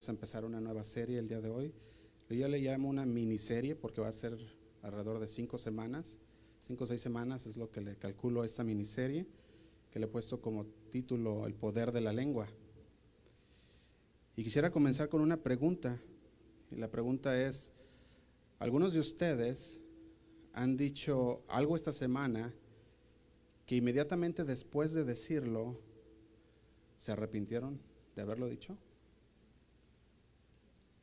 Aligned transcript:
Vamos 0.00 0.08
a 0.08 0.12
empezar 0.12 0.46
una 0.46 0.62
nueva 0.62 0.82
serie 0.82 1.18
el 1.18 1.28
día 1.28 1.42
de 1.42 1.50
hoy. 1.50 1.74
Yo 2.30 2.48
le 2.48 2.58
llamo 2.58 2.88
una 2.88 3.04
miniserie 3.04 3.76
porque 3.76 4.00
va 4.00 4.08
a 4.08 4.12
ser 4.12 4.34
alrededor 4.80 5.18
de 5.18 5.28
cinco 5.28 5.58
semanas. 5.58 6.16
Cinco 6.62 6.84
o 6.84 6.86
seis 6.86 7.02
semanas 7.02 7.44
es 7.44 7.58
lo 7.58 7.70
que 7.70 7.82
le 7.82 7.96
calculo 7.96 8.40
a 8.40 8.46
esta 8.46 8.64
miniserie, 8.64 9.26
que 9.90 9.98
le 9.98 10.06
he 10.06 10.08
puesto 10.08 10.40
como 10.40 10.64
título 10.90 11.46
El 11.46 11.52
poder 11.52 11.92
de 11.92 12.00
la 12.00 12.14
lengua. 12.14 12.46
Y 14.36 14.42
quisiera 14.42 14.70
comenzar 14.70 15.10
con 15.10 15.20
una 15.20 15.36
pregunta. 15.36 16.00
Y 16.70 16.76
la 16.76 16.90
pregunta 16.90 17.38
es, 17.38 17.70
algunos 18.58 18.94
de 18.94 19.00
ustedes 19.00 19.82
han 20.54 20.78
dicho 20.78 21.42
algo 21.46 21.76
esta 21.76 21.92
semana 21.92 22.54
que 23.66 23.76
inmediatamente 23.76 24.44
después 24.44 24.94
de 24.94 25.04
decirlo, 25.04 25.78
se 26.96 27.12
arrepintieron 27.12 27.78
de 28.16 28.22
haberlo 28.22 28.48
dicho. 28.48 28.78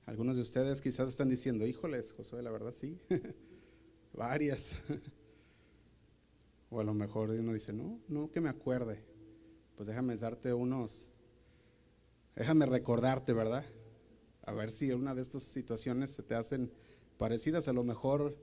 Algunos 0.07 0.37
de 0.37 0.41
ustedes 0.41 0.79
quizás 0.79 1.09
están 1.09 1.27
diciendo, 1.27 1.67
híjoles, 1.67 2.13
Josué, 2.13 2.41
la 2.41 2.49
verdad 2.49 2.73
sí, 2.73 2.97
varias. 4.13 4.77
o 6.69 6.79
a 6.79 6.83
lo 6.85 6.93
mejor 6.93 7.31
uno 7.31 7.51
dice, 7.51 7.73
no, 7.73 7.99
no 8.07 8.31
que 8.31 8.39
me 8.39 8.47
acuerde. 8.47 9.03
Pues 9.75 9.85
déjame 9.85 10.15
darte 10.15 10.53
unos, 10.53 11.09
déjame 12.37 12.65
recordarte, 12.65 13.33
¿verdad? 13.33 13.65
A 14.43 14.53
ver 14.53 14.71
si 14.71 14.93
una 14.93 15.13
de 15.13 15.21
estas 15.21 15.43
situaciones 15.43 16.11
se 16.11 16.23
te 16.23 16.35
hacen 16.35 16.71
parecidas. 17.17 17.67
A 17.67 17.73
lo 17.73 17.83
mejor, 17.83 18.37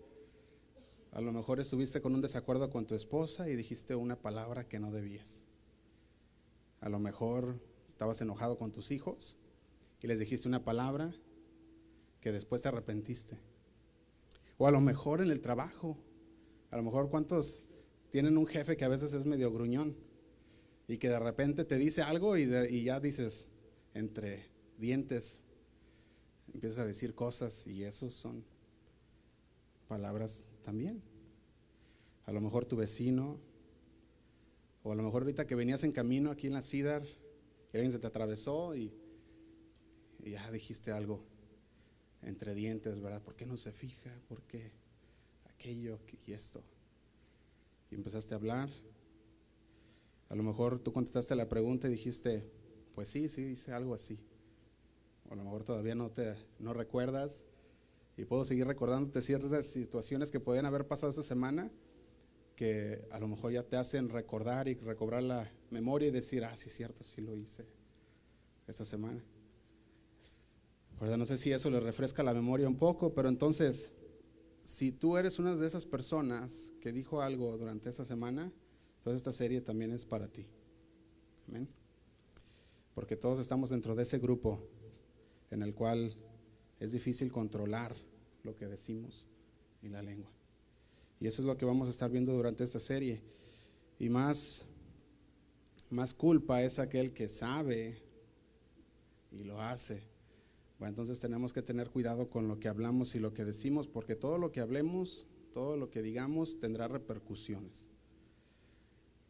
a 1.13 1.23
lo 1.23 1.33
mejor 1.33 1.61
estuviste 1.61 2.03
con 2.03 2.15
un 2.15 2.21
desacuerdo 2.21 2.69
con 2.69 2.87
tu 2.87 2.95
esposa 2.95 3.49
y 3.49 3.57
dijiste 3.57 3.95
una 3.95 4.17
palabra 4.17 4.69
que 4.69 4.79
no 4.79 4.93
debías. 4.93 5.43
A 6.83 6.91
lo 6.91 6.99
mejor 6.99 7.59
estabas 7.89 8.21
enojado 8.21 8.59
con 8.59 8.71
tus 8.71 8.91
hijos 8.91 9.39
y 10.03 10.09
les 10.09 10.19
dijiste 10.19 10.47
una 10.47 10.63
palabra 10.63 11.15
que 12.25 12.33
después 12.33 12.63
te 12.63 12.69
arrepentiste. 12.69 13.37
O 14.57 14.67
a 14.67 14.71
lo 14.71 14.81
mejor 14.81 15.21
en 15.21 15.31
el 15.31 15.43
trabajo. 15.43 15.99
A 16.71 16.79
lo 16.79 16.83
mejor 16.83 17.11
cuántos 17.11 17.67
tienen 18.09 18.39
un 18.39 18.47
jefe 18.47 18.79
que 18.79 18.87
a 18.87 18.89
veces 18.89 19.13
es 19.13 19.27
medio 19.27 19.53
gruñón 19.53 19.95
y 20.89 20.97
que 20.97 21.11
de 21.11 21.21
repente 21.21 21.67
te 21.67 21.77
dice 21.77 22.01
algo 22.01 22.39
y, 22.39 22.83
ya 22.83 22.99
dices 22.99 23.53
entre 23.93 24.49
dientes, 24.79 25.45
empiezas 26.55 26.79
a 26.79 26.87
decir 26.87 27.15
cosas 27.15 27.67
y 27.67 27.85
esos 27.85 28.15
son 28.15 28.43
palabras 29.87 30.49
también. 30.63 31.03
A 32.25 32.33
lo 32.33 32.41
mejor 32.41 32.65
tu 32.65 32.77
vecino, 32.77 33.39
o 34.83 34.93
a 34.93 34.95
lo 34.95 35.03
mejor 35.03 35.25
ahorita 35.25 35.47
que 35.47 35.57
venías 35.57 35.85
en 35.85 35.93
camino 35.93 36.31
aquí 36.31 36.47
en 36.47 36.55
la 36.55 36.63
CIDAR, 36.63 37.03
alguien 37.75 37.93
se 37.93 37.99
te 37.99 38.07
atravesó 38.07 38.75
y 38.75 38.95
ya 40.25 40.51
dijiste 40.51 40.91
algo 40.91 41.34
entre 42.25 42.55
dientes, 42.55 43.01
¿verdad? 43.01 43.23
¿Por 43.23 43.35
qué 43.35 43.47
no 43.47 43.57
se 43.57 43.73
fija? 43.73 44.11
¿Por 44.29 44.43
qué 44.43 44.73
aquello 45.49 45.99
y 46.27 46.33
esto? 46.33 46.63
Y 47.91 47.95
empezaste 47.95 48.35
a 48.35 48.37
hablar. 48.37 48.69
A 50.29 50.35
lo 50.35 50.43
mejor 50.43 50.79
tú 50.81 50.93
contestaste 50.93 51.37
la 51.37 51.49
pregunta 51.49 51.89
y 51.89 51.93
dijiste, 51.93 52.45
pues 52.95 53.09
sí, 53.09 53.29
sí, 53.29 53.45
dice 53.45 53.73
algo 53.73 53.95
así. 53.95 54.19
O 55.29 55.33
a 55.33 55.37
lo 55.37 55.45
mejor 55.45 55.65
todavía 55.65 55.95
no 55.95 56.11
te 56.11 56.35
no 56.59 56.73
recuerdas 56.73 57.45
y 58.17 58.25
puedo 58.25 58.45
seguir 58.45 58.67
recordándote 58.67 59.23
ciertas 59.23 59.67
situaciones 59.67 60.31
que 60.31 60.41
pueden 60.41 60.67
haber 60.67 60.87
pasado 60.87 61.11
esta 61.11 61.23
semana 61.23 61.71
que 62.57 63.07
a 63.11 63.19
lo 63.19 63.29
mejor 63.29 63.53
ya 63.53 63.65
te 63.65 63.77
hacen 63.77 64.09
recordar 64.09 64.69
y 64.69 64.75
recobrar 64.75 65.23
la 65.23 65.51
memoria 65.71 66.09
y 66.09 66.13
decir, 66.13 66.45
ah, 66.45 66.57
sí, 66.57 66.71
cierto, 66.71 67.03
sí 67.03 67.21
lo 67.21 67.37
hice 67.37 67.67
esta 68.67 68.85
semana. 68.85 69.23
No 71.05 71.27
sé 71.27 71.39
si 71.39 71.53
eso 71.53 71.71
le 71.71 71.81
refresca 71.81 72.23
la 72.23 72.33
memoria 72.33 72.67
un 72.67 72.77
poco, 72.77 73.15
pero 73.15 73.29
entonces, 73.29 73.93
si 74.63 74.91
tú 74.91 75.17
eres 75.17 75.39
una 75.39 75.55
de 75.55 75.67
esas 75.67 75.85
personas 75.85 76.73
que 76.81 76.93
dijo 76.93 77.21
algo 77.21 77.57
durante 77.59 77.91
esta 77.91 78.05
semana, 78.05 78.53
entonces 78.99 79.19
esta 79.19 79.33
serie 79.33 79.61
también 79.61 79.93
es 79.93 80.05
para 80.05 80.29
ti. 80.29 80.47
Amén. 81.49 81.69
Porque 82.95 83.17
todos 83.17 83.39
estamos 83.39 83.71
dentro 83.71 83.95
de 83.95 84.05
ese 84.05 84.19
grupo 84.19 84.67
en 85.51 85.63
el 85.63 85.75
cual 85.75 86.17
es 86.81 86.93
difícil 86.93 87.31
controlar 87.31 87.95
lo 88.43 88.57
que 88.57 88.67
decimos 88.67 89.27
y 89.83 89.89
la 89.89 90.03
lengua. 90.03 90.31
Y 91.21 91.27
eso 91.27 91.43
es 91.43 91.47
lo 91.47 91.57
que 91.59 91.67
vamos 91.67 91.89
a 91.89 91.91
estar 91.91 92.11
viendo 92.11 92.33
durante 92.33 92.65
esta 92.65 92.81
serie. 92.81 93.21
Y 93.99 94.09
más, 94.09 94.65
más 95.91 96.15
culpa 96.15 96.63
es 96.63 96.79
aquel 96.79 97.13
que 97.13 97.29
sabe 97.29 98.03
y 99.31 99.45
lo 99.45 99.61
hace 99.61 100.14
bueno, 100.79 100.91
entonces 100.91 101.21
tenemos 101.21 101.53
que 101.53 101.63
tener 101.63 101.91
cuidado 101.91 102.29
con 102.29 102.49
lo 102.49 102.59
que 102.59 102.69
hablamos 102.69 103.15
y 103.15 103.21
lo 103.21 103.33
que 103.33 103.45
decimos, 103.45 103.87
porque 103.87 104.17
todo 104.17 104.39
lo 104.39 104.51
que 104.51 104.61
hablemos, 104.61 105.27
todo 105.53 105.77
lo 105.77 105.91
que 105.91 106.03
digamos 106.03 106.59
tendrá 106.59 106.89
repercusiones. 106.89 107.91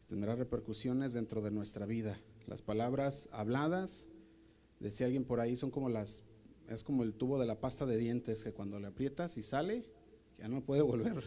Tendrá 0.07 0.35
repercusiones 0.35 1.13
dentro 1.13 1.41
de 1.41 1.51
nuestra 1.51 1.85
vida. 1.85 2.19
Las 2.47 2.61
palabras 2.61 3.29
habladas, 3.31 4.07
decía 4.79 5.05
alguien 5.05 5.23
por 5.23 5.39
ahí, 5.39 5.55
son 5.55 5.69
como 5.69 5.89
las, 5.89 6.23
es 6.67 6.83
como 6.83 7.03
el 7.03 7.13
tubo 7.13 7.39
de 7.39 7.45
la 7.45 7.59
pasta 7.59 7.85
de 7.85 7.97
dientes 7.97 8.43
que 8.43 8.51
cuando 8.51 8.79
le 8.79 8.87
aprietas 8.87 9.37
y 9.37 9.43
sale, 9.43 9.85
ya 10.37 10.47
no 10.47 10.63
puede 10.63 10.81
volver, 10.81 11.23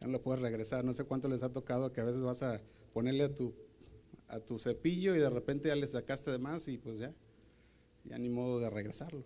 ya 0.00 0.06
no 0.06 0.12
lo 0.12 0.22
puedes 0.22 0.40
regresar. 0.40 0.84
No 0.84 0.92
sé 0.92 1.04
cuánto 1.04 1.28
les 1.28 1.42
ha 1.42 1.52
tocado 1.52 1.92
que 1.92 2.00
a 2.00 2.04
veces 2.04 2.22
vas 2.22 2.42
a 2.42 2.60
ponerle 2.92 3.24
a 3.24 3.34
tu, 3.34 3.52
a 4.28 4.38
tu 4.38 4.60
cepillo 4.60 5.16
y 5.16 5.18
de 5.18 5.30
repente 5.30 5.68
ya 5.68 5.76
le 5.76 5.88
sacaste 5.88 6.30
de 6.30 6.38
más 6.38 6.68
y 6.68 6.78
pues 6.78 6.98
ya, 6.98 7.12
ya 8.04 8.16
ni 8.16 8.28
modo 8.28 8.60
de 8.60 8.70
regresarlo. 8.70 9.24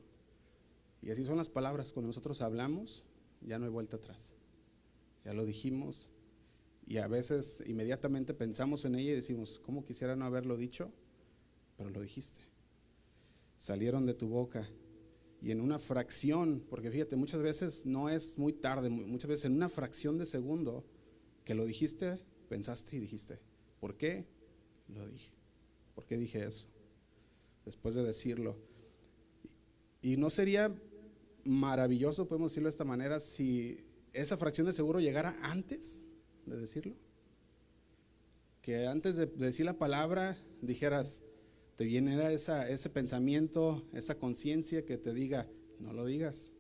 Y 1.03 1.11
así 1.11 1.25
son 1.25 1.37
las 1.37 1.49
palabras, 1.49 1.93
cuando 1.93 2.09
nosotros 2.09 2.41
hablamos, 2.43 3.05
ya 3.41 3.59
no 3.59 3.65
hay 3.65 3.71
vuelta 3.71 3.97
atrás. 3.97 4.35
Ya 5.25 5.35
lo 5.35 5.45
dijimos 5.45 6.09
y 6.87 6.99
a 6.99 7.07
veces 7.07 7.63
inmediatamente 7.67 8.35
pensamos 8.35 8.85
en 8.85 8.97
ella 8.97 9.13
y 9.13 9.15
decimos, 9.15 9.61
¿cómo 9.65 9.85
quisiera 9.85 10.17
no 10.17 10.25
haberlo 10.25 10.57
dicho? 10.57 10.91
Pero 11.77 11.91
lo 11.91 12.01
dijiste. 12.01 12.41
Salieron 13.59 14.07
de 14.07 14.15
tu 14.15 14.29
boca 14.29 14.69
y 15.41 15.53
en 15.53 15.61
una 15.61 15.79
fracción, 15.79 16.65
porque 16.69 16.91
fíjate, 16.91 17.17
muchas 17.17 17.43
veces 17.43 17.87
no 17.87 18.09
es 18.09 18.39
muy 18.39 18.53
tarde, 18.53 18.91
muchas 18.91 19.29
veces 19.29 19.45
en 19.47 19.53
una 19.53 19.69
fracción 19.69 20.19
de 20.19 20.27
segundo 20.27 20.85
que 21.45 21.55
lo 21.55 21.65
dijiste, 21.65 22.19
pensaste 22.49 22.97
y 22.97 23.01
dijiste, 23.01 23.39
¿por 23.79 23.97
qué? 23.97 24.27
Lo 24.89 25.07
dije. 25.09 25.33
¿Por 25.95 26.05
qué 26.07 26.17
dije 26.17 26.45
eso? 26.45 26.67
Después 27.65 27.95
de 27.95 28.03
decirlo. 28.03 28.57
Y 30.03 30.17
no 30.17 30.31
sería 30.31 30.75
maravilloso, 31.45 32.29
podemos 32.29 32.53
decirlo 32.53 32.69
de 32.69 32.71
esta 32.71 32.85
manera, 32.85 33.21
si 33.21 33.79
esa 34.13 34.37
fracción 34.37 34.67
de 34.67 34.73
seguro 34.73 35.01
llegara 35.01 35.37
antes 35.43 36.03
de 36.47 36.57
decirlo. 36.57 36.95
Que 38.63 38.87
antes 38.87 39.17
de 39.17 39.27
decir 39.27 39.65
la 39.65 39.79
palabra 39.79 40.37
dijeras, 40.61 41.23
te 41.77 41.85
viene 41.85 42.33
esa, 42.35 42.69
ese 42.69 42.91
pensamiento, 42.91 43.83
esa 43.93 44.17
conciencia 44.17 44.85
que 44.85 44.99
te 44.99 45.15
diga, 45.15 45.49
no 45.79 45.93
lo 45.93 46.05
digas 46.05 46.53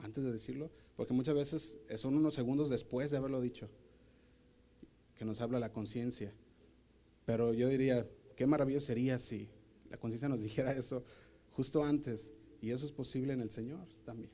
antes 0.00 0.24
de 0.24 0.32
decirlo, 0.32 0.70
porque 0.96 1.14
muchas 1.14 1.34
veces 1.34 1.78
son 1.96 2.16
unos 2.16 2.34
segundos 2.34 2.70
después 2.70 3.10
de 3.10 3.16
haberlo 3.16 3.40
dicho 3.40 3.68
que 5.16 5.24
nos 5.24 5.40
habla 5.40 5.58
la 5.58 5.72
conciencia. 5.72 6.32
Pero 7.26 7.52
yo 7.52 7.68
diría, 7.68 8.08
qué 8.36 8.46
maravilloso 8.46 8.86
sería 8.86 9.18
si 9.18 9.48
la 9.90 9.98
conciencia 9.98 10.28
nos 10.28 10.40
dijera 10.42 10.72
eso 10.72 11.04
justo 11.50 11.84
antes 11.84 12.32
y 12.60 12.70
eso 12.70 12.86
es 12.86 12.92
posible 12.92 13.32
en 13.32 13.40
el 13.40 13.50
Señor 13.50 13.86
también. 14.04 14.30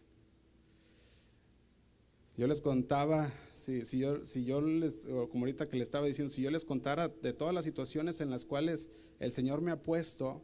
Yo 2.36 2.48
les 2.48 2.60
contaba, 2.60 3.32
si, 3.52 3.82
yo, 3.98 4.24
si 4.26 4.44
yo 4.44 4.60
les, 4.60 5.06
como 5.30 5.44
ahorita 5.44 5.68
que 5.68 5.76
le 5.76 5.84
estaba 5.84 6.06
diciendo, 6.06 6.32
si 6.32 6.42
yo 6.42 6.50
les 6.50 6.64
contara 6.64 7.08
de 7.08 7.32
todas 7.32 7.54
las 7.54 7.64
situaciones 7.64 8.20
en 8.20 8.30
las 8.30 8.44
cuales 8.44 8.88
el 9.20 9.30
Señor 9.30 9.60
me 9.60 9.70
ha 9.70 9.80
puesto, 9.80 10.42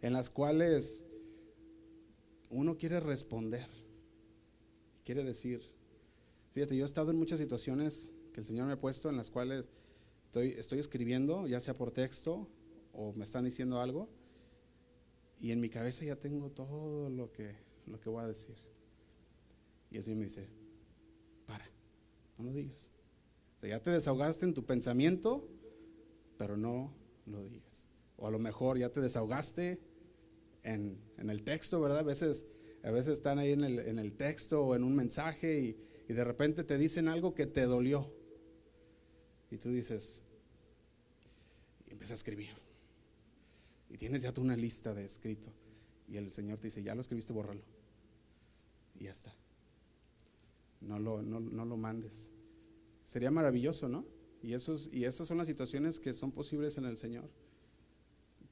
en 0.00 0.12
las 0.12 0.30
cuales 0.30 1.04
uno 2.50 2.76
quiere 2.76 3.00
responder, 3.00 3.66
quiere 5.04 5.24
decir, 5.24 5.60
fíjate, 6.52 6.76
yo 6.76 6.84
he 6.84 6.86
estado 6.86 7.10
en 7.10 7.18
muchas 7.18 7.40
situaciones 7.40 8.14
que 8.32 8.40
el 8.40 8.46
Señor 8.46 8.66
me 8.68 8.74
ha 8.74 8.80
puesto 8.80 9.10
en 9.10 9.16
las 9.16 9.30
cuales 9.30 9.68
estoy, 10.26 10.50
estoy 10.50 10.78
escribiendo, 10.78 11.48
ya 11.48 11.58
sea 11.58 11.74
por 11.74 11.90
texto 11.90 12.46
o 12.92 13.12
me 13.14 13.24
están 13.24 13.44
diciendo 13.44 13.80
algo, 13.80 14.08
y 15.40 15.52
en 15.52 15.60
mi 15.60 15.68
cabeza 15.68 16.04
ya 16.04 16.16
tengo 16.16 16.50
todo 16.50 17.10
lo 17.10 17.32
que, 17.32 17.54
lo 17.86 18.00
que 18.00 18.08
voy 18.08 18.24
a 18.24 18.28
decir. 18.28 18.56
Y 19.90 19.96
el 19.96 20.02
Señor 20.02 20.18
me 20.18 20.24
dice, 20.24 20.48
para, 21.46 21.64
no 22.38 22.44
lo 22.44 22.52
digas. 22.52 22.90
ya 23.62 23.80
te 23.80 23.90
desahogaste 23.90 24.44
en 24.44 24.54
tu 24.54 24.64
pensamiento, 24.64 25.48
pero 26.38 26.56
no 26.56 26.92
lo 27.26 27.44
digas. 27.44 27.86
O 28.16 28.26
a 28.26 28.30
lo 28.30 28.38
mejor 28.38 28.78
ya 28.78 28.90
te 28.90 29.00
desahogaste 29.00 29.80
en, 30.62 30.98
el 31.18 31.42
texto, 31.42 31.80
¿verdad? 31.80 31.98
A 31.98 32.02
veces, 32.02 32.46
a 32.82 32.90
veces 32.90 33.14
están 33.14 33.38
ahí 33.38 33.52
en 33.52 33.62
el, 33.62 34.12
texto 34.14 34.64
o 34.64 34.74
en 34.74 34.82
un 34.82 34.96
mensaje 34.96 35.60
y, 35.60 35.76
y 36.08 36.12
de 36.12 36.24
repente 36.24 36.64
te 36.64 36.78
dicen 36.78 37.08
algo 37.08 37.34
que 37.34 37.46
te 37.46 37.62
dolió. 37.66 38.12
Y 39.50 39.58
tú 39.58 39.70
dices, 39.70 40.22
y 41.86 41.92
empiezas 41.92 42.12
a 42.12 42.14
escribir 42.14 42.63
y 43.94 43.96
tienes 43.96 44.22
ya 44.22 44.32
tú 44.32 44.40
una 44.40 44.56
lista 44.56 44.92
de 44.92 45.04
escrito. 45.04 45.52
Y 46.08 46.16
el 46.16 46.32
Señor 46.32 46.58
te 46.58 46.66
dice, 46.66 46.82
ya 46.82 46.96
lo 46.96 47.00
escribiste, 47.00 47.32
bórralo. 47.32 47.62
Y 48.98 49.04
ya 49.04 49.12
está. 49.12 49.32
No 50.80 50.98
lo, 50.98 51.22
no, 51.22 51.38
no 51.38 51.64
lo 51.64 51.76
mandes. 51.76 52.32
Sería 53.04 53.30
maravilloso, 53.30 53.88
¿no? 53.88 54.04
Y, 54.42 54.54
esos, 54.54 54.90
y 54.92 55.04
esas 55.04 55.28
son 55.28 55.38
las 55.38 55.46
situaciones 55.46 56.00
que 56.00 56.12
son 56.12 56.32
posibles 56.32 56.76
en 56.76 56.86
el 56.86 56.96
Señor. 56.96 57.30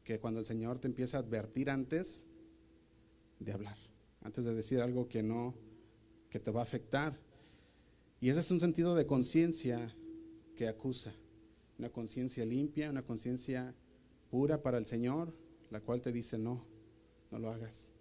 Que 0.05 0.21
cuando 0.21 0.39
el 0.39 0.47
Señor 0.47 0.79
te 0.79 0.87
empieza 0.87 1.17
a 1.17 1.21
advertir 1.21 1.71
antes 1.71 2.29
de 3.41 3.51
hablar, 3.51 3.79
antes 4.21 4.45
de 4.45 4.55
decir 4.55 4.81
algo 4.81 5.09
que 5.09 5.25
no, 5.25 5.57
que 6.31 6.39
te 6.39 6.53
va 6.53 6.61
a 6.61 6.63
afectar. 6.63 7.19
Y 8.21 8.29
ese 8.29 8.39
es 8.39 8.51
un 8.53 8.61
sentido 8.61 8.95
de 8.95 9.07
conciencia 9.07 9.93
que 10.55 10.69
acusa, 10.69 11.13
una 11.81 11.89
conciencia 11.89 12.45
limpia, 12.45 12.91
una 12.91 13.03
conciencia 13.03 13.75
pura 14.33 14.63
para 14.63 14.79
el 14.79 14.87
Señor, 14.87 15.37
la 15.71 15.83
cual 15.83 16.01
te 16.01 16.11
dice 16.11 16.39
no, 16.39 16.65
no 17.31 17.39
lo 17.39 17.51
hagas. 17.51 17.93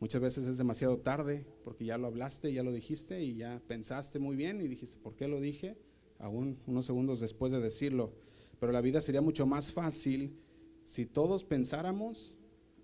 Muchas 0.00 0.20
veces 0.20 0.44
es 0.44 0.58
demasiado 0.58 0.98
tarde 0.98 1.46
porque 1.64 1.86
ya 1.86 1.96
lo 1.96 2.08
hablaste, 2.08 2.52
ya 2.52 2.62
lo 2.62 2.74
dijiste 2.74 3.22
y 3.24 3.36
ya 3.36 3.62
pensaste 3.66 4.18
muy 4.18 4.36
bien 4.36 4.60
y 4.60 4.68
dijiste, 4.68 4.98
¿por 4.98 5.16
qué 5.16 5.28
lo 5.28 5.40
dije? 5.40 5.78
Aún 6.18 6.58
unos 6.66 6.84
segundos 6.84 7.20
después 7.20 7.52
de 7.52 7.60
decirlo. 7.62 8.12
Pero 8.60 8.70
la 8.70 8.82
vida 8.82 9.00
sería 9.00 9.22
mucho 9.22 9.46
más 9.46 9.72
fácil 9.72 10.38
si 10.84 11.06
todos 11.06 11.42
pensáramos 11.42 12.34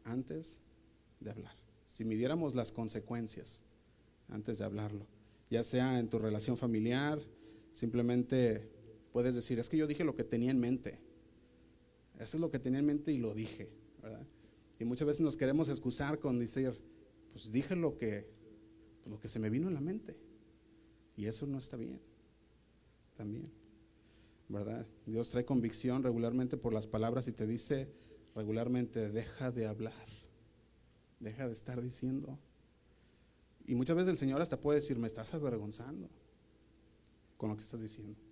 antes 0.04 0.62
de 1.20 1.30
hablar, 1.30 1.58
si 1.84 2.06
midiéramos 2.06 2.54
las 2.54 2.72
consecuencias 2.72 3.66
antes 4.28 4.60
de 4.60 4.64
hablarlo, 4.64 5.06
ya 5.50 5.62
sea 5.62 5.98
en 5.98 6.08
tu 6.08 6.18
relación 6.18 6.56
familiar, 6.56 7.20
simplemente 7.72 8.70
puedes 9.12 9.34
decir, 9.34 9.58
es 9.58 9.68
que 9.68 9.76
yo 9.76 9.86
dije 9.86 10.04
lo 10.04 10.14
que 10.14 10.24
tenía 10.24 10.50
en 10.50 10.58
mente, 10.58 11.06
eso 12.18 12.36
es 12.36 12.40
lo 12.40 12.50
que 12.50 12.58
tenía 12.58 12.80
en 12.80 12.86
mente 12.86 13.12
y 13.12 13.18
lo 13.18 13.34
dije, 13.34 13.70
Y 14.80 14.84
muchas 14.84 15.06
veces 15.06 15.20
nos 15.22 15.36
queremos 15.36 15.68
excusar 15.68 16.18
con 16.18 16.38
decir, 16.38 16.72
pues 17.32 17.50
dije 17.50 17.76
lo 17.76 17.96
que, 17.96 18.28
pues 19.02 19.10
lo 19.10 19.20
que 19.20 19.28
se 19.28 19.38
me 19.38 19.50
vino 19.50 19.68
en 19.68 19.74
la 19.74 19.80
mente, 19.80 20.16
y 21.16 21.26
eso 21.26 21.46
no 21.46 21.58
está 21.58 21.76
bien, 21.76 22.00
también, 23.16 23.50
¿verdad? 24.48 24.86
Dios 25.06 25.30
trae 25.30 25.44
convicción 25.44 26.02
regularmente 26.02 26.56
por 26.56 26.72
las 26.72 26.86
palabras 26.86 27.28
y 27.28 27.32
te 27.32 27.46
dice 27.46 27.92
regularmente, 28.34 29.10
deja 29.10 29.50
de 29.50 29.66
hablar, 29.66 30.06
deja 31.20 31.46
de 31.46 31.52
estar 31.52 31.80
diciendo. 31.80 32.38
Y 33.66 33.74
muchas 33.74 33.96
veces 33.96 34.12
el 34.12 34.18
Señor 34.18 34.40
hasta 34.40 34.60
puede 34.60 34.80
decir, 34.80 34.98
me 34.98 35.06
estás 35.06 35.34
avergonzando 35.34 36.08
con 37.36 37.50
lo 37.50 37.56
que 37.56 37.62
estás 37.62 37.80
diciendo. 37.80 38.27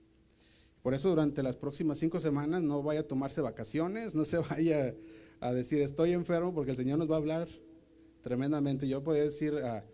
Por 0.86 0.94
eso 0.94 1.08
durante 1.08 1.42
las 1.42 1.56
próximas 1.56 1.98
cinco 1.98 2.20
semanas 2.20 2.62
no 2.62 2.80
vaya 2.80 3.00
a 3.00 3.02
tomarse 3.02 3.40
vacaciones, 3.40 4.14
no 4.14 4.24
se 4.24 4.38
vaya 4.50 4.94
a 5.40 5.52
decir 5.52 5.82
estoy 5.82 6.12
enfermo 6.12 6.54
porque 6.54 6.70
el 6.70 6.76
Señor 6.76 6.96
nos 6.96 7.10
va 7.10 7.16
a 7.16 7.18
hablar 7.18 7.48
tremendamente. 8.22 8.86
Yo 8.86 9.02
podía 9.02 9.24
decir, 9.24 9.54
a, 9.56 9.84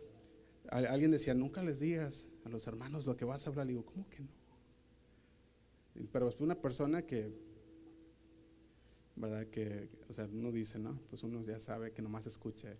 alguien 0.69 1.11
decía, 1.11 1.33
nunca 1.33 1.63
les 1.63 1.81
digas 1.81 2.31
a 2.45 2.51
los 2.51 2.67
hermanos 2.67 3.07
lo 3.07 3.17
que 3.17 3.25
vas 3.25 3.47
a 3.47 3.49
hablar. 3.49 3.65
Le 3.65 3.73
digo, 3.73 3.87
¿cómo 3.87 4.07
que 4.11 4.21
no? 4.21 4.29
Pero 6.13 6.29
es 6.29 6.39
una 6.41 6.61
persona 6.61 7.07
que, 7.07 7.33
¿verdad? 9.17 9.47
Que, 9.47 9.89
o 10.11 10.13
sea, 10.13 10.29
uno 10.31 10.53
dice, 10.53 10.79
¿no? 10.79 11.01
Pues 11.09 11.23
uno 11.23 11.43
ya 11.43 11.59
sabe 11.59 11.93
que 11.93 12.03
nomás 12.03 12.27
escuche 12.27 12.77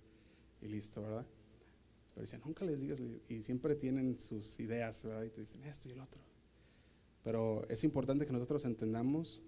y 0.61 0.69
listo, 0.69 1.01
¿verdad? 1.01 1.27
Pero 2.13 2.27
dice, 2.27 2.39
nunca 2.45 2.67
les 2.67 2.79
digas, 2.79 3.01
y 3.31 3.43
siempre 3.43 3.75
tienen 3.75 4.19
sus 4.19 4.61
ideas, 4.61 5.03
¿verdad? 5.03 5.25
Y 5.25 5.31
te 5.31 5.41
dicen 5.41 5.65
esto 5.65 5.89
y 5.89 5.93
el 5.93 6.01
otro. 6.01 6.32
Pero 7.23 7.63
es 7.69 7.85
importante 7.85 8.27
que 8.27 8.33
nosotros 8.33 8.65
entendamos 8.65 9.43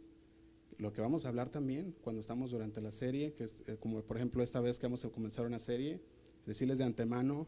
lo 0.79 0.93
que 0.93 1.01
vamos 1.01 1.25
a 1.25 1.29
hablar 1.29 1.51
también 1.51 1.95
cuando 2.03 2.21
estamos 2.21 2.51
durante 2.51 2.81
la 2.81 2.91
serie, 2.91 3.35
que 3.35 3.45
es 3.45 3.63
eh, 3.69 3.77
como 3.79 4.03
por 4.03 4.17
ejemplo 4.17 4.43
esta 4.43 4.61
vez 4.61 4.79
que 4.79 4.87
vamos 4.87 5.05
a 5.05 5.11
comenzar 5.11 5.47
una 5.47 5.59
serie, 5.59 6.01
decirles 6.47 6.79
de 6.79 6.85
antemano 6.85 7.47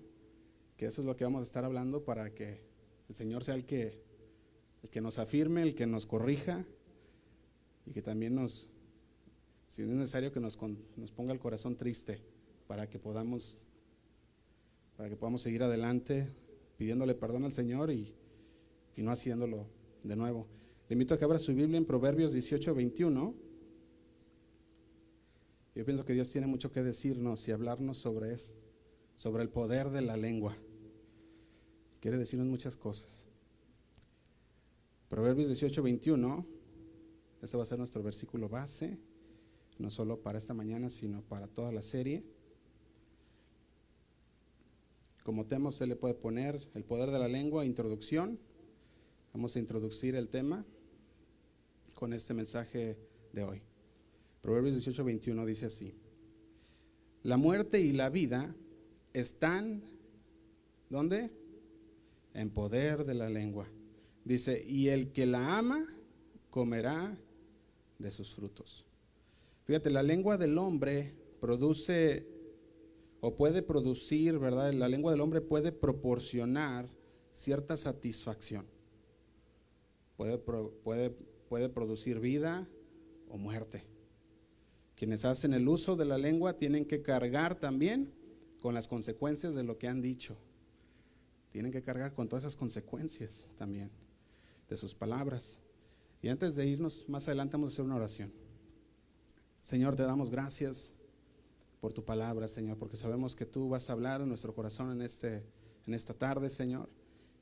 que 0.77 0.87
eso 0.87 1.01
es 1.01 1.07
lo 1.07 1.17
que 1.17 1.25
vamos 1.25 1.41
a 1.41 1.45
estar 1.45 1.65
hablando 1.65 2.05
para 2.05 2.35
que 2.35 2.61
el 3.09 3.15
Señor 3.15 3.45
sea 3.45 3.55
el 3.55 3.65
que, 3.65 4.03
el 4.83 4.91
que 4.91 5.01
nos 5.01 5.19
afirme, 5.19 5.63
el 5.63 5.75
que 5.75 5.87
nos 5.87 6.07
corrija 6.07 6.65
y 7.87 7.93
que 7.93 8.03
también 8.03 8.35
nos, 8.35 8.69
si 9.69 9.83
es 9.83 9.89
necesario, 9.89 10.33
que 10.33 10.41
nos, 10.41 10.59
nos 10.97 11.11
ponga 11.13 11.33
el 11.33 11.39
corazón 11.39 11.77
triste 11.77 12.21
para 12.67 12.89
que 12.89 12.99
podamos 12.99 13.67
para 14.97 15.11
que 15.11 15.17
podamos 15.17 15.43
seguir 15.43 15.63
adelante 15.63 16.27
pidiéndole 16.79 17.15
perdón 17.15 17.45
al 17.45 17.53
Señor 17.53 17.91
y, 17.91 18.15
no 18.97 19.11
haciéndolo 19.11 19.67
de 20.07 20.17
nuevo. 20.17 20.47
Le 20.89 20.95
invito 20.95 21.15
a 21.15 21.19
que 21.19 21.25
abra 21.25 21.39
su 21.39 21.55
Biblia 21.55 21.79
en 21.79 21.85
Proverbios 21.85 22.33
18, 22.33 22.75
21. 22.75 23.35
Yo 25.75 25.85
pienso 25.85 26.05
que 26.05 26.15
Dios 26.15 26.31
tiene 26.31 26.47
mucho 26.47 26.73
que 26.73 26.83
decirnos 26.83 27.47
y 27.49 27.53
hablarnos 27.53 27.99
sobre, 27.99 28.37
sobre 29.17 29.43
el 29.43 29.51
poder 29.51 29.91
de 29.91 30.03
la 30.03 30.17
lengua. 30.17 30.57
Quiere 32.01 32.19
decirnos 32.19 32.47
muchas 32.47 32.77
cosas. 32.77 33.27
Proverbios 35.09 35.49
18, 35.49 35.83
21. 35.83 36.47
Ese 37.43 37.57
va 37.57 37.65
a 37.65 37.67
ser 37.67 37.79
nuestro 37.79 38.03
versículo 38.03 38.49
base, 38.49 38.99
no 39.79 39.91
solo 39.91 40.21
para 40.23 40.39
esta 40.39 40.55
mañana, 40.55 40.89
sino 40.89 41.23
para 41.23 41.47
toda 41.47 41.73
la 41.73 41.83
serie. 41.83 42.25
Como 45.25 45.47
tema 45.47 45.69
usted 45.69 45.87
le 45.87 45.97
puede 45.97 46.15
poner 46.15 46.71
el 46.75 46.85
poder 46.85 47.11
de 47.11 47.19
la 47.19 47.29
lengua, 47.29 47.65
introducción. 47.65 48.39
Vamos 49.37 49.55
a 49.55 49.59
introducir 49.59 50.17
el 50.17 50.31
tema 50.31 50.65
con 51.95 52.15
este 52.15 52.33
mensaje 52.33 52.97
de 53.35 53.45
hoy. 53.45 53.61
Proverbios 54.41 54.77
18, 54.77 55.05
21 55.05 55.45
dice 55.45 55.67
así. 55.67 55.93
La 57.23 57.37
muerte 57.37 57.79
y 57.79 57.93
la 57.93 58.09
vida 58.09 58.57
están, 59.13 59.83
¿dónde? 60.89 61.31
En 62.33 62.49
poder 62.49 63.05
de 63.05 63.13
la 63.13 63.29
lengua. 63.29 63.69
Dice, 64.25 64.65
y 64.67 64.89
el 64.89 65.13
que 65.13 65.27
la 65.27 65.59
ama 65.59 65.87
comerá 66.49 67.15
de 67.99 68.11
sus 68.11 68.33
frutos. 68.33 68.87
Fíjate, 69.65 69.91
la 69.91 70.03
lengua 70.03 70.39
del 70.39 70.57
hombre 70.57 71.13
produce 71.43 72.27
o 73.21 73.37
puede 73.37 73.61
producir, 73.61 74.39
¿verdad? 74.39 74.73
La 74.73 74.89
lengua 74.89 75.13
del 75.13 75.21
hombre 75.21 75.43
puede 75.43 75.73
proporcionar 75.73 76.89
cierta 77.33 77.77
satisfacción. 77.77 78.76
Puede, 80.17 80.39
puede, 80.39 81.11
puede 81.49 81.69
producir 81.69 82.21
vida 82.21 82.69
o 83.29 83.39
muerte. 83.39 83.85
Quienes 84.95 85.25
hacen 85.25 85.53
el 85.53 85.69
uso 85.69 85.95
de 85.97 86.07
la 86.07 86.17
lengua 86.17 86.55
tienen 86.55 86.87
que 86.87 87.03
cargar 87.03 87.61
también 87.61 88.13
con 88.61 88.75
las 88.75 88.89
consecuencias 88.89 89.55
de 89.55 89.63
lo 89.63 89.79
que 89.79 89.89
han 89.89 90.01
dicho. 90.01 90.37
Tienen 91.51 91.71
que 91.71 91.83
cargar 91.83 92.15
con 92.15 92.29
todas 92.29 92.45
esas 92.45 92.57
consecuencias 92.57 93.51
también 93.57 93.91
de 94.69 94.77
sus 94.77 94.95
palabras. 94.95 95.61
Y 96.23 96.29
antes 96.29 96.57
de 96.57 96.67
irnos, 96.67 97.09
más 97.09 97.29
adelante 97.29 97.53
vamos 97.53 97.71
a 97.71 97.75
hacer 97.75 97.85
una 97.85 97.97
oración. 97.97 98.33
Señor, 99.61 99.97
te 99.97 100.03
damos 100.03 100.31
gracias 100.31 100.95
por 101.81 101.93
tu 101.93 102.05
palabra, 102.05 102.49
Señor, 102.49 102.79
porque 102.79 102.97
sabemos 102.97 103.37
que 103.37 103.47
tú 103.47 103.69
vas 103.69 103.91
a 103.91 103.93
hablar 103.93 104.21
en 104.21 104.29
nuestro 104.29 104.55
corazón 104.55 104.91
en, 104.93 105.03
este, 105.03 105.45
en 105.87 105.95
esta 105.95 106.15
tarde, 106.15 106.49
Señor. 106.51 106.89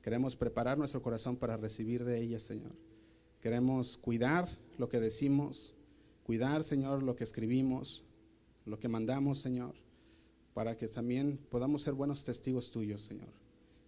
Queremos 0.05 0.35
preparar 0.35 0.77
nuestro 0.77 1.01
corazón 1.01 1.35
para 1.35 1.57
recibir 1.57 2.05
de 2.05 2.21
ella, 2.21 2.37
Señor. 2.37 2.73
Queremos 3.41 3.97
cuidar 3.97 4.47
lo 4.77 4.87
que 4.87 4.99
decimos, 4.99 5.73
cuidar, 6.21 6.63
Señor, 6.63 7.01
lo 7.01 7.15
que 7.15 7.23
escribimos, 7.23 8.03
lo 8.65 8.77
que 8.77 8.87
mandamos, 8.87 9.39
Señor, 9.39 9.73
para 10.53 10.77
que 10.77 10.87
también 10.87 11.39
podamos 11.49 11.81
ser 11.81 11.95
buenos 11.95 12.23
testigos 12.23 12.69
tuyos, 12.69 13.01
Señor. 13.01 13.33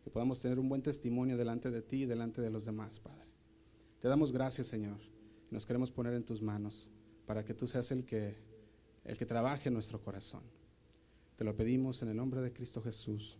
Que 0.04 0.10
podamos 0.10 0.40
tener 0.40 0.58
un 0.58 0.68
buen 0.70 0.82
testimonio 0.82 1.38
delante 1.38 1.70
de 1.70 1.84
ti 1.84 2.02
y 2.02 2.06
delante 2.08 2.42
de 2.42 2.50
los 2.50 2.66
demás, 2.66 2.98
Padre. 2.98 3.30
Te 4.02 4.08
damos 4.08 4.32
gracias, 4.32 4.66
Señor. 4.66 4.98
Nos 5.52 5.68
queremos 5.68 5.92
poner 5.92 6.16
en 6.16 6.26
tus 6.26 6.42
manos 6.42 6.90
para 7.28 7.46
que 7.46 7.54
tú 7.54 7.68
seas 7.68 7.92
el 7.92 8.04
que 8.06 8.38
el 9.06 9.20
que 9.20 9.28
trabaje 9.28 9.70
en 9.70 9.76
nuestro 9.76 10.02
corazón. 10.02 10.42
Te 11.36 11.44
lo 11.44 11.56
pedimos 11.56 12.02
en 12.02 12.10
el 12.10 12.18
nombre 12.18 12.42
de 12.42 12.52
Cristo 12.52 12.82
Jesús. 12.82 13.38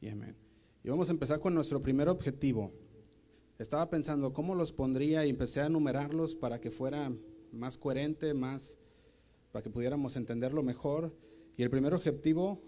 Y 0.00 0.08
amén. 0.08 0.36
Y 0.84 0.88
vamos 0.88 1.08
a 1.08 1.12
empezar 1.12 1.40
con 1.40 1.54
nuestro 1.54 1.82
primer 1.82 2.08
objetivo. 2.08 2.72
Estaba 3.58 3.90
pensando 3.90 4.32
cómo 4.32 4.54
los 4.54 4.72
pondría 4.72 5.26
y 5.26 5.30
empecé 5.30 5.60
a 5.60 5.66
enumerarlos 5.66 6.34
para 6.34 6.60
que 6.60 6.70
fuera 6.70 7.12
más 7.52 7.76
coherente, 7.76 8.34
más 8.34 8.78
para 9.50 9.62
que 9.62 9.70
pudiéramos 9.70 10.16
entenderlo 10.16 10.62
mejor. 10.62 11.14
Y 11.56 11.62
el 11.62 11.70
primer 11.70 11.94
objetivo 11.94 12.60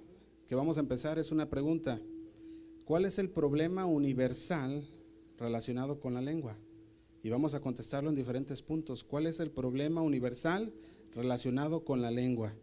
que 0.48 0.54
vamos 0.54 0.76
a 0.76 0.80
empezar 0.80 1.18
es 1.18 1.30
una 1.30 1.48
pregunta. 1.48 2.00
¿Cuál 2.84 3.04
es 3.04 3.18
el 3.18 3.30
problema 3.30 3.86
universal 3.86 4.88
relacionado 5.38 6.00
con 6.00 6.14
la 6.14 6.20
lengua? 6.20 6.58
y 7.22 7.30
vamos 7.30 7.54
a 7.54 7.60
contestarlo 7.60 8.08
en 8.08 8.16
diferentes 8.16 8.62
puntos. 8.62 9.04
¿Cuál 9.04 9.26
es 9.26 9.40
el 9.40 9.50
problema 9.50 10.02
universal 10.02 10.72
relacionado 11.12 11.84
con 11.84 12.00
la 12.00 12.10
lengua? 12.10 12.54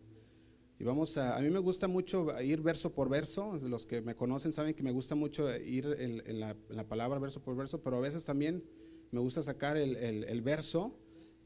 Y 0.80 0.84
vamos 0.84 1.18
a, 1.18 1.36
a 1.36 1.42
mí 1.42 1.50
me 1.50 1.60
gusta 1.60 1.88
mucho 1.88 2.40
ir 2.42 2.62
verso 2.62 2.94
por 2.94 3.10
verso, 3.10 3.58
los 3.64 3.88
que 3.88 4.02
me 4.02 4.16
conocen 4.16 4.54
saben 4.54 4.76
que 4.76 4.84
me 4.84 4.92
gusta 4.92 5.16
mucho 5.16 5.50
ir 5.58 5.88
en, 6.00 6.40
la, 6.40 6.56
palabra 6.88 7.18
verso 7.18 7.42
por 7.42 7.56
verso, 7.56 7.82
pero 7.82 7.98
a 7.98 8.00
veces 8.00 8.26
también 8.26 8.64
me 9.12 9.20
gusta 9.20 9.42
sacar 9.42 9.76
el, 9.76 9.96
el, 9.96 10.42
verso 10.42 10.96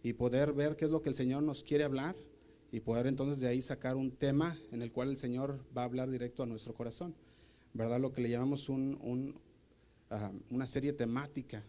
y 0.04 0.14
poder 0.14 0.52
ver 0.52 0.76
qué 0.76 0.84
es 0.84 0.92
lo 0.92 1.02
que 1.02 1.08
el 1.08 1.16
Señor 1.16 1.44
nos 1.44 1.64
quiere 1.64 1.86
hablar 1.86 2.18
y 2.74 2.82
poder 2.82 3.08
entonces 3.08 3.40
de 3.40 3.48
ahí 3.48 3.62
sacar 3.62 3.96
un 3.96 4.12
tema 4.12 4.60
en 4.72 4.82
el 4.82 4.92
cual 4.92 5.10
el 5.10 5.18
Señor 5.18 5.60
va 5.76 5.84
a 5.84 5.86
hablar 5.86 6.10
directo 6.10 6.44
a 6.44 6.46
nuestro 6.46 6.74
corazón. 6.74 7.16
¿Verdad? 7.74 8.02
Lo 8.02 8.12
que 8.12 8.22
le 8.22 8.30
llamamos 8.30 8.68
un, 8.68 9.40
ah, 10.10 10.32
una 10.50 10.68
serie 10.68 10.92
temática. 10.92 11.64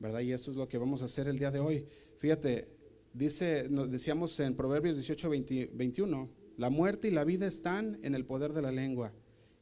¿Verdad? 0.00 0.20
Y 0.20 0.32
esto 0.32 0.50
es 0.50 0.56
lo 0.56 0.68
que 0.68 0.78
vamos 0.78 1.02
a 1.02 1.06
hacer 1.06 1.28
el 1.28 1.38
día 1.38 1.50
de 1.50 1.58
hoy. 1.58 1.86
Fíjate, 2.18 2.68
dice, 3.12 3.66
nos 3.68 3.90
decíamos 3.90 4.38
en 4.40 4.54
Proverbios 4.54 4.96
18, 4.96 5.28
21, 5.72 6.28
la 6.58 6.70
muerte 6.70 7.08
y 7.08 7.12
la 7.12 7.24
vida 7.24 7.46
están 7.46 7.98
en 8.02 8.14
el 8.14 8.26
poder 8.26 8.52
de 8.52 8.60
la 8.60 8.72
lengua. 8.72 9.14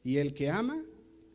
Y 0.03 0.17
el 0.17 0.33
que 0.33 0.49
ama, 0.49 0.83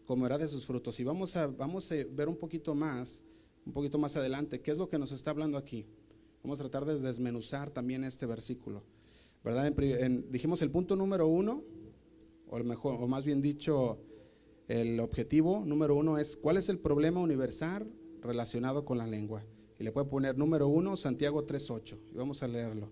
comerá 0.04 0.36
de 0.36 0.48
sus 0.48 0.66
frutos. 0.66 0.98
Y 0.98 1.04
vamos 1.04 1.36
a, 1.36 1.46
vamos 1.46 1.90
a 1.92 1.94
ver 2.10 2.28
un 2.28 2.36
poquito 2.36 2.74
más, 2.74 3.24
un 3.64 3.72
poquito 3.72 3.96
más 3.96 4.16
adelante, 4.16 4.60
qué 4.60 4.72
es 4.72 4.78
lo 4.78 4.88
que 4.88 4.98
nos 4.98 5.12
está 5.12 5.30
hablando 5.30 5.56
aquí. 5.56 5.86
Vamos 6.42 6.58
a 6.58 6.64
tratar 6.64 6.84
de 6.84 6.98
desmenuzar 6.98 7.70
también 7.70 8.02
este 8.02 8.26
versículo. 8.26 8.82
¿verdad? 9.44 9.72
dijimos 10.28 10.62
el 10.62 10.70
punto 10.70 10.96
número 10.96 11.28
uno, 11.28 11.62
o, 12.48 12.58
mejor, 12.58 13.00
o 13.00 13.06
más 13.06 13.24
bien 13.24 13.40
dicho, 13.40 14.00
el 14.66 14.98
objetivo 14.98 15.64
número 15.64 15.94
uno 15.94 16.18
es 16.18 16.36
cuál 16.36 16.56
es 16.56 16.68
el 16.68 16.80
problema 16.80 17.20
universal 17.20 17.88
relacionado 18.20 18.84
con 18.84 18.98
la 18.98 19.06
lengua. 19.06 19.44
Y 19.78 19.84
le 19.84 19.92
puede 19.92 20.08
poner 20.08 20.36
número 20.36 20.66
uno, 20.66 20.96
Santiago 20.96 21.46
3.8. 21.46 21.98
Y 22.12 22.16
vamos 22.16 22.42
a 22.42 22.48
leerlo. 22.48 22.90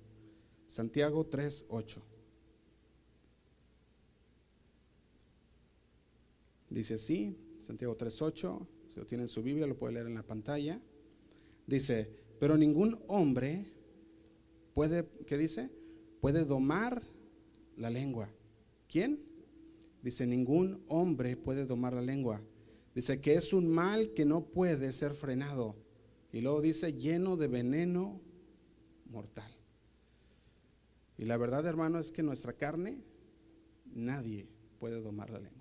Santiago 0.68 1.28
3.8. 1.28 2.10
Dice 6.70 6.94
así, 6.94 7.36
Santiago 7.62 7.96
3.8, 7.98 8.66
si 8.94 9.00
lo 9.00 9.06
tiene 9.06 9.24
en 9.24 9.28
su 9.28 9.42
Biblia, 9.42 9.66
lo 9.66 9.76
puede 9.76 9.94
leer 9.94 10.06
en 10.06 10.14
la 10.14 10.22
pantalla. 10.22 10.80
Dice, 11.66 12.08
pero 12.38 12.56
ningún 12.56 12.98
hombre 13.08 13.66
puede, 14.72 15.06
¿qué 15.26 15.36
dice? 15.36 15.70
puede 16.20 16.44
domar 16.44 17.02
la 17.76 17.90
lengua. 17.90 18.28
¿Quién? 18.88 19.20
Dice, 20.02 20.26
ningún 20.26 20.84
hombre 20.88 21.36
puede 21.36 21.66
domar 21.66 21.94
la 21.94 22.02
lengua. 22.02 22.40
Dice 22.94 23.20
que 23.20 23.34
es 23.34 23.52
un 23.52 23.68
mal 23.68 24.12
que 24.14 24.24
no 24.24 24.46
puede 24.46 24.92
ser 24.92 25.12
frenado. 25.12 25.76
Y 26.32 26.40
luego 26.40 26.60
dice, 26.60 26.92
lleno 26.92 27.36
de 27.36 27.48
veneno 27.48 28.20
mortal. 29.06 29.50
Y 31.18 31.24
la 31.24 31.36
verdad, 31.36 31.66
hermano, 31.66 31.98
es 31.98 32.12
que 32.12 32.22
nuestra 32.22 32.52
carne, 32.52 33.02
nadie 33.84 34.48
puede 34.78 35.00
domar 35.00 35.30
la 35.30 35.40
lengua. 35.40 35.60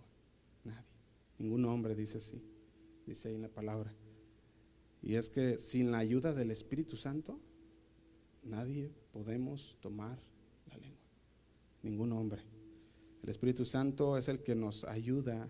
Ningún 1.40 1.66
hombre 1.66 1.96
dice 1.96 2.18
así. 2.18 2.42
Dice 3.08 3.30
ahí 3.30 3.36
en 3.36 3.42
la 3.42 3.50
palabra. 3.50 3.94
Y 5.02 5.16
es 5.16 5.30
que 5.30 5.58
sin 5.58 5.92
la 5.92 5.98
ayuda 5.98 6.34
del 6.34 6.52
Espíritu 6.52 6.98
Santo, 6.98 7.40
nadie 8.44 8.92
podemos 9.12 9.78
tomar 9.82 10.20
ningún 11.82 12.12
hombre. 12.12 12.42
El 13.24 13.30
Espíritu 13.30 13.66
Santo 13.66 14.18
es 14.18 14.28
el 14.28 14.44
que 14.44 14.56
nos 14.56 14.84
ayuda 14.84 15.50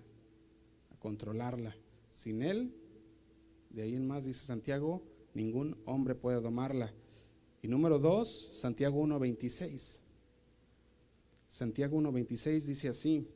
a 0.92 0.96
controlarla. 0.98 1.76
Sin 2.12 2.42
Él, 2.42 2.74
de 3.70 3.84
ahí 3.84 3.96
en 3.96 4.08
más 4.08 4.26
dice 4.26 4.46
Santiago, 4.46 5.04
ningún 5.34 5.78
hombre 5.86 6.16
puede 6.16 6.42
domarla. 6.42 6.94
Y 7.62 7.68
número 7.68 8.00
dos, 8.00 8.50
Santiago 8.54 9.04
1.26. 9.04 10.00
Santiago 11.48 12.00
1.26 12.00 12.62
dice 12.64 12.90
así, 12.90 13.28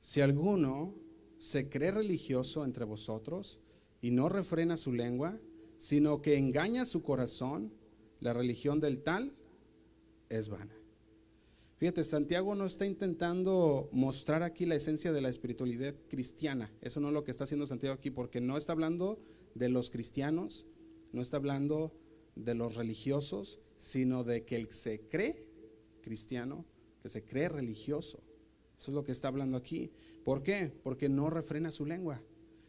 si 0.00 0.20
alguno 0.20 0.94
se 1.38 1.68
cree 1.68 1.90
religioso 1.90 2.64
entre 2.64 2.84
vosotros 2.84 3.60
y 4.00 4.10
no 4.10 4.28
refrena 4.28 4.76
su 4.76 4.92
lengua, 4.92 5.38
sino 5.78 6.20
que 6.20 6.36
engaña 6.36 6.84
su 6.84 7.02
corazón, 7.02 7.72
la 8.20 8.32
religión 8.32 8.80
del 8.80 9.02
tal 9.02 9.34
es 10.28 10.48
vana. 10.48 10.76
Fíjate, 11.78 12.04
Santiago 12.04 12.54
no 12.54 12.66
está 12.66 12.84
intentando 12.84 13.88
mostrar 13.90 14.42
aquí 14.42 14.66
la 14.66 14.74
esencia 14.74 15.12
de 15.12 15.22
la 15.22 15.30
espiritualidad 15.30 15.94
cristiana. 16.10 16.70
Eso 16.82 17.00
no 17.00 17.08
es 17.08 17.14
lo 17.14 17.24
que 17.24 17.30
está 17.30 17.44
haciendo 17.44 17.66
Santiago 17.66 17.94
aquí, 17.94 18.10
porque 18.10 18.42
no 18.42 18.58
está 18.58 18.72
hablando 18.72 19.18
de 19.54 19.70
los 19.70 19.88
cristianos, 19.88 20.66
no 21.12 21.22
está 21.22 21.38
hablando 21.38 21.94
de 22.36 22.54
los 22.54 22.74
religiosos, 22.74 23.60
sino 23.78 24.24
de 24.24 24.44
que 24.44 24.56
el 24.56 24.70
se 24.70 25.00
cree 25.08 25.46
cristiano, 26.02 26.66
que 27.02 27.08
se 27.08 27.24
cree 27.24 27.48
religioso. 27.48 28.22
Eso 28.80 28.92
es 28.92 28.94
lo 28.94 29.04
que 29.04 29.12
está 29.12 29.28
hablando 29.28 29.58
aquí. 29.58 29.92
¿Por 30.24 30.42
qué? 30.42 30.72
Porque 30.82 31.10
no 31.10 31.28
refrena 31.28 31.70
su 31.70 31.84
lengua. 31.84 32.22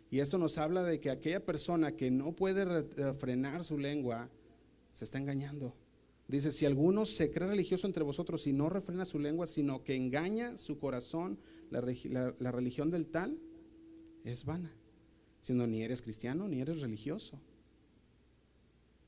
Y 0.10 0.20
esto 0.20 0.38
nos 0.38 0.58
habla 0.58 0.84
de 0.84 1.00
que 1.00 1.10
aquella 1.10 1.46
persona 1.46 1.96
que 1.96 2.12
no 2.12 2.36
puede 2.36 2.65
refrenar 2.65 3.63
su 3.63 3.77
lengua 3.77 4.30
se 4.91 5.06
está 5.06 5.20
engañando. 5.20 5.74
Dice, 6.27 6.51
si 6.51 6.65
alguno 6.65 7.06
se 7.06 7.32
cree 7.32 7.48
religioso 7.48 7.88
entre 7.88 8.03
vosotros 8.03 8.46
y 8.46 8.51
no 8.51 8.68
refrena 8.68 9.06
su 9.06 9.20
lengua, 9.20 9.48
sino 9.48 9.86
que 9.86 9.96
engaña 9.96 10.58
su 10.58 10.80
corazón, 10.80 11.39
la, 11.70 11.80
religión 12.51 12.91
del 12.91 13.08
tal 13.08 13.39
es 14.25 14.44
vana. 14.44 14.75
Siendo 15.41 15.65
ni 15.65 15.82
eres 15.82 16.01
cristiano 16.01 16.50
ni 16.50 16.60
eres 16.60 16.82
religioso. 16.82 17.39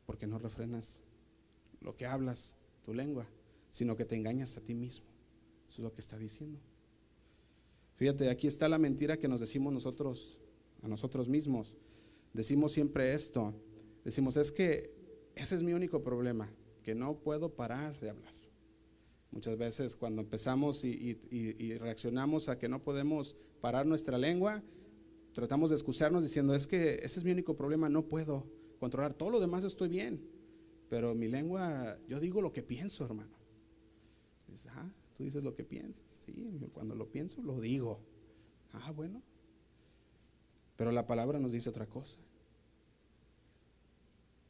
Porque 0.06 0.26
no 0.26 0.40
refrenas 0.40 1.02
lo 1.82 1.98
que 1.98 2.06
hablas, 2.06 2.56
tu 2.82 2.94
lengua, 2.94 3.28
sino 3.70 3.98
que 3.98 4.06
te 4.06 4.16
engañas 4.16 4.56
a 4.56 4.62
ti 4.62 4.74
mismo. 4.74 5.06
Eso 5.68 5.82
es 5.82 5.84
lo 5.84 5.94
que 5.94 6.00
está 6.00 6.18
diciendo. 6.18 6.62
Fíjate, 7.96 8.30
aquí 8.30 8.48
está 8.48 8.68
la 8.68 8.78
mentira 8.78 9.18
que 9.18 9.28
nos 9.28 9.40
decimos 9.40 9.74
nosotros 9.74 10.40
a 10.82 10.88
nosotros 10.88 11.28
mismos. 11.28 11.76
Decimos 12.34 12.74
siempre 12.74 13.14
esto. 13.14 13.54
Decimos, 14.04 14.36
es 14.38 14.52
que 14.52 14.94
ese 15.36 15.56
es 15.56 15.64
mi 15.64 15.74
único 15.74 16.04
problema 16.04 16.52
que 16.84 16.94
no 16.94 17.16
puedo 17.20 17.56
parar 17.56 18.00
de 18.00 18.10
hablar. 18.10 18.34
Muchas 19.32 19.58
veces 19.58 19.96
cuando 19.96 20.22
empezamos 20.22 20.84
y, 20.84 21.78
reaccionamos 21.80 22.50
a 22.50 22.60
que 22.60 22.70
no 22.70 22.84
podemos 22.84 23.36
parar 23.62 23.86
nuestra 23.86 24.18
lengua, 24.18 24.62
tratamos 25.34 25.72
de 25.72 25.76
excusarnos 25.76 26.22
diciendo, 26.22 26.54
es 26.54 26.68
que 26.68 26.96
ese 27.04 27.20
es 27.20 27.24
mi 27.24 27.32
único 27.32 27.56
problema, 27.56 27.90
no 27.90 28.08
puedo 28.08 28.46
controlar, 28.80 29.16
todo 29.16 29.32
lo 29.32 29.40
demás 29.40 29.64
estoy 29.64 29.90
bien, 29.90 30.22
pero 30.88 31.16
mi 31.16 31.28
lengua, 31.28 31.98
yo 32.08 32.20
digo 32.20 32.44
lo 32.44 32.54
que 32.54 32.62
pienso, 32.62 33.06
hermano. 33.06 33.36
ah, 34.70 34.94
tú 35.16 35.24
dices 35.24 35.44
lo 35.44 35.56
que 35.56 35.64
piensas, 35.64 36.04
sí, 36.26 36.34
cuando 36.74 36.96
lo 36.96 37.10
pienso, 37.10 37.42
lo 37.42 37.60
digo. 37.60 38.00
Ah, 38.72 38.92
bueno. 38.92 39.22
Pero 40.76 40.92
la 40.92 41.06
palabra 41.06 41.40
nos 41.40 41.52
dice 41.52 41.70
otra 41.70 41.86
cosa. 41.86 42.20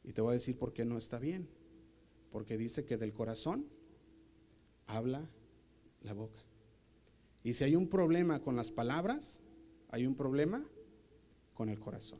Y 0.02 0.12
te 0.12 0.20
voy 0.20 0.30
a 0.30 0.32
decir 0.34 0.58
por 0.58 0.72
qué 0.72 0.84
no 0.84 0.98
está 0.98 1.18
bien 1.18 1.48
porque 2.34 2.58
dice 2.58 2.84
que 2.84 2.96
del 2.96 3.12
corazón 3.12 3.64
habla 4.88 5.30
la 6.02 6.14
boca. 6.14 6.40
Y 7.44 7.54
si 7.54 7.62
hay 7.62 7.76
un 7.76 7.86
problema 7.86 8.42
con 8.42 8.56
las 8.56 8.72
palabras, 8.72 9.38
hay 9.90 10.04
un 10.04 10.16
problema 10.16 10.66
con 11.52 11.68
el 11.68 11.78
corazón. 11.78 12.18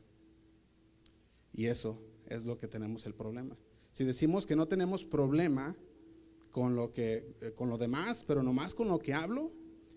Y 1.53 1.67
eso 1.67 2.01
es 2.27 2.45
lo 2.45 2.61
que 2.61 2.69
tenemos 2.69 3.07
el 3.07 3.15
problema. 3.15 3.57
Si 3.91 4.05
decimos 4.05 4.47
que 4.47 4.55
no 4.55 4.69
tenemos 4.69 5.05
problema 5.05 5.77
con 6.55 6.77
lo 6.77 6.93
que 6.93 7.35
eh, 7.41 7.53
con 7.53 7.69
lo 7.69 7.79
demás, 7.79 8.23
pero 8.23 8.45
nomás 8.45 8.77
con 8.77 8.87
lo 8.87 9.01
que 9.01 9.13
hablo, 9.13 9.51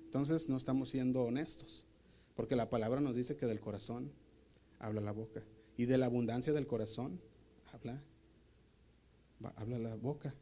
entonces 0.05 0.49
no 0.49 0.57
estamos 0.57 0.89
siendo 0.89 1.21
honestos, 1.21 1.85
porque 2.33 2.55
la 2.55 2.67
palabra 2.67 2.99
nos 2.99 3.15
dice 3.15 3.37
que 3.37 3.45
del 3.45 3.59
corazón 3.59 4.11
habla 4.79 4.99
la 4.99 5.11
boca 5.11 5.43
y 5.77 5.85
de 5.85 5.99
la 5.99 6.07
abundancia 6.07 6.53
del 6.53 6.65
corazón 6.65 7.21
habla 7.71 8.01
habla 9.55 9.77
la 9.77 9.95
boca. 9.97 10.33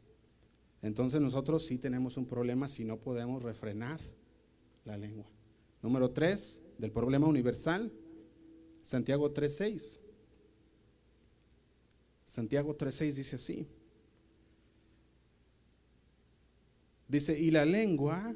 Entonces 0.80 1.20
nosotros 1.20 1.66
sí 1.66 1.76
tenemos 1.76 2.16
un 2.16 2.24
problema 2.24 2.66
si 2.66 2.86
no 2.86 2.96
podemos 2.98 3.42
refrenar 3.42 4.00
la 4.86 4.96
lengua. 4.96 5.26
Número 5.82 6.12
tres, 6.12 6.62
del 6.78 6.92
problema 6.92 7.26
universal, 7.26 7.92
Santiago 8.80 9.34
3.6. 9.34 10.00
Santiago 12.24 12.74
3.6 12.74 13.12
dice 13.12 13.36
así. 13.36 13.68
Dice, 17.08 17.38
y 17.38 17.50
la 17.50 17.64
lengua 17.64 18.34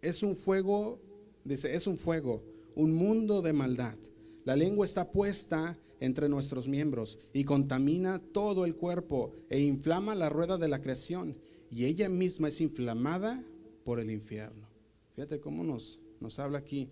es 0.00 0.22
un 0.22 0.34
fuego, 0.34 1.00
dice, 1.44 1.74
es 1.74 1.86
un 1.86 1.98
fuego, 1.98 2.42
un 2.74 2.94
mundo 2.94 3.42
de 3.42 3.52
maldad. 3.52 3.98
La 4.44 4.56
lengua 4.56 4.86
está 4.86 5.12
puesta 5.12 5.78
entre 6.00 6.28
nuestros 6.28 6.68
miembros 6.68 7.18
y 7.32 7.44
contamina 7.44 8.20
todo 8.32 8.64
el 8.64 8.74
cuerpo 8.74 9.32
e 9.50 9.60
inflama 9.60 10.14
la 10.14 10.30
rueda 10.30 10.58
de 10.58 10.68
la 10.68 10.80
creación 10.80 11.36
y 11.70 11.84
ella 11.84 12.08
misma 12.08 12.48
es 12.48 12.60
inflamada 12.60 13.44
por 13.84 14.00
el 14.00 14.10
infierno. 14.10 14.68
Fíjate 15.14 15.38
cómo 15.40 15.62
nos, 15.62 16.00
nos 16.18 16.38
habla 16.38 16.58
aquí, 16.58 16.90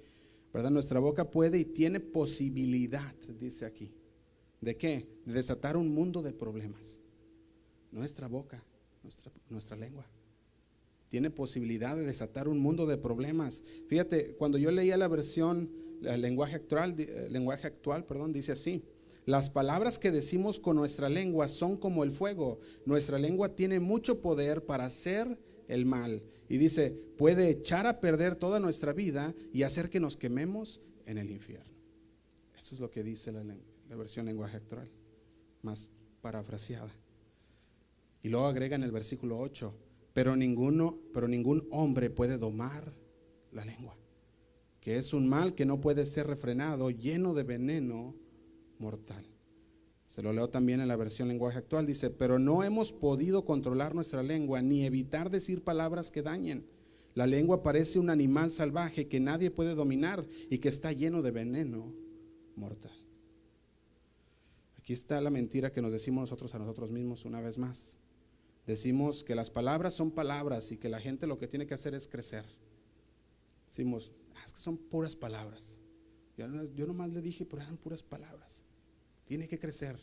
¿verdad? 0.52 0.70
Nuestra 0.70 1.00
boca 1.00 1.30
puede 1.30 1.58
y 1.58 1.64
tiene 1.64 1.98
posibilidad, 1.98 3.14
dice 3.38 3.64
aquí. 3.64 3.90
¿De 4.60 4.76
qué? 4.76 5.08
De 5.24 5.32
desatar 5.32 5.78
un 5.78 5.92
mundo 5.92 6.20
de 6.20 6.34
problemas. 6.34 7.00
Nuestra 7.90 8.28
boca, 8.28 8.62
nuestra, 9.02 9.32
nuestra 9.48 9.76
lengua 9.76 10.06
tiene 11.10 11.28
posibilidad 11.28 11.96
de 11.96 12.06
desatar 12.06 12.48
un 12.48 12.60
mundo 12.60 12.86
de 12.86 12.96
problemas. 12.96 13.64
Fíjate, 13.88 14.36
cuando 14.36 14.58
yo 14.58 14.70
leía 14.70 14.96
la 14.96 15.08
versión, 15.08 15.70
el 16.02 16.22
lenguaje 16.22 16.54
actual, 16.54 16.94
el 16.98 17.32
lenguaje 17.32 17.66
actual, 17.66 18.06
perdón, 18.06 18.32
dice 18.32 18.52
así: 18.52 18.84
Las 19.26 19.50
palabras 19.50 19.98
que 19.98 20.12
decimos 20.12 20.60
con 20.60 20.76
nuestra 20.76 21.08
lengua 21.08 21.48
son 21.48 21.76
como 21.76 22.04
el 22.04 22.12
fuego. 22.12 22.60
Nuestra 22.86 23.18
lengua 23.18 23.56
tiene 23.56 23.80
mucho 23.80 24.22
poder 24.22 24.64
para 24.64 24.86
hacer 24.86 25.36
el 25.66 25.84
mal. 25.84 26.22
Y 26.48 26.58
dice, 26.58 26.90
puede 27.18 27.50
echar 27.50 27.86
a 27.86 28.00
perder 28.00 28.36
toda 28.36 28.60
nuestra 28.60 28.92
vida 28.92 29.34
y 29.52 29.64
hacer 29.64 29.90
que 29.90 30.00
nos 30.00 30.16
quememos 30.16 30.80
en 31.06 31.18
el 31.18 31.30
infierno. 31.30 31.74
Esto 32.56 32.76
es 32.76 32.80
lo 32.80 32.90
que 32.90 33.02
dice 33.02 33.32
la, 33.32 33.42
la 33.42 33.96
versión 33.96 34.26
lenguaje 34.26 34.56
actual, 34.56 34.88
más 35.62 35.90
parafraseada. 36.20 36.94
Y 38.22 38.28
luego 38.28 38.46
agrega 38.46 38.76
en 38.76 38.84
el 38.84 38.92
versículo 38.92 39.38
8, 39.38 39.74
pero 40.12 40.36
ninguno, 40.36 40.98
pero 41.12 41.28
ningún 41.28 41.66
hombre 41.70 42.10
puede 42.10 42.38
domar 42.38 42.94
la 43.52 43.64
lengua, 43.64 43.96
que 44.80 44.98
es 44.98 45.12
un 45.12 45.28
mal 45.28 45.54
que 45.54 45.66
no 45.66 45.80
puede 45.80 46.06
ser 46.06 46.26
refrenado, 46.26 46.90
lleno 46.90 47.34
de 47.34 47.42
veneno 47.42 48.14
mortal. 48.78 49.24
Se 50.08 50.22
lo 50.22 50.32
leo 50.32 50.50
también 50.50 50.80
en 50.80 50.88
la 50.88 50.96
versión 50.96 51.28
lenguaje 51.28 51.58
actual, 51.58 51.86
dice, 51.86 52.10
pero 52.10 52.38
no 52.40 52.64
hemos 52.64 52.92
podido 52.92 53.44
controlar 53.44 53.94
nuestra 53.94 54.24
lengua 54.24 54.60
ni 54.60 54.84
evitar 54.84 55.30
decir 55.30 55.62
palabras 55.62 56.10
que 56.10 56.22
dañen. 56.22 56.66
La 57.14 57.26
lengua 57.26 57.62
parece 57.62 57.98
un 57.98 58.10
animal 58.10 58.50
salvaje 58.50 59.06
que 59.06 59.20
nadie 59.20 59.50
puede 59.50 59.74
dominar 59.74 60.26
y 60.48 60.58
que 60.58 60.68
está 60.68 60.92
lleno 60.92 61.22
de 61.22 61.30
veneno 61.30 61.92
mortal. 62.56 62.92
Aquí 64.76 64.92
está 64.92 65.20
la 65.20 65.30
mentira 65.30 65.72
que 65.72 65.82
nos 65.82 65.92
decimos 65.92 66.22
nosotros 66.22 66.54
a 66.54 66.58
nosotros 66.58 66.90
mismos 66.90 67.24
una 67.24 67.40
vez 67.40 67.58
más. 67.58 67.99
Decimos 68.70 69.24
que 69.24 69.34
las 69.34 69.50
palabras 69.50 69.94
son 69.94 70.12
palabras 70.12 70.70
y 70.70 70.76
que 70.76 70.88
la 70.88 71.00
gente 71.00 71.26
lo 71.26 71.38
que 71.38 71.48
tiene 71.48 71.66
que 71.66 71.74
hacer 71.74 71.92
es 71.92 72.06
crecer. 72.06 72.44
Decimos, 73.66 74.12
ah, 74.36 74.44
es 74.46 74.52
que 74.52 74.60
son 74.60 74.76
puras 74.76 75.16
palabras. 75.16 75.80
Yo, 76.36 76.46
yo 76.72 76.86
nomás 76.86 77.10
le 77.10 77.20
dije, 77.20 77.44
pero 77.44 77.62
eran 77.62 77.76
puras 77.76 78.04
palabras. 78.04 78.64
Tiene 79.24 79.48
que 79.48 79.58
crecer, 79.58 79.98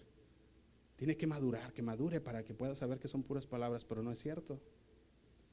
tiene 0.97 1.15
que 1.15 1.27
madurar, 1.27 1.71
que 1.71 1.81
madure 1.81 2.19
para 2.19 2.43
que 2.43 2.53
pueda 2.53 2.75
saber 2.75 3.00
que 3.00 3.07
son 3.07 3.24
puras 3.24 3.47
palabras, 3.47 3.86
pero 3.86 4.03
no 4.03 4.12
es 4.12 4.19
cierto. 4.19 4.59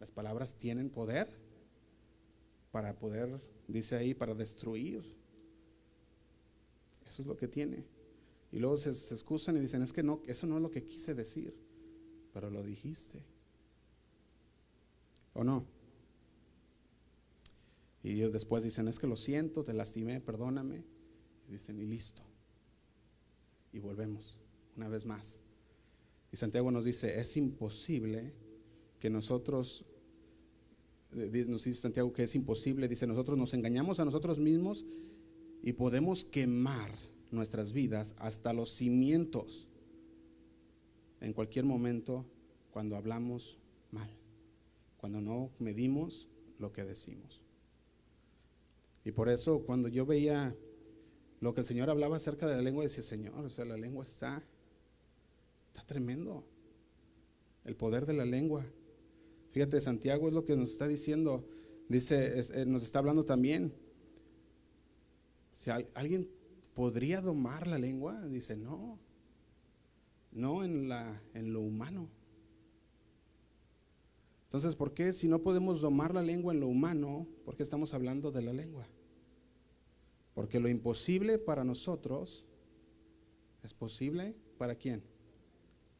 Las 0.00 0.11
palabras 0.11 0.56
tienen 0.56 0.90
poder 0.90 1.28
para 2.73 2.99
poder, 2.99 3.40
dice 3.68 3.94
ahí, 3.94 4.12
para 4.12 4.35
destruir. 4.35 5.04
Eso 7.06 7.23
es 7.23 7.28
lo 7.28 7.37
que 7.37 7.47
tiene. 7.47 7.85
Y 8.50 8.59
luego 8.59 8.76
se, 8.76 8.92
se 8.92 9.14
excusan 9.14 9.56
y 9.56 9.61
dicen, 9.61 9.83
es 9.83 9.92
que 9.92 10.02
no, 10.02 10.21
eso 10.26 10.49
no 10.49 10.56
es 10.56 10.62
lo 10.62 10.73
que 10.73 10.83
quise 10.83 11.14
decir 11.14 11.63
pero 12.35 12.50
lo 12.50 12.62
dijiste. 12.64 13.23
¿O 15.33 15.45
no? 15.45 15.64
Y 18.03 18.11
ellos 18.11 18.33
después 18.33 18.64
dicen, 18.64 18.88
es 18.88 18.99
que 18.99 19.07
lo 19.07 19.17
siento, 19.17 19.64
te 19.64 19.73
lastimé, 19.73 20.21
perdóname. 20.21 20.85
Y 21.49 21.53
dicen, 21.53 21.79
y 21.79 21.87
listo. 21.87 22.23
Y 23.73 23.79
volvemos 23.79 24.41
una 24.76 24.88
vez 24.88 25.07
más. 25.07 25.41
Y 26.33 26.37
Santiago 26.37 26.71
nos 26.71 26.85
dice, 26.85 27.21
es 27.21 27.37
imposible 27.37 28.35
que 28.99 29.09
nosotros, 29.09 29.85
nos 31.12 31.64
dice 31.64 31.75
Santiago 31.75 32.12
que 32.12 32.25
es 32.25 32.35
imposible, 32.35 32.88
dice, 32.88 33.07
nosotros 33.07 33.38
nos 33.38 33.55
engañamos 33.55 34.00
a 34.00 34.05
nosotros 34.05 34.41
mismos 34.41 34.85
y 35.62 35.73
podemos 35.75 36.25
quemar 36.25 36.91
nuestras 37.31 37.73
vidas 37.73 38.14
hasta 38.19 38.53
los 38.53 38.71
cimientos 38.71 39.69
en 41.25 41.33
cualquier 41.33 41.64
momento 41.64 42.26
cuando 42.71 42.97
hablamos 42.97 43.59
mal, 43.90 44.11
cuando 44.99 45.21
no 45.21 45.50
medimos 45.59 46.28
lo 46.59 46.73
que 46.73 46.85
decimos. 46.85 47.40
Y 49.04 49.12
por 49.12 49.28
eso 49.28 49.64
cuando 49.64 49.88
yo 49.88 50.07
veía 50.07 50.54
lo 51.40 51.54
que 51.54 51.61
el 51.61 51.66
Señor 51.66 51.90
hablaba 51.90 52.16
acerca 52.16 52.47
de 52.47 52.57
la 52.57 52.62
lengua, 52.62 52.85
decía, 52.85 53.02
Señor, 53.02 53.45
o 53.45 53.49
sea, 53.49 53.64
la 53.64 53.76
lengua 53.76 54.04
está, 54.04 54.43
está 55.69 55.85
tremendo. 55.85 56.45
El 57.64 57.76
poder 57.76 58.07
de 58.07 58.14
la 58.14 58.25
lengua. 58.25 58.64
Fíjate, 59.52 59.81
Santiago 59.81 60.28
es 60.28 60.35
lo 60.35 60.45
que 60.45 60.57
nos 60.57 60.73
está 60.73 60.88
diciendo. 60.88 61.47
Dice, 61.88 62.40
eh, 62.54 62.66
nos 62.66 62.83
está 62.83 62.99
hablando 62.99 63.25
también. 63.25 63.75
Si 65.54 65.71
alguien 65.71 66.28
podría 66.75 67.21
domar 67.21 67.67
la 67.67 67.78
lengua, 67.78 68.23
dice, 68.26 68.56
no, 68.56 68.99
no 70.34 70.64
en, 70.64 70.88
la, 70.88 71.23
en 71.32 71.52
lo 71.52 71.60
humano. 71.60 72.08
Entonces, 74.44 74.76
¿por 74.76 74.92
qué 74.92 75.12
si 75.12 75.26
no 75.26 75.40
podemos 75.40 75.80
domar 75.80 76.14
la 76.14 76.23
lengua 76.23 76.52
en 76.52 76.60
lo 76.60 76.68
humano, 76.68 77.26
por 77.44 77.56
qué 77.56 77.62
estamos 77.62 77.94
hablando 77.94 78.30
de 78.30 78.42
la 78.42 78.52
lengua? 78.52 78.86
Porque 80.34 80.60
lo 80.60 80.68
imposible 80.68 81.38
para 81.38 81.64
nosotros 81.64 82.44
es 83.62 83.73
posible 83.73 84.34
para 84.58 84.75
quién? 84.75 85.02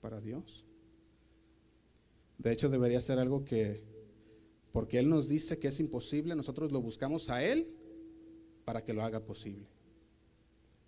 Para 0.01 0.21
Dios. 0.21 0.65
De 2.39 2.53
hecho, 2.53 2.69
debería 2.69 3.01
ser 3.01 3.19
algo 3.19 3.45
que, 3.45 3.83
porque 4.73 4.99
Él 4.99 5.09
nos 5.09 5.29
dice 5.29 5.59
que 5.59 5.69
es 5.69 5.81
imposible, 5.81 6.35
nosotros 6.35 6.73
lo 6.73 6.81
buscamos 6.81 7.31
a 7.31 7.43
Él 7.45 7.75
para 8.65 8.85
que 8.85 8.93
lo 8.93 9.03
haga 9.03 9.21
posible. 9.21 9.67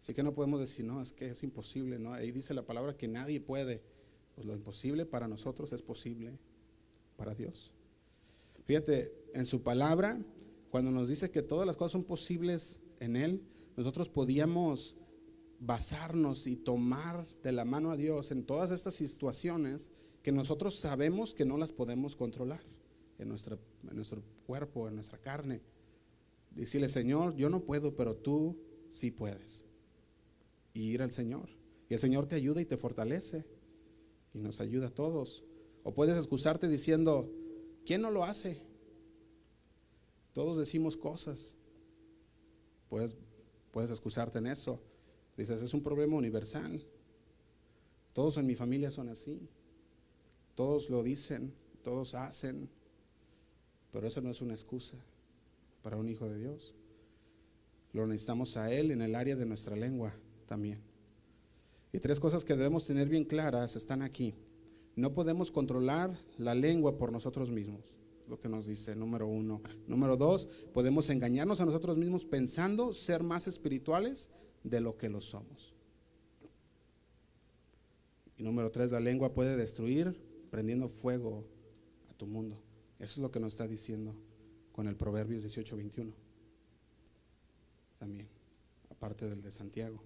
Así 0.07 0.14
que 0.14 0.23
no 0.23 0.35
podemos 0.35 0.61
decir, 0.61 0.85
no, 0.85 1.03
es 1.03 1.12
que 1.12 1.31
es 1.31 1.42
imposible, 1.42 1.99
¿no? 1.99 2.12
Ahí 2.12 2.31
dice 2.31 2.55
la 2.55 2.64
palabra 2.64 2.97
que 2.97 3.09
nadie 3.09 3.40
puede. 3.40 3.83
Pues 4.37 4.47
lo 4.47 4.55
imposible 4.55 5.05
para 5.05 5.27
nosotros 5.27 5.73
es 5.73 5.83
posible 5.83 6.38
para 7.16 7.35
Dios. 7.35 7.73
Fíjate, 8.66 9.12
en 9.35 9.47
su 9.47 9.64
palabra, 9.64 10.25
cuando 10.71 10.92
nos 10.92 11.09
dice 11.09 11.33
que 11.33 11.42
todas 11.42 11.66
las 11.66 11.77
cosas 11.77 11.90
son 11.90 12.05
posibles 12.05 12.79
en 13.01 13.16
Él, 13.16 13.42
nosotros 13.77 14.09
podíamos 14.09 14.95
basarnos 15.59 16.47
y 16.47 16.55
tomar 16.55 17.27
de 17.42 17.51
la 17.51 17.64
mano 17.64 17.90
a 17.90 17.97
Dios 17.97 18.31
en 18.31 18.45
todas 18.45 18.71
estas 18.71 18.95
situaciones 18.95 19.90
que 20.23 20.31
nosotros 20.31 20.79
sabemos 20.79 21.35
que 21.35 21.45
no 21.45 21.59
las 21.59 21.73
podemos 21.73 22.14
controlar 22.14 22.61
en, 23.19 23.23
en 23.33 23.97
nuestro 23.97 24.23
cuerpo, 24.47 24.87
en 24.87 24.95
nuestra 24.95 25.19
carne. 25.19 25.62
Decirle, 26.53 26.88
Señor, 26.88 27.35
yo 27.35 27.51
no 27.51 27.64
puedo, 27.64 27.97
pero 27.97 28.14
tú 28.14 28.57
sí 28.88 29.11
puedes 29.11 29.65
y 30.77 30.93
ir 30.93 31.01
al 31.01 31.11
Señor. 31.11 31.49
Y 31.89 31.95
el 31.95 32.01
Señor 32.01 32.27
te 32.27 32.35
ayuda 32.35 32.61
y 32.61 32.67
te 32.67 32.77
fortalece 32.77 33.47
y 34.35 34.39
nos 34.39 34.61
ayuda 34.61 34.89
a 34.89 34.95
todos. 34.95 35.43
O 35.83 35.95
puedes 35.95 36.19
excusarte 36.19 36.69
diciendo, 36.69 37.33
¿quién 37.87 38.03
no 38.03 38.11
lo 38.11 38.25
hace? 38.25 38.61
Todos 40.35 40.59
decimos 40.59 40.95
cosas. 40.99 41.57
Puedes, 42.91 43.17
puedes 43.71 43.91
excusarte 43.91 44.39
en 44.39 44.49
eso. 44.49 44.79
Dices, 45.39 45.62
es 45.62 45.73
un 45.73 45.83
problema 45.83 46.15
universal. 46.17 46.85
Todos 48.12 48.37
en 48.37 48.47
mi 48.47 48.55
familia 48.55 48.91
son 48.91 49.09
así. 49.09 49.49
Todos 50.55 50.91
lo 50.91 51.03
dicen, 51.03 51.55
todos 51.83 52.15
hacen. 52.15 52.69
Pero 53.93 54.07
eso 54.07 54.21
no 54.21 54.31
es 54.31 54.43
una 54.43 54.53
excusa 54.53 54.99
para 55.83 55.97
un 55.97 56.11
hijo 56.11 56.29
de 56.29 56.39
Dios. 56.39 56.75
Lo 57.95 58.07
necesitamos 58.07 58.59
a 58.59 58.71
Él 58.71 58.91
en 58.91 59.01
el 59.01 59.15
área 59.15 59.37
de 59.37 59.47
nuestra 59.47 59.75
lengua 59.75 60.15
también. 60.46 60.80
Y 61.92 61.98
tres 61.98 62.20
cosas 62.20 62.44
que 62.44 62.56
debemos 62.56 62.85
tener 62.85 63.09
bien 63.09 63.24
claras 63.24 63.76
están 63.76 64.02
aquí. 64.02 64.35
No 64.96 65.12
podemos 65.12 65.50
controlar 65.50 66.18
la 66.38 66.54
lengua 66.54 66.96
por 66.96 67.12
nosotros 67.12 67.50
mismos, 67.50 67.94
lo 68.28 68.40
que 68.40 68.48
nos 68.48 68.66
dice 68.66 68.96
número 68.96 69.26
uno. 69.26 69.61
Número 69.87 70.16
dos, 70.16 70.46
podemos 70.72 71.11
engañarnos 71.11 71.61
a 71.61 71.66
nosotros 71.66 71.98
mismos 71.98 72.24
pensando 72.24 72.92
ser 72.92 73.22
más 73.22 73.46
espirituales 73.46 74.30
de 74.62 74.80
lo 74.80 74.96
que 74.96 75.09
lo 75.09 75.20
somos. 75.20 75.74
Y 78.38 78.42
número 78.42 78.70
tres, 78.70 78.90
la 78.90 79.00
lengua 79.00 79.32
puede 79.32 79.56
destruir 79.56 80.18
prendiendo 80.50 80.88
fuego 80.88 81.44
a 82.11 82.14
tu 82.14 82.26
mundo. 82.26 82.62
Eso 82.98 83.14
es 83.14 83.18
lo 83.18 83.30
que 83.30 83.40
nos 83.40 83.52
está 83.52 83.66
diciendo 83.66 84.14
con 84.72 84.88
el 84.88 84.96
Proverbios 84.96 85.42
18, 85.42 85.76
21. 85.76 86.12
También, 87.98 88.28
aparte 88.90 89.28
del 89.28 89.42
de 89.42 89.50
Santiago. 89.50 90.02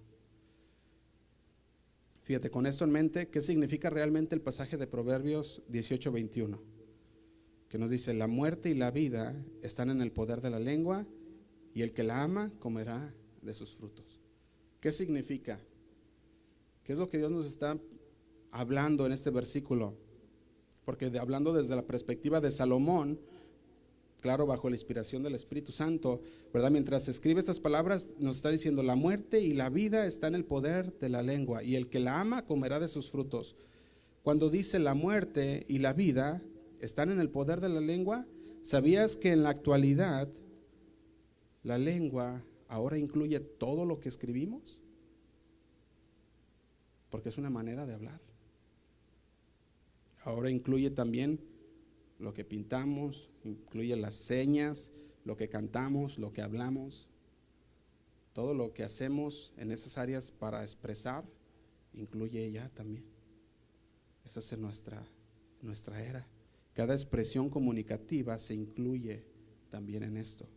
Fíjate, 2.23 2.51
con 2.51 2.65
esto 2.65 2.85
en 2.85 2.91
mente, 2.91 3.29
¿qué 3.29 3.41
significa 3.41 3.89
realmente 3.89 4.35
el 4.35 4.41
pasaje 4.41 4.77
de 4.77 4.87
Proverbios 4.87 5.63
18:21? 5.69 6.59
Que 7.67 7.77
nos 7.77 7.89
dice, 7.89 8.13
la 8.13 8.27
muerte 8.27 8.69
y 8.69 8.75
la 8.75 8.91
vida 8.91 9.35
están 9.61 9.89
en 9.89 10.01
el 10.01 10.11
poder 10.11 10.41
de 10.41 10.49
la 10.49 10.59
lengua 10.59 11.07
y 11.73 11.81
el 11.81 11.93
que 11.93 12.03
la 12.03 12.23
ama 12.23 12.51
comerá 12.59 13.13
de 13.41 13.53
sus 13.53 13.75
frutos. 13.75 14.21
¿Qué 14.79 14.91
significa? 14.91 15.59
¿Qué 16.83 16.93
es 16.93 16.99
lo 16.99 17.09
que 17.09 17.17
Dios 17.17 17.31
nos 17.31 17.47
está 17.47 17.79
hablando 18.51 19.05
en 19.05 19.13
este 19.13 19.29
versículo? 19.29 19.97
Porque 20.85 21.11
hablando 21.19 21.53
desde 21.53 21.75
la 21.75 21.85
perspectiva 21.85 22.41
de 22.41 22.51
Salomón, 22.51 23.19
claro, 24.21 24.45
bajo 24.47 24.69
la 24.69 24.75
inspiración 24.75 25.23
del 25.23 25.35
Espíritu 25.35 25.71
Santo, 25.71 26.21
¿verdad? 26.53 26.71
Mientras 26.71 27.09
escribe 27.09 27.39
estas 27.39 27.59
palabras, 27.59 28.07
nos 28.19 28.37
está 28.37 28.49
diciendo, 28.49 28.83
la 28.83 28.95
muerte 28.95 29.41
y 29.41 29.53
la 29.53 29.69
vida 29.69 30.05
está 30.05 30.27
en 30.27 30.35
el 30.35 30.45
poder 30.45 30.97
de 30.99 31.09
la 31.09 31.21
lengua, 31.21 31.63
y 31.63 31.75
el 31.75 31.89
que 31.89 31.99
la 31.99 32.21
ama 32.21 32.45
comerá 32.45 32.79
de 32.79 32.87
sus 32.87 33.11
frutos. 33.11 33.55
Cuando 34.23 34.49
dice 34.49 34.79
la 34.79 34.93
muerte 34.93 35.65
y 35.67 35.79
la 35.79 35.93
vida 35.93 36.41
están 36.79 37.11
en 37.11 37.19
el 37.19 37.29
poder 37.29 37.59
de 37.59 37.69
la 37.69 37.81
lengua, 37.81 38.25
¿sabías 38.61 39.17
que 39.17 39.31
en 39.31 39.43
la 39.43 39.49
actualidad 39.49 40.29
la 41.63 41.77
lengua 41.77 42.43
ahora 42.67 42.97
incluye 42.97 43.39
todo 43.39 43.85
lo 43.85 43.99
que 43.99 44.09
escribimos? 44.09 44.81
porque 47.11 47.29
es 47.29 47.37
una 47.37 47.51
manera 47.51 47.85
de 47.85 47.93
hablar. 47.93 48.19
Ahora 50.23 50.49
incluye 50.49 50.89
también 50.89 51.39
lo 52.21 52.33
que 52.33 52.45
pintamos, 52.45 53.29
incluye 53.43 53.95
las 53.95 54.15
señas, 54.15 54.91
lo 55.25 55.35
que 55.35 55.49
cantamos, 55.49 56.17
lo 56.17 56.31
que 56.31 56.41
hablamos, 56.41 57.09
todo 58.33 58.53
lo 58.53 58.73
que 58.73 58.83
hacemos 58.83 59.53
en 59.57 59.71
esas 59.71 59.97
áreas 59.97 60.31
para 60.31 60.63
expresar, 60.63 61.25
incluye 61.93 62.45
ella 62.45 62.69
también. 62.69 63.03
Esa 64.25 64.39
es 64.39 64.57
nuestra, 64.57 65.03
nuestra 65.61 66.03
era. 66.03 66.27
Cada 66.73 66.93
expresión 66.93 67.49
comunicativa 67.49 68.37
se 68.37 68.53
incluye 68.53 69.25
también 69.69 70.03
en 70.03 70.15
esto. 70.15 70.47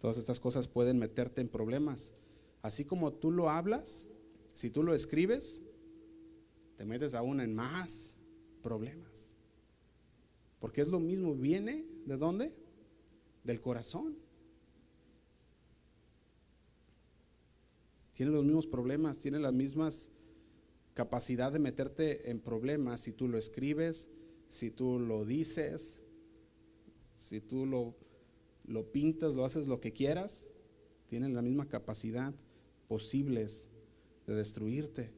Todas 0.00 0.16
estas 0.16 0.40
cosas 0.40 0.68
pueden 0.68 0.98
meterte 0.98 1.40
en 1.40 1.48
problemas. 1.48 2.14
Así 2.62 2.84
como 2.84 3.12
tú 3.12 3.30
lo 3.30 3.50
hablas, 3.50 4.06
si 4.54 4.70
tú 4.70 4.82
lo 4.82 4.94
escribes, 4.94 5.62
te 6.76 6.84
metes 6.84 7.14
aún 7.14 7.40
en 7.40 7.54
más 7.54 8.16
problemas. 8.62 9.07
Porque 10.60 10.80
es 10.80 10.88
lo 10.88 11.00
mismo, 11.00 11.34
viene 11.34 11.84
de 12.06 12.16
dónde? 12.16 12.54
Del 13.44 13.60
corazón. 13.60 14.16
Tiene 18.12 18.32
los 18.32 18.44
mismos 18.44 18.66
problemas, 18.66 19.18
tiene 19.20 19.38
las 19.38 19.52
mismas 19.52 20.10
capacidad 20.94 21.52
de 21.52 21.60
meterte 21.60 22.28
en 22.30 22.40
problemas 22.40 23.02
si 23.02 23.12
tú 23.12 23.28
lo 23.28 23.38
escribes, 23.38 24.10
si 24.48 24.72
tú 24.72 24.98
lo 24.98 25.24
dices, 25.24 26.02
si 27.16 27.40
tú 27.40 27.66
lo, 27.66 27.94
lo 28.64 28.90
pintas, 28.90 29.36
lo 29.36 29.44
haces 29.44 29.68
lo 29.68 29.80
que 29.80 29.92
quieras, 29.92 30.48
tienen 31.06 31.34
la 31.34 31.42
misma 31.42 31.68
capacidad 31.68 32.34
posibles 32.88 33.68
de 34.26 34.34
destruirte. 34.34 35.12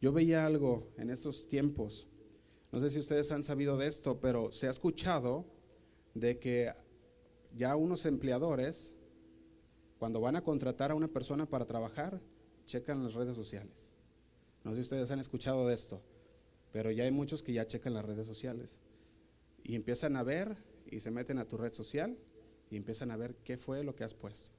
Yo 0.00 0.12
veía 0.12 0.46
algo 0.46 0.90
en 0.96 1.10
estos 1.10 1.46
tiempos, 1.48 2.08
no 2.72 2.80
sé 2.80 2.88
si 2.88 2.98
ustedes 2.98 3.30
han 3.30 3.42
sabido 3.42 3.76
de 3.76 3.86
esto, 3.86 4.18
pero 4.18 4.50
se 4.50 4.66
ha 4.66 4.70
escuchado 4.70 5.44
de 6.14 6.38
que 6.38 6.72
ya 7.54 7.76
unos 7.76 8.06
empleadores, 8.06 8.94
cuando 9.98 10.22
van 10.22 10.36
a 10.36 10.42
contratar 10.42 10.90
a 10.90 10.94
una 10.94 11.08
persona 11.08 11.44
para 11.46 11.66
trabajar, 11.66 12.18
checan 12.64 13.04
las 13.04 13.12
redes 13.12 13.36
sociales. 13.36 13.92
No 14.64 14.70
sé 14.70 14.76
si 14.76 14.82
ustedes 14.82 15.10
han 15.10 15.20
escuchado 15.20 15.68
de 15.68 15.74
esto, 15.74 16.00
pero 16.72 16.90
ya 16.90 17.04
hay 17.04 17.10
muchos 17.10 17.42
que 17.42 17.52
ya 17.52 17.66
checan 17.66 17.92
las 17.92 18.06
redes 18.06 18.26
sociales 18.26 18.80
y 19.62 19.74
empiezan 19.74 20.16
a 20.16 20.22
ver 20.22 20.56
y 20.86 21.00
se 21.00 21.10
meten 21.10 21.38
a 21.38 21.46
tu 21.46 21.58
red 21.58 21.74
social 21.74 22.16
y 22.70 22.76
empiezan 22.76 23.10
a 23.10 23.18
ver 23.18 23.36
qué 23.44 23.58
fue 23.58 23.84
lo 23.84 23.94
que 23.94 24.04
has 24.04 24.14
puesto. 24.14 24.50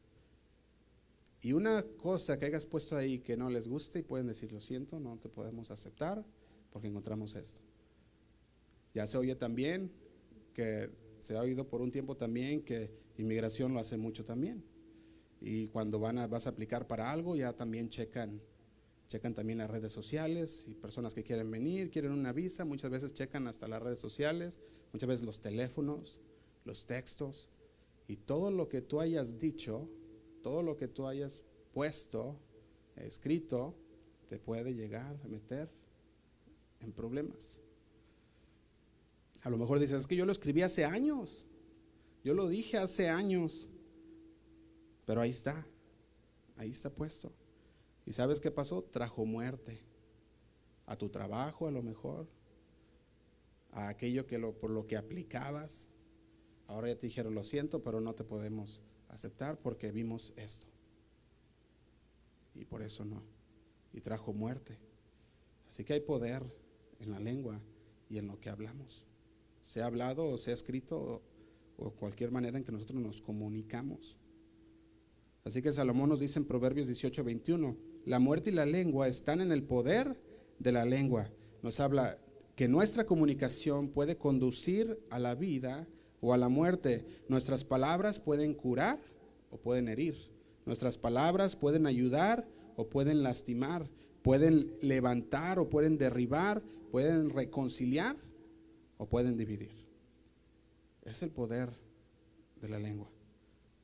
Y 1.42 1.54
una 1.54 1.84
cosa 1.98 2.38
que 2.38 2.46
hayas 2.46 2.68
puesto 2.68 2.96
ahí 2.96 3.20
que 3.20 3.36
no 3.36 3.50
les 3.50 3.68
guste 3.68 4.00
y 4.00 4.04
pueden 4.04 4.28
decir, 4.28 4.52
lo 4.52 4.60
siento, 4.60 5.00
no 5.00 5.18
te 5.18 5.30
podemos 5.30 5.72
aceptar 5.72 6.24
porque 6.72 6.88
encontramos 6.88 7.36
esto. 7.36 7.62
Ya 8.94 9.08
se 9.08 9.18
oye 9.18 9.36
también 9.36 9.92
que 10.54 10.90
se 11.18 11.36
ha 11.36 11.42
oído 11.42 11.68
por 11.68 11.82
un 11.82 11.92
tiempo 11.92 12.16
también 12.16 12.64
que 12.64 12.92
inmigración 13.18 13.74
lo 13.74 13.80
hace 13.80 13.98
mucho 13.98 14.24
también. 14.24 14.64
Y 15.42 15.68
cuando 15.70 16.00
van 16.00 16.18
a, 16.20 16.28
vas 16.28 16.48
a 16.48 16.52
aplicar 16.52 16.88
para 16.88 17.12
algo, 17.12 17.36
ya 17.36 17.54
también 17.54 17.90
checan, 17.90 18.42
checan 19.08 19.34
también 19.34 19.60
las 19.60 19.70
redes 19.70 19.92
sociales 19.92 20.66
y 20.68 20.76
personas 20.76 21.14
que 21.14 21.24
quieren 21.24 21.50
venir, 21.52 21.90
quieren 21.90 22.12
una 22.12 22.32
visa, 22.32 22.66
muchas 22.66 22.92
veces 22.92 23.14
checan 23.14 23.48
hasta 23.48 23.68
las 23.68 23.82
redes 23.82 24.00
sociales, 24.00 24.60
muchas 24.94 25.10
veces 25.10 25.26
los 25.26 25.42
teléfonos, 25.42 26.22
los 26.66 26.86
textos 26.86 27.50
y 28.08 28.18
todo 28.18 28.52
lo 28.52 28.70
que 28.70 28.82
tú 28.82 29.00
hayas 29.02 29.40
dicho 29.40 29.90
todo 30.44 30.62
lo 30.62 30.78
que 30.78 30.88
tú 30.88 31.08
hayas 31.08 31.42
puesto, 31.74 32.38
escrito, 32.98 33.74
te 34.28 34.38
puede 34.38 34.76
llegar 34.76 35.20
a 35.24 35.28
meter 35.28 35.72
en 36.82 36.92
problemas. 36.92 37.58
A 39.44 39.50
lo 39.50 39.58
mejor 39.58 39.80
dices, 39.80 40.00
es 40.00 40.08
que 40.08 40.16
yo 40.16 40.26
lo 40.26 40.32
escribí 40.32 40.62
hace 40.62 40.86
años, 40.86 41.46
yo 42.24 42.34
lo 42.34 42.48
dije 42.48 42.78
hace 42.78 43.10
años, 43.10 43.68
pero 45.06 45.22
ahí 45.22 45.32
está, 45.32 45.68
ahí 46.56 46.72
está 46.72 46.90
puesto. 46.90 47.32
¿Y 48.06 48.14
sabes 48.14 48.40
qué 48.40 48.52
pasó? 48.52 48.84
Trajo 48.84 49.26
muerte 49.26 49.82
a 50.86 50.98
tu 50.98 51.10
trabajo 51.10 51.68
a 51.68 51.72
lo 51.72 51.82
mejor, 51.82 52.28
a 53.72 53.90
aquello 53.90 54.26
que 54.26 54.38
lo, 54.38 54.54
por 54.54 54.70
lo 54.70 54.88
que 54.88 54.96
aplicabas. 54.96 55.90
Ahora 56.68 56.88
ya 56.90 56.96
te 56.96 57.08
dijeron, 57.08 57.36
lo 57.36 57.44
siento, 57.44 57.84
pero 57.84 58.00
no 58.00 58.16
te 58.16 58.24
podemos 58.24 58.82
aceptar 59.10 59.58
porque 59.60 59.92
vimos 59.92 60.34
esto. 60.38 60.68
Y 62.56 62.66
por 62.66 62.82
eso 62.82 63.04
no. 63.04 63.24
Y 63.92 64.02
trajo 64.02 64.34
muerte. 64.34 64.78
Así 65.70 65.84
que 65.84 65.94
hay 65.94 66.02
poder 66.02 66.44
en 67.00 67.12
la 67.12 67.20
lengua 67.20 67.60
y 68.10 68.18
en 68.18 68.28
lo 68.28 68.40
que 68.40 68.50
hablamos. 68.50 69.06
Sea 69.64 69.86
hablado 69.86 70.26
o 70.26 70.38
sea 70.38 70.54
escrito 70.54 71.22
o, 71.78 71.92
cualquier 71.92 72.32
manera 72.32 72.58
en 72.58 72.64
que 72.64 72.72
nosotros 72.72 73.02
nos 73.02 73.22
comunicamos. 73.22 74.18
Así 75.44 75.62
que 75.62 75.74
Salomón 75.74 76.10
nos 76.10 76.20
dice 76.20 76.40
en 76.40 76.46
Proverbios 76.46 76.88
18, 76.88 77.24
21, 77.24 77.76
la 78.06 78.20
muerte 78.20 78.52
y 78.52 78.54
la 78.54 78.66
lengua 78.66 79.08
están 79.08 79.42
en 79.42 79.52
el 79.52 79.64
poder 79.64 80.18
de 80.60 80.72
la 80.72 80.86
lengua. 80.86 81.30
Nos 81.62 81.80
habla 81.80 82.18
que 82.56 82.68
nuestra 82.68 83.06
comunicación 83.06 83.90
puede 83.90 84.18
conducir 84.18 85.00
a 85.10 85.20
la 85.20 85.36
vida 85.36 85.88
o 86.22 86.34
a 86.34 86.38
la 86.38 86.50
muerte. 86.50 87.06
Nuestras 87.28 87.64
palabras 87.64 88.20
pueden 88.20 88.54
curar 88.54 89.00
o 89.50 89.58
pueden 89.58 89.90
herir. 89.90 90.16
Nuestras 90.66 90.98
palabras 90.98 91.56
pueden 91.56 91.86
ayudar 91.86 92.48
o 92.76 92.88
pueden 92.88 93.24
lastimar. 93.24 93.90
Pueden 94.22 94.74
levantar 94.82 95.60
o 95.60 95.70
pueden 95.70 95.98
derribar. 95.98 96.64
Pueden 96.92 97.30
reconciliar 97.30 98.16
pueden 99.08 99.38
dividir. 99.38 99.72
Es 101.04 101.24
el 101.24 101.32
poder 101.32 101.70
de 102.62 102.70
la 102.70 102.80
lengua. 102.80 103.10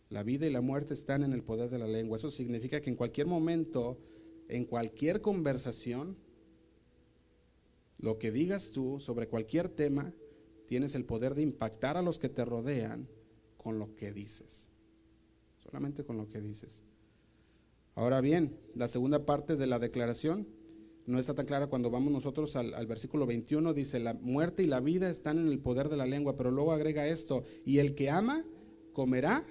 La 0.10 0.24
vida 0.24 0.48
y 0.48 0.52
la 0.52 0.62
muerte 0.62 0.94
están 0.94 1.24
en 1.24 1.34
el 1.34 1.44
poder 1.44 1.70
de 1.70 1.80
la 1.80 1.88
lengua. 1.88 2.18
Eso 2.18 2.32
significa 2.32 2.82
que 2.82 2.90
en 2.90 2.96
cualquier 2.96 3.28
momento, 3.28 4.00
en 4.48 4.66
cualquier 4.66 5.22
conversación, 5.22 6.18
lo 8.00 8.18
que 8.18 8.32
digas 8.32 8.72
tú 8.72 9.00
sobre 9.00 9.28
cualquier 9.28 9.70
tema, 9.70 10.14
tienes 10.68 10.96
el 10.96 11.06
poder 11.06 11.36
de 11.36 11.42
impactar 11.42 11.98
a 11.98 12.02
los 12.02 12.18
que 12.18 12.30
te 12.30 12.46
rodean 12.46 13.08
con 13.58 13.78
lo 13.78 13.96
que 13.96 14.14
dices. 14.14 14.70
Solamente 15.58 16.04
con 16.04 16.18
lo 16.18 16.28
que 16.28 16.42
dices. 16.42 16.84
Ahora 17.96 18.22
bien, 18.22 18.58
la 18.76 18.88
segunda 18.88 19.26
parte 19.26 19.58
de 19.58 19.68
la 19.68 19.78
declaración 19.78 20.48
no 21.10 21.20
está 21.20 21.34
tan 21.34 21.46
clara 21.46 21.68
cuando 21.68 21.90
vamos 21.90 22.12
nosotros 22.12 22.56
al, 22.56 22.86
versículo 22.86 23.26
21, 23.26 23.74
dice, 23.74 24.00
la 24.00 24.14
muerte 24.14 24.64
y 24.64 24.68
la 24.68 24.80
vida 24.80 25.10
están 25.10 25.40
en 25.40 25.48
el 25.48 25.60
poder 25.60 25.90
de 25.90 25.98
la 25.98 26.06
lengua, 26.06 26.38
pero 26.38 26.52
luego 26.52 26.72
agrega 26.72 27.08
esto, 27.08 27.44
y 27.66 27.80
el 27.80 27.96
que 27.96 28.10
ama 28.10 28.46
comerá 28.94 29.44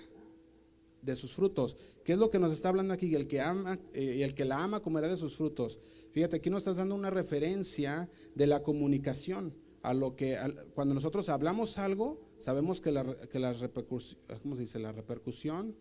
de 1.02 1.16
sus 1.16 1.34
frutos. 1.34 1.76
¿Qué 2.04 2.12
es 2.12 2.18
lo 2.18 2.30
que 2.30 2.38
nos 2.38 2.52
está 2.52 2.68
hablando 2.68 2.94
aquí? 2.94 3.14
El 3.14 3.26
que 3.26 3.40
ama 3.40 3.78
eh, 3.92 4.16
y 4.18 4.22
el 4.22 4.34
que 4.34 4.44
la 4.44 4.62
ama 4.62 4.80
comerá 4.80 5.08
de 5.08 5.16
sus 5.16 5.36
frutos. 5.36 5.80
Fíjate, 6.12 6.36
aquí 6.36 6.50
nos 6.50 6.58
estás 6.62 6.76
dando 6.76 6.94
una 6.94 7.10
referencia 7.10 8.08
de 8.34 8.46
la 8.46 8.62
comunicación 8.62 9.54
a 9.82 9.94
lo 9.94 10.16
que 10.16 10.36
cuando 10.74 10.94
nosotros 10.94 11.28
hablamos 11.28 11.78
algo, 11.78 12.20
sabemos 12.38 12.80
que 12.80 12.92
la, 12.92 13.16
que 13.28 13.38
la 13.38 13.52
repercusión, 13.52 14.20
¿cómo 14.42 14.54
se 14.54 14.62
dice? 14.62 14.78
La 14.78 14.92
repercusión, 14.92 15.76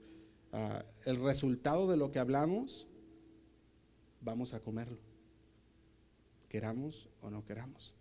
ah, 0.54 0.84
el 1.06 1.18
resultado 1.18 1.88
de 1.88 1.98
lo 1.98 2.12
que 2.12 2.20
hablamos, 2.20 2.88
vamos 4.22 4.54
a 4.54 4.60
comerlo, 4.60 5.00
queramos 6.50 7.10
o 7.22 7.30
no 7.30 7.46
queramos. 7.46 7.96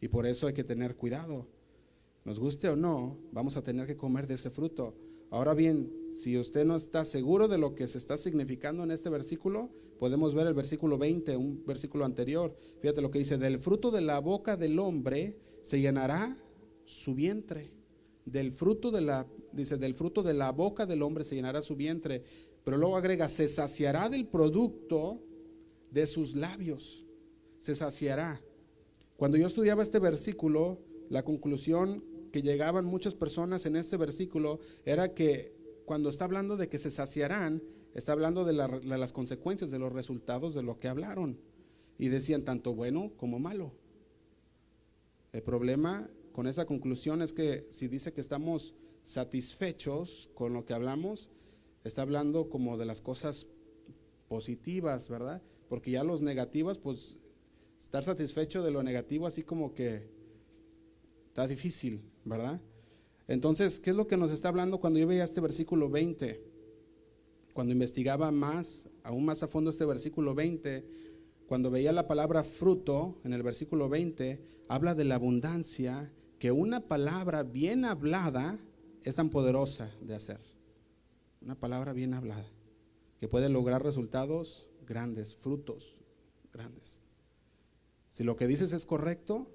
Y 0.00 0.08
por 0.08 0.26
eso 0.26 0.46
hay 0.46 0.54
que 0.54 0.64
tener 0.64 0.96
cuidado. 0.96 1.48
Nos 2.24 2.38
guste 2.38 2.68
o 2.68 2.76
no, 2.76 3.18
vamos 3.32 3.56
a 3.56 3.62
tener 3.62 3.86
que 3.86 3.96
comer 3.96 4.26
de 4.26 4.34
ese 4.34 4.50
fruto. 4.50 4.94
Ahora 5.30 5.54
bien, 5.54 5.90
si 6.14 6.38
usted 6.38 6.64
no 6.64 6.76
está 6.76 7.04
seguro 7.04 7.48
de 7.48 7.58
lo 7.58 7.74
que 7.74 7.86
se 7.88 7.98
está 7.98 8.16
significando 8.16 8.84
en 8.84 8.90
este 8.90 9.10
versículo, 9.10 9.70
podemos 9.98 10.34
ver 10.34 10.46
el 10.46 10.54
versículo 10.54 10.96
20, 10.98 11.36
un 11.36 11.64
versículo 11.66 12.04
anterior. 12.04 12.56
Fíjate 12.80 13.02
lo 13.02 13.10
que 13.10 13.18
dice, 13.18 13.36
del 13.36 13.58
fruto 13.58 13.90
de 13.90 14.00
la 14.00 14.20
boca 14.20 14.56
del 14.56 14.78
hombre 14.78 15.36
se 15.62 15.80
llenará 15.80 16.36
su 16.84 17.14
vientre. 17.14 17.72
Del 18.24 18.52
fruto 18.52 18.90
de 18.90 19.00
la, 19.00 19.26
dice, 19.52 19.76
del 19.76 19.94
fruto 19.94 20.22
de 20.22 20.34
la 20.34 20.52
boca 20.52 20.86
del 20.86 21.02
hombre 21.02 21.24
se 21.24 21.34
llenará 21.34 21.62
su 21.62 21.76
vientre. 21.76 22.22
Pero 22.64 22.76
luego 22.76 22.96
agrega, 22.96 23.28
se 23.28 23.48
saciará 23.48 24.08
del 24.08 24.26
producto 24.26 25.22
de 25.90 26.06
sus 26.06 26.34
labios. 26.34 27.07
Se 27.68 27.74
saciará. 27.74 28.40
Cuando 29.18 29.36
yo 29.36 29.46
estudiaba 29.46 29.82
este 29.82 29.98
versículo, 29.98 30.80
la 31.10 31.22
conclusión 31.22 32.02
que 32.32 32.40
llegaban 32.40 32.86
muchas 32.86 33.14
personas 33.14 33.66
en 33.66 33.76
este 33.76 33.98
versículo 33.98 34.60
era 34.86 35.12
que 35.12 35.54
cuando 35.84 36.08
está 36.08 36.24
hablando 36.24 36.56
de 36.56 36.70
que 36.70 36.78
se 36.78 36.90
saciarán, 36.90 37.62
está 37.92 38.12
hablando 38.12 38.46
de, 38.46 38.54
las 38.54 39.12
consecuencias, 39.12 39.70
de 39.70 39.78
los 39.78 39.92
resultados 39.92 40.54
de 40.54 40.62
lo 40.62 40.78
que 40.78 40.88
hablaron. 40.88 41.38
Y 41.98 42.08
decían 42.08 42.42
tanto 42.42 42.74
bueno 42.74 43.12
como 43.18 43.38
malo. 43.38 43.74
El 45.34 45.42
problema 45.42 46.08
con 46.32 46.46
esa 46.46 46.64
conclusión 46.64 47.20
es 47.20 47.34
que 47.34 47.66
si 47.68 47.86
dice 47.86 48.14
que 48.14 48.22
estamos 48.22 48.74
satisfechos 49.04 50.30
con 50.32 50.54
lo 50.54 50.64
que 50.64 50.72
hablamos, 50.72 51.28
está 51.84 52.00
hablando 52.00 52.48
como 52.48 52.78
de 52.78 52.86
las 52.86 53.02
cosas 53.02 53.46
positivas, 54.26 55.10
¿verdad? 55.10 55.42
porque 55.68 55.90
ya 55.90 56.02
los 56.02 56.22
negativos, 56.22 56.78
pues 56.78 57.17
estar 57.78 58.04
satisfecho 58.04 58.62
de 58.62 58.70
lo 58.70 58.82
negativo 58.82 59.26
así 59.26 59.42
como 59.42 59.74
que 59.74 60.08
está 61.28 61.46
difícil, 61.46 62.02
¿verdad? 62.24 62.60
Entonces, 63.28 63.78
¿qué 63.78 63.90
es 63.90 63.96
lo 63.96 64.06
que 64.06 64.16
nos 64.16 64.30
está 64.30 64.48
hablando 64.48 64.80
cuando 64.80 64.98
yo 64.98 65.06
veía 65.06 65.24
este 65.24 65.40
versículo 65.40 65.90
20? 65.90 66.42
Cuando 67.52 67.72
investigaba 67.72 68.30
más, 68.30 68.88
aún 69.02 69.24
más 69.24 69.42
a 69.42 69.48
fondo 69.48 69.70
este 69.70 69.84
versículo 69.84 70.34
20, 70.34 70.86
cuando 71.46 71.70
veía 71.70 71.92
la 71.92 72.06
palabra 72.06 72.44
fruto 72.44 73.20
en 73.24 73.32
el 73.32 73.42
versículo 73.42 73.88
20, 73.88 74.42
habla 74.68 74.94
de 74.94 75.04
la 75.04 75.16
abundancia 75.16 76.12
que 76.38 76.52
una 76.52 76.80
palabra 76.88 77.42
bien 77.42 77.84
hablada 77.84 78.58
es 79.02 79.16
tan 79.16 79.30
poderosa 79.30 79.90
de 80.00 80.14
hacer. 80.14 80.40
Una 81.40 81.54
palabra 81.54 81.92
bien 81.92 82.14
hablada, 82.14 82.50
que 83.20 83.28
puede 83.28 83.48
lograr 83.48 83.82
resultados 83.82 84.68
grandes, 84.86 85.36
frutos 85.36 85.96
grandes. 86.52 87.00
Si 88.18 88.24
lo 88.24 88.34
que 88.34 88.48
dices 88.48 88.72
es 88.72 88.84
correcto, 88.84 89.46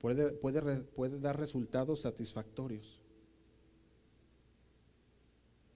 puede, 0.00 0.32
puede, 0.32 0.82
puede 0.82 1.20
dar 1.20 1.38
resultados 1.38 2.00
satisfactorios, 2.00 3.00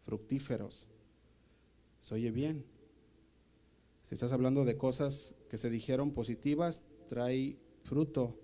fructíferos. 0.04 0.88
Se 2.00 2.16
oye 2.16 2.32
bien. 2.32 2.64
Si 4.02 4.14
estás 4.14 4.32
hablando 4.32 4.64
de 4.64 4.76
cosas 4.76 5.36
que 5.48 5.56
se 5.56 5.70
dijeron 5.70 6.10
positivas, 6.10 6.82
trae 7.06 7.60
fruto, 7.84 8.36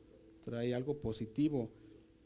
trae 0.44 0.76
algo 0.76 0.98
positivo. 0.98 1.68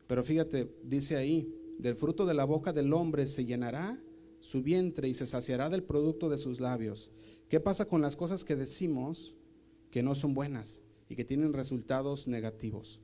Pero 0.06 0.24
fíjate, 0.24 0.70
dice 0.82 1.16
ahí, 1.16 1.50
del 1.78 1.94
fruto 1.94 2.26
de 2.26 2.34
la 2.34 2.44
boca 2.44 2.74
del 2.74 2.92
hombre 2.92 3.26
se 3.26 3.46
llenará 3.46 3.98
su 4.40 4.60
vientre 4.60 5.08
y 5.08 5.14
se 5.14 5.24
saciará 5.24 5.70
del 5.70 5.84
producto 5.84 6.28
de 6.28 6.36
sus 6.36 6.60
labios. 6.60 7.10
¿Qué 7.48 7.60
pasa 7.60 7.88
con 7.88 8.02
las 8.02 8.14
cosas 8.14 8.44
que 8.44 8.56
decimos 8.56 9.34
que 9.90 10.02
no 10.02 10.14
son 10.14 10.34
buenas 10.34 10.82
y 11.08 11.16
que 11.16 11.24
tienen 11.24 11.52
resultados 11.52 12.28
negativos? 12.28 13.00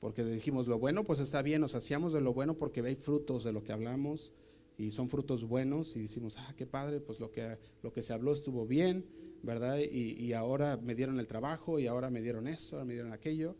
Porque 0.00 0.24
dijimos 0.24 0.66
lo 0.66 0.78
bueno, 0.78 1.04
pues 1.04 1.20
está 1.20 1.42
bien, 1.42 1.60
nos 1.60 1.72
saciamos 1.72 2.12
de 2.12 2.20
lo 2.20 2.34
bueno 2.34 2.58
porque 2.58 2.80
hay 2.80 2.96
frutos 2.96 3.44
de 3.44 3.52
lo 3.52 3.62
que 3.62 3.72
hablamos 3.72 4.32
y 4.76 4.90
son 4.90 5.08
frutos 5.08 5.44
buenos 5.44 5.94
y 5.96 6.02
decimos, 6.02 6.36
ah, 6.38 6.54
qué 6.56 6.66
padre, 6.66 7.00
pues 7.00 7.20
lo 7.20 7.30
que, 7.30 7.56
lo 7.82 7.92
que 7.92 8.02
se 8.02 8.12
habló 8.12 8.32
estuvo 8.32 8.66
bien, 8.66 9.06
¿verdad? 9.42 9.78
Y, 9.78 10.20
y 10.20 10.32
ahora 10.32 10.76
me 10.76 10.94
dieron 10.94 11.20
el 11.20 11.28
trabajo 11.28 11.78
y 11.78 11.86
ahora 11.86 12.10
me 12.10 12.20
dieron 12.20 12.48
esto, 12.48 12.84
me 12.84 12.94
dieron 12.94 13.12
aquello. 13.12 13.56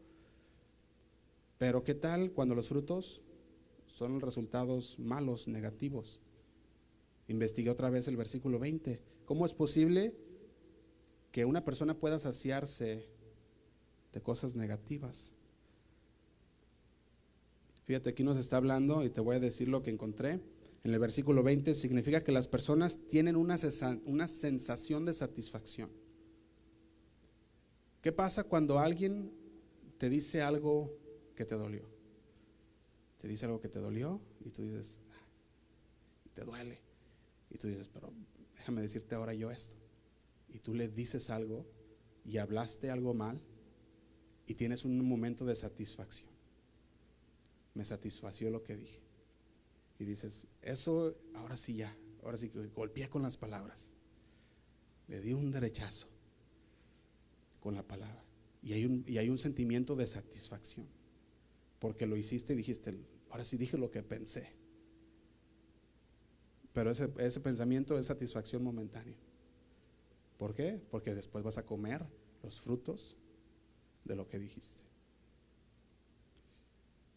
Pero 1.58 1.84
¿qué 1.84 1.94
tal 1.94 2.32
cuando 2.32 2.56
los 2.56 2.68
frutos 2.68 3.22
son 3.86 4.20
resultados 4.20 4.98
malos, 4.98 5.46
negativos? 5.46 6.20
Investigué 7.28 7.70
otra 7.70 7.88
vez 7.88 8.08
el 8.08 8.16
versículo 8.16 8.58
20. 8.58 9.00
¿Cómo 9.24 9.46
es 9.46 9.54
posible 9.54 10.12
que 11.32 11.44
una 11.44 11.64
persona 11.64 11.94
pueda 11.94 12.18
saciarse 12.18 13.08
de 14.12 14.22
cosas 14.22 14.54
negativas? 14.54 15.34
Fíjate, 17.84 18.10
aquí 18.10 18.22
nos 18.22 18.38
está 18.38 18.58
hablando 18.58 19.04
y 19.04 19.10
te 19.10 19.20
voy 19.20 19.36
a 19.36 19.40
decir 19.40 19.68
lo 19.68 19.82
que 19.82 19.90
encontré. 19.90 20.40
En 20.84 20.92
el 20.92 20.98
versículo 20.98 21.42
20 21.42 21.74
significa 21.74 22.22
que 22.22 22.32
las 22.32 22.46
personas 22.46 22.98
tienen 23.08 23.34
una, 23.34 23.56
una 24.04 24.28
sensación 24.28 25.04
de 25.04 25.12
satisfacción. 25.12 25.90
¿Qué 28.00 28.12
pasa 28.12 28.44
cuando 28.44 28.78
alguien 28.78 29.32
te 30.02 30.10
dice 30.10 30.42
algo 30.42 30.98
que 31.36 31.44
te 31.44 31.54
dolió. 31.54 31.88
Te 33.18 33.28
dice 33.28 33.44
algo 33.44 33.60
que 33.60 33.68
te 33.68 33.78
dolió 33.78 34.20
y 34.40 34.50
tú 34.50 34.62
dices, 34.62 34.98
ah", 35.12 35.26
te 36.34 36.44
duele. 36.44 36.80
Y 37.50 37.58
tú 37.58 37.68
dices, 37.68 37.88
pero 37.88 38.12
déjame 38.56 38.82
decirte 38.82 39.14
ahora 39.14 39.32
yo 39.32 39.52
esto. 39.52 39.76
Y 40.52 40.58
tú 40.58 40.74
le 40.74 40.88
dices 40.88 41.30
algo 41.30 41.66
y 42.24 42.38
hablaste 42.38 42.90
algo 42.90 43.14
mal 43.14 43.40
y 44.46 44.54
tienes 44.54 44.84
un 44.84 45.02
momento 45.04 45.44
de 45.44 45.54
satisfacción. 45.54 46.30
Me 47.74 47.84
satisfació 47.84 48.50
lo 48.50 48.62
que 48.62 48.76
dije. 48.76 49.00
Y 49.98 50.04
dices, 50.04 50.46
eso 50.60 51.16
ahora 51.34 51.56
sí 51.56 51.74
ya, 51.74 51.96
ahora 52.22 52.36
sí 52.36 52.50
que 52.50 52.66
golpeé 52.68 53.08
con 53.08 53.22
las 53.22 53.36
palabras. 53.36 53.92
Le 55.08 55.20
di 55.20 55.32
un 55.32 55.50
derechazo 55.50 56.08
con 57.60 57.74
la 57.74 57.86
palabra. 57.86 58.24
Y 58.62 58.74
hay 58.74 58.84
un, 58.84 59.04
y 59.06 59.18
hay 59.18 59.28
un 59.28 59.38
sentimiento 59.38 59.96
de 59.96 60.06
satisfacción 60.06 60.86
porque 61.82 62.06
lo 62.06 62.16
hiciste 62.16 62.52
y 62.52 62.56
dijiste, 62.56 62.96
ahora 63.28 63.44
sí 63.44 63.56
dije 63.56 63.76
lo 63.76 63.90
que 63.90 64.04
pensé. 64.04 64.52
Pero 66.72 66.92
ese, 66.92 67.10
ese 67.18 67.40
pensamiento 67.40 67.98
es 67.98 68.06
satisfacción 68.06 68.62
momentánea. 68.62 69.16
¿Por 70.42 70.54
qué? 70.54 70.82
Porque 70.90 71.14
después 71.14 71.44
vas 71.44 71.56
a 71.56 71.64
comer 71.64 72.04
los 72.42 72.60
frutos 72.60 73.16
de 74.02 74.16
lo 74.16 74.26
que 74.26 74.40
dijiste. 74.40 74.82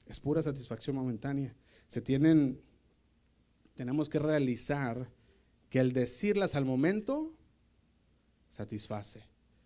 Es 0.05 0.19
pura 0.19 0.43
satisfacción 0.43 0.95
momentánea. 0.95 1.55
Se 1.87 2.01
tienen, 2.01 2.61
tenemos 3.73 4.09
que 4.09 4.19
realizar 4.19 5.09
que 5.71 5.79
el 5.79 5.91
decirlas 5.91 6.53
al 6.53 6.65
momento 6.65 7.33
satisface. 8.51 9.23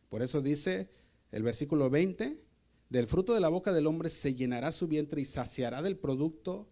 Por 0.08 0.22
eso 0.22 0.42
dice 0.42 0.90
el 1.34 1.44
versículo 1.44 1.90
20, 1.90 2.42
del 2.88 3.08
fruto 3.08 3.34
de 3.34 3.42
la 3.42 3.50
boca 3.50 3.74
del 3.74 3.88
hombre 3.88 4.10
se 4.10 4.36
llenará 4.36 4.72
su 4.72 4.88
vientre 4.88 5.20
y 5.20 5.26
saciará 5.26 5.82
del 5.82 5.98
producto, 5.98 6.70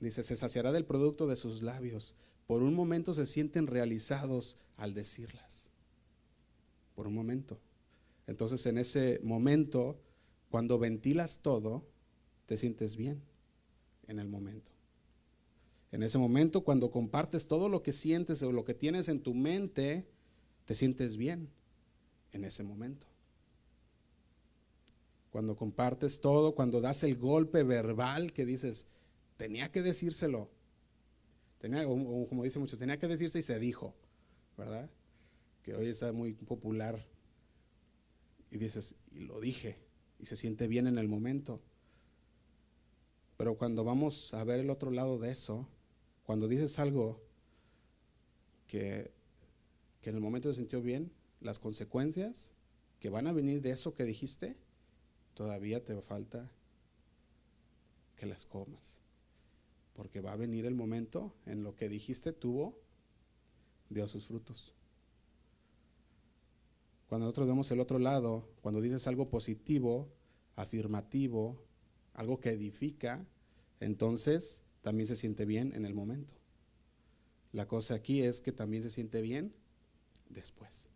dice, 0.00 0.22
se 0.22 0.36
saciará 0.36 0.70
del 0.70 0.84
producto 0.84 1.26
de 1.26 1.36
sus 1.36 1.62
labios. 1.62 2.14
Por 2.52 2.62
un 2.62 2.74
momento 2.74 3.14
se 3.14 3.24
sienten 3.24 3.66
realizados 3.66 4.58
al 4.76 4.92
decirlas. 4.92 5.70
Por 6.94 7.06
un 7.06 7.14
momento. 7.14 7.58
Entonces 8.26 8.66
en 8.66 8.76
ese 8.76 9.20
momento, 9.22 9.96
cuando 10.50 10.78
ventilas 10.78 11.38
todo, 11.40 11.82
te 12.44 12.58
sientes 12.58 12.96
bien 12.96 13.22
en 14.06 14.18
el 14.18 14.28
momento. 14.28 14.70
En 15.92 16.02
ese 16.02 16.18
momento, 16.18 16.62
cuando 16.62 16.90
compartes 16.90 17.48
todo 17.48 17.70
lo 17.70 17.82
que 17.82 17.94
sientes 17.94 18.42
o 18.42 18.52
lo 18.52 18.66
que 18.66 18.74
tienes 18.74 19.08
en 19.08 19.22
tu 19.22 19.32
mente, 19.32 20.06
te 20.66 20.74
sientes 20.74 21.16
bien 21.16 21.48
en 22.32 22.44
ese 22.44 22.64
momento 22.64 23.06
cuando 25.30 25.56
compartes 25.56 26.20
todo, 26.20 26.54
cuando 26.54 26.82
das 26.82 27.04
el 27.04 27.16
golpe 27.16 27.62
verbal 27.62 28.34
que 28.34 28.44
dices, 28.44 28.86
tenía 29.38 29.72
que 29.72 29.80
decírselo. 29.80 30.50
Tenía, 31.62 31.84
como 31.84 32.42
dicen 32.42 32.60
muchos, 32.60 32.80
tenía 32.80 32.98
que 32.98 33.06
decirse 33.06 33.38
y 33.38 33.42
se 33.42 33.56
dijo, 33.60 33.94
¿verdad? 34.58 34.90
Que 35.62 35.76
hoy 35.76 35.86
está 35.86 36.12
muy 36.12 36.32
popular. 36.32 37.06
Y 38.50 38.58
dices, 38.58 38.96
y 39.12 39.20
lo 39.20 39.40
dije, 39.40 39.76
y 40.18 40.26
se 40.26 40.36
siente 40.36 40.66
bien 40.66 40.88
en 40.88 40.98
el 40.98 41.06
momento. 41.06 41.60
Pero 43.36 43.56
cuando 43.56 43.84
vamos 43.84 44.34
a 44.34 44.42
ver 44.42 44.58
el 44.58 44.70
otro 44.70 44.90
lado 44.90 45.20
de 45.20 45.30
eso, 45.30 45.68
cuando 46.24 46.48
dices 46.48 46.80
algo 46.80 47.22
que, 48.66 49.12
que 50.00 50.10
en 50.10 50.16
el 50.16 50.20
momento 50.20 50.52
se 50.52 50.58
sintió 50.58 50.82
bien, 50.82 51.12
las 51.40 51.60
consecuencias 51.60 52.50
que 52.98 53.08
van 53.08 53.28
a 53.28 53.32
venir 53.32 53.62
de 53.62 53.70
eso 53.70 53.94
que 53.94 54.02
dijiste, 54.02 54.56
todavía 55.34 55.84
te 55.84 55.94
falta 56.02 56.50
que 58.16 58.26
las 58.26 58.46
comas. 58.46 59.01
Porque 59.94 60.20
va 60.20 60.32
a 60.32 60.36
venir 60.36 60.66
el 60.66 60.74
momento 60.74 61.34
en 61.46 61.62
lo 61.62 61.74
que 61.76 61.88
dijiste 61.88 62.32
tuvo, 62.32 62.78
dio 63.90 64.08
sus 64.08 64.26
frutos. 64.26 64.74
Cuando 67.08 67.26
nosotros 67.26 67.46
vemos 67.46 67.70
el 67.70 67.80
otro 67.80 67.98
lado, 67.98 68.48
cuando 68.62 68.80
dices 68.80 69.06
algo 69.06 69.28
positivo, 69.28 70.08
afirmativo, 70.56 71.62
algo 72.14 72.40
que 72.40 72.50
edifica, 72.50 73.26
entonces 73.80 74.64
también 74.80 75.06
se 75.06 75.16
siente 75.16 75.44
bien 75.44 75.72
en 75.74 75.84
el 75.84 75.94
momento. 75.94 76.34
La 77.52 77.68
cosa 77.68 77.94
aquí 77.94 78.22
es 78.22 78.40
que 78.40 78.52
también 78.52 78.82
se 78.82 78.90
siente 78.90 79.20
bien 79.20 79.54
después. 80.30 80.88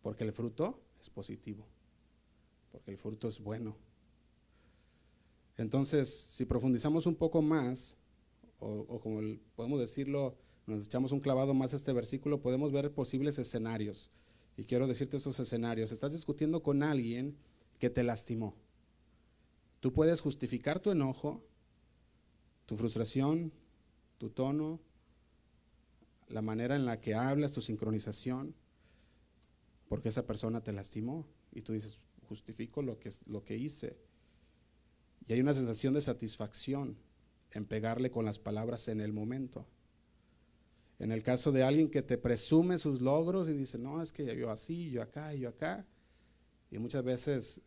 Porque 0.00 0.24
el 0.24 0.32
fruto 0.32 0.80
es 0.98 1.10
positivo 1.10 1.66
porque 2.76 2.90
el 2.90 2.98
fruto 2.98 3.28
es 3.28 3.40
bueno. 3.40 3.74
Entonces, 5.56 6.08
si 6.08 6.44
profundizamos 6.44 7.06
un 7.06 7.14
poco 7.14 7.42
más, 7.42 7.96
o, 8.58 9.00
como 9.00 9.20
podemos 9.54 9.80
decirlo, 9.80 10.36
nos 10.66 10.84
echamos 10.84 11.12
un 11.12 11.20
clavado 11.20 11.54
más 11.54 11.72
a 11.72 11.76
este 11.76 11.92
versículo, 11.92 12.40
podemos 12.40 12.72
ver 12.72 12.92
posibles 12.92 13.38
escenarios. 13.38 14.10
Y 14.56 14.64
quiero 14.64 14.86
decirte 14.86 15.18
esos 15.18 15.38
escenarios. 15.38 15.92
Estás 15.92 16.12
discutiendo 16.12 16.62
con 16.62 16.82
alguien 16.82 17.36
que 17.78 17.90
te 17.90 18.02
lastimó. 18.02 18.56
Tú 19.80 19.92
puedes 19.92 20.20
justificar 20.20 20.80
tu 20.80 20.90
enojo, 20.90 21.44
tu 22.64 22.76
frustración, 22.76 23.52
tu 24.18 24.30
tono, 24.30 24.80
la 26.28 26.42
manera 26.42 26.74
en 26.74 26.86
la 26.86 27.00
que 27.00 27.14
hablas, 27.14 27.52
tu 27.52 27.60
sincronización, 27.60 28.54
porque 29.88 30.08
esa 30.08 30.26
persona 30.26 30.62
te 30.62 30.72
lastimó. 30.72 31.26
Y 31.52 31.62
tú 31.62 31.72
dices, 31.72 32.00
justifico 32.28 32.82
lo 32.82 32.98
que, 32.98 33.12
lo 33.26 33.44
que 33.44 33.56
hice. 33.56 33.96
Y 35.26 35.32
hay 35.32 35.40
una 35.40 35.54
sensación 35.54 35.94
de 35.94 36.00
satisfacción 36.00 36.96
en 37.52 37.64
pegarle 37.64 38.10
con 38.10 38.24
las 38.24 38.38
palabras 38.38 38.88
en 38.88 39.00
el 39.00 39.12
momento. 39.12 39.66
En 40.98 41.12
el 41.12 41.22
caso 41.22 41.52
de 41.52 41.62
alguien 41.62 41.90
que 41.90 42.02
te 42.02 42.16
presume 42.16 42.78
sus 42.78 43.00
logros 43.00 43.48
y 43.48 43.52
dice, 43.52 43.78
no, 43.78 44.02
es 44.02 44.12
que 44.12 44.36
yo 44.36 44.50
así, 44.50 44.90
yo 44.90 45.02
acá, 45.02 45.34
yo 45.34 45.48
acá. 45.48 45.86
Y 46.70 46.78
muchas 46.78 47.04
veces 47.04 47.60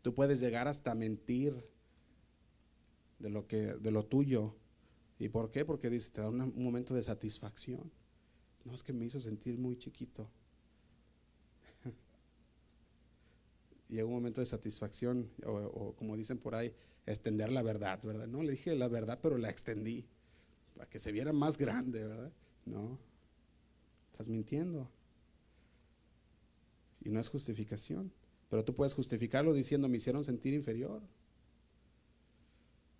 tú 0.00 0.14
puedes 0.14 0.40
llegar 0.40 0.68
hasta 0.68 0.94
mentir 0.94 1.68
de 3.18 3.30
lo, 3.30 3.46
que, 3.46 3.74
de 3.74 3.90
lo 3.90 4.04
tuyo. 4.04 4.56
¿Y 5.18 5.28
por 5.28 5.50
qué? 5.50 5.64
Porque 5.64 5.90
dice, 5.90 6.10
te 6.10 6.20
da 6.20 6.28
un 6.28 6.64
momento 6.64 6.94
de 6.94 7.02
satisfacción. 7.02 7.90
No, 8.64 8.74
es 8.74 8.82
que 8.82 8.92
me 8.92 9.04
hizo 9.04 9.20
sentir 9.20 9.58
muy 9.58 9.76
chiquito. 9.76 10.30
Llega 13.92 14.06
un 14.06 14.14
momento 14.14 14.40
de 14.40 14.46
satisfacción, 14.46 15.30
o, 15.44 15.94
como 15.96 16.16
dicen 16.16 16.38
por 16.38 16.54
ahí, 16.54 16.74
extender 17.06 17.50
la 17.52 17.62
verdad, 17.62 18.00
¿verdad? 18.02 18.26
No, 18.26 18.42
le 18.42 18.52
dije 18.52 18.74
la 18.74 18.88
verdad, 18.88 19.18
pero 19.22 19.38
la 19.38 19.50
extendí 19.50 20.06
para 20.74 20.88
que 20.88 20.98
se 20.98 21.12
viera 21.12 21.32
más 21.32 21.58
grande, 21.58 22.04
¿verdad? 22.04 22.32
No, 22.64 22.98
estás 24.10 24.28
mintiendo. 24.28 24.90
Y 27.04 27.10
no 27.10 27.20
es 27.20 27.28
justificación, 27.28 28.12
pero 28.48 28.64
tú 28.64 28.74
puedes 28.74 28.94
justificarlo 28.94 29.52
diciendo, 29.52 29.88
me 29.88 29.96
hicieron 29.96 30.24
sentir 30.24 30.54
inferior. 30.54 31.02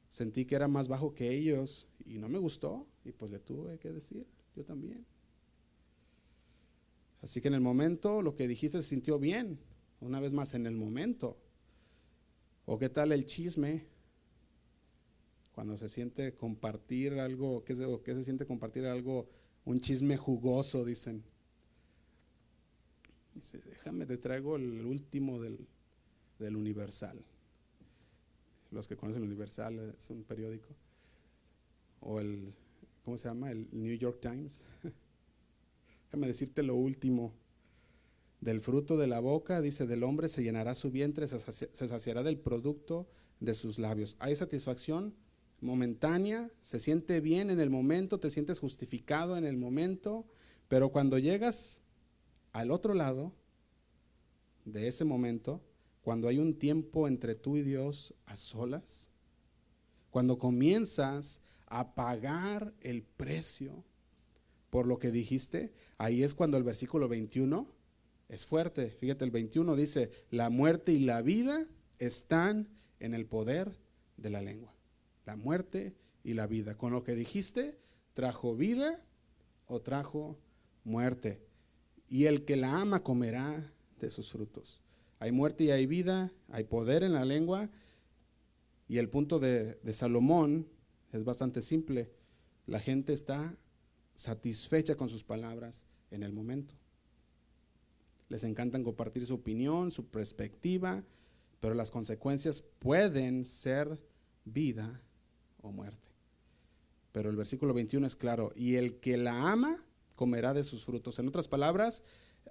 Sentí 0.09 0.44
que 0.44 0.57
era 0.57 0.68
más 0.68 0.88
bajo 0.88 1.14
que 1.14 1.31
ellos 1.31 1.88
y 2.05 2.18
no 2.18 2.28
me 2.28 2.38
gustó 2.38 2.87
y 3.05 3.12
pues 3.12 3.31
le 3.31 3.38
tuve 3.38 3.78
que 3.78 3.92
decir, 3.92 4.26
yo 4.55 4.64
también. 4.64 5.07
Así 7.22 7.40
que 7.40 7.48
en 7.48 7.55
el 7.55 7.61
momento 7.61 8.20
lo 8.20 8.35
que 8.35 8.48
dijiste 8.48 8.83
se 8.83 8.88
sintió 8.88 9.18
bien, 9.18 9.59
una 10.03 10.21
vez 10.21 10.33
más, 10.33 10.55
en 10.55 10.67
el 10.67 10.75
momento. 10.75 11.37
¿O 12.67 12.79
qué 12.79 12.88
tal 12.88 13.12
el 13.12 13.25
chisme? 13.25 13.87
Cuando 15.55 15.77
se 15.77 15.88
siente 15.88 16.35
compartir 16.35 17.21
algo, 17.21 17.65
¿qué 17.65 17.75
se, 17.77 17.87
se 18.05 18.25
siente 18.25 18.47
compartir 18.47 18.85
algo? 18.87 19.29
Un 19.65 19.81
chisme 19.81 20.17
jugoso, 20.17 20.85
dicen. 20.85 21.23
Dice, 23.35 23.59
déjame, 23.59 24.07
te 24.07 24.19
traigo 24.19 24.57
el 24.57 24.85
último 24.85 25.41
del, 25.41 25.67
del 26.38 26.57
Universal. 26.57 27.25
Los 28.71 28.88
que 28.88 28.97
conocen 28.97 29.23
el 29.23 29.29
Universal 29.29 29.95
es 29.97 30.11
un 30.11 30.25
periódico. 30.25 30.69
O 32.01 32.19
el, 32.19 32.53
¿cómo 33.05 33.17
se 33.19 33.29
llama? 33.29 33.53
El 33.53 33.69
New 33.71 33.97
York 33.97 34.19
Times. 34.21 34.62
déjame 36.07 36.27
decirte 36.27 36.62
lo 36.62 36.75
último. 36.75 37.33
Del 38.42 38.61
fruto 38.61 38.96
de 38.96 39.07
la 39.07 39.20
boca, 39.20 39.61
dice, 39.61 39.87
del 39.87 40.02
hombre 40.02 40.28
se 40.28 40.42
llenará 40.42 40.74
su 40.74 40.90
vientre, 40.90 41.28
se, 41.28 41.38
saciará 41.38 42.24
del 42.24 42.40
producto 42.40 43.09
de 43.38 43.55
sus 43.55 43.78
labios. 43.78 44.16
Hay 44.18 44.35
satisfacción 44.35 45.14
momentánea, 45.61 46.50
se 46.61 46.81
siente 46.81 47.20
bien 47.20 47.50
en 47.50 47.61
el 47.61 47.70
momento, 47.70 48.18
te 48.18 48.31
sientes 48.31 48.59
justificado 48.59 49.37
en 49.37 49.44
el 49.44 49.57
momento, 49.57 50.26
pero 50.66 50.88
cuando 50.88 51.18
llegas 51.18 51.83
al 52.50 52.72
otro 52.72 52.94
lado 52.94 53.33
de 54.64 54.88
ese 54.88 55.05
momento, 55.05 55.62
cuando 56.02 56.26
hay 56.26 56.40
un 56.40 56.59
tiempo 56.59 57.07
entre 57.07 57.37
tú 57.37 57.57
y 57.57 57.62
Dios 57.62 58.12
a 58.26 58.37
solas, 58.37 59.09
cuando 60.11 60.40
comienzas 60.40 61.40
a 61.66 61.94
pagar 61.94 62.74
el 62.81 63.05
precio 63.05 63.85
por 64.68 64.88
lo 64.88 64.98
que 64.98 65.12
dijiste, 65.12 65.72
ahí 65.96 66.24
es 66.24 66.35
cuando 66.35 66.57
el 66.57 66.64
versículo 66.64 67.07
21 67.07 67.82
es 68.33 68.47
fuerte. 68.47 68.88
Fíjate, 68.88 69.27
el 69.27 69.31
21 69.31 69.77
dice, 69.77 70.11
la 70.31 70.49
muerte 70.49 70.90
y 70.92 71.01
la 71.01 71.21
vida 71.21 71.66
están 71.99 72.66
en 72.99 73.12
el 73.12 73.27
poder 73.27 73.79
de 74.16 74.31
la 74.31 74.40
lengua. 74.40 74.75
La 75.27 75.37
muerte 75.37 75.95
y 76.25 76.33
la 76.33 76.47
vida. 76.47 76.79
Con 76.79 76.92
lo 76.92 77.05
que 77.05 77.14
dijiste, 77.14 77.79
trajo 78.14 78.57
vida 78.57 79.05
o 79.66 79.83
trajo 79.83 80.38
muerte. 80.83 81.42
Y 82.09 82.25
el 82.25 82.47
que 82.47 82.57
la 82.57 82.81
ama 82.81 83.03
comerá 83.03 83.71
de 84.01 84.09
sus 84.09 84.33
frutos. 84.33 84.81
Hay 85.18 85.31
muerte 85.31 85.64
y 85.64 85.71
hay 85.71 85.85
vida, 85.85 86.33
hay 86.49 86.64
poder 86.64 87.03
en 87.03 87.12
la 87.12 87.27
lengua. 87.27 87.68
Y 88.88 88.97
el 88.97 89.11
punto 89.11 89.40
de, 89.40 89.75
de 89.75 89.92
Salomón 89.92 90.66
es 91.12 91.23
bastante 91.23 91.61
simple. 91.61 92.11
La 92.64 92.81
gente 92.81 93.12
está 93.12 93.59
satisfecha 94.14 94.97
con 94.97 95.11
sus 95.11 95.23
palabras 95.23 95.85
en 96.11 96.23
el 96.23 96.33
momento 96.33 96.82
les 98.33 98.45
encantan 98.45 98.83
compartir 98.83 99.27
su 99.27 99.35
opinión, 99.35 99.92
su 99.92 100.07
perspectiva, 100.07 101.05
pero 101.61 101.75
las 101.75 101.90
consecuencias 101.90 102.64
pueden 102.79 103.45
ser 103.45 104.01
vida 104.47 105.03
o 105.61 105.71
muerte. 105.71 106.09
Pero 107.12 107.29
el 107.29 107.37
versículo 107.37 107.75
21 107.75 108.07
es 108.07 108.16
claro, 108.16 108.51
y 108.57 108.77
el 108.77 109.01
que 109.01 109.18
la 109.18 109.53
ama 109.53 109.85
comerá 110.14 110.55
de 110.55 110.64
sus 110.64 110.83
frutos. 110.83 111.18
En 111.18 111.29
otras 111.29 111.47
palabras, 111.47 112.03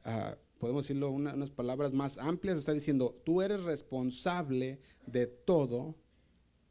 ah, 0.04 0.38
podemos 0.60 0.84
decirlo 0.84 1.10
unas 1.10 1.50
palabras 1.50 1.94
más 1.94 2.20
amplias, 2.20 2.60
está 2.60 2.74
diciendo, 2.74 3.20
tú 3.26 3.42
eres 3.42 3.64
responsable 3.64 4.80
de 5.08 5.26
todo 5.26 5.96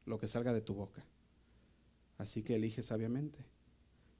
lo 0.04 0.20
que 0.20 0.28
salga 0.28 0.52
de 0.52 0.60
tu 0.60 0.74
boca. 0.74 1.04
Así 2.16 2.44
que 2.44 2.54
elige 2.54 2.84
sabiamente. 2.84 3.44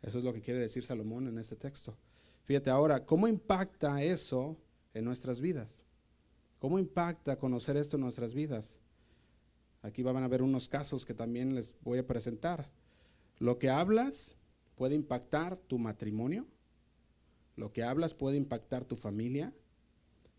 Eso 0.03 0.19
es 0.19 0.25
lo 0.25 0.33
que 0.33 0.43
quiere 0.43 0.59
decir 0.59 0.85
Salomón 0.85 1.29
en 1.29 1.39
este 1.39 1.55
texto. 1.55 1.97
Fíjate 2.43 2.71
ahora, 2.71 3.07
¿cómo 3.07 3.29
impacta 3.29 4.03
eso 4.03 4.59
en 4.95 5.05
nuestras 5.05 5.41
vidas. 5.41 5.85
¿Cómo 6.59 6.79
impacta 6.79 7.39
conocer 7.39 7.77
esto 7.77 7.97
en 7.97 8.03
nuestras 8.03 8.35
vidas? 8.35 8.81
Aquí 9.83 10.03
van 10.03 10.23
a 10.23 10.29
ver 10.29 10.43
unos 10.43 10.69
casos 10.69 11.07
que 11.07 11.15
también 11.15 11.55
les 11.55 11.75
voy 11.83 11.99
a 11.99 12.07
presentar. 12.07 12.71
Lo 13.39 13.59
que 13.59 13.71
hablas 13.71 14.37
puede 14.77 14.95
impactar 14.95 15.57
tu 15.57 15.79
matrimonio, 15.79 16.47
lo 17.57 17.73
que 17.73 17.83
hablas 17.83 18.15
puede 18.15 18.37
impactar 18.37 18.85
tu 18.85 18.97
familia, 18.97 19.55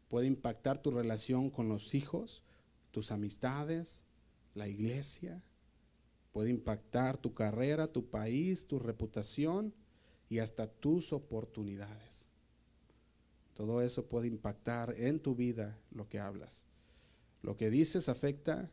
puede 0.09 0.27
impactar 0.27 0.81
tu 0.81 0.91
relación 0.91 1.49
con 1.49 1.69
los 1.69 1.95
hijos, 1.95 2.43
tus 2.91 3.11
amistades, 3.11 4.05
la 4.53 4.67
iglesia, 4.67 5.43
puede 6.31 6.49
impactar 6.49 7.17
tu 7.17 7.33
carrera, 7.33 7.91
tu 7.91 8.09
país, 8.09 8.67
tu 8.67 8.79
reputación 8.79 9.73
y 10.29 10.39
hasta 10.39 10.67
tus 10.67 11.13
oportunidades. 11.13 12.30
Todo 13.61 13.83
eso 13.83 14.07
puede 14.07 14.27
impactar 14.27 14.95
en 14.97 15.19
tu 15.19 15.35
vida 15.35 15.79
lo 15.91 16.09
que 16.09 16.17
hablas. 16.17 16.65
Lo 17.43 17.57
que 17.57 17.69
dices 17.69 18.09
afecta 18.09 18.71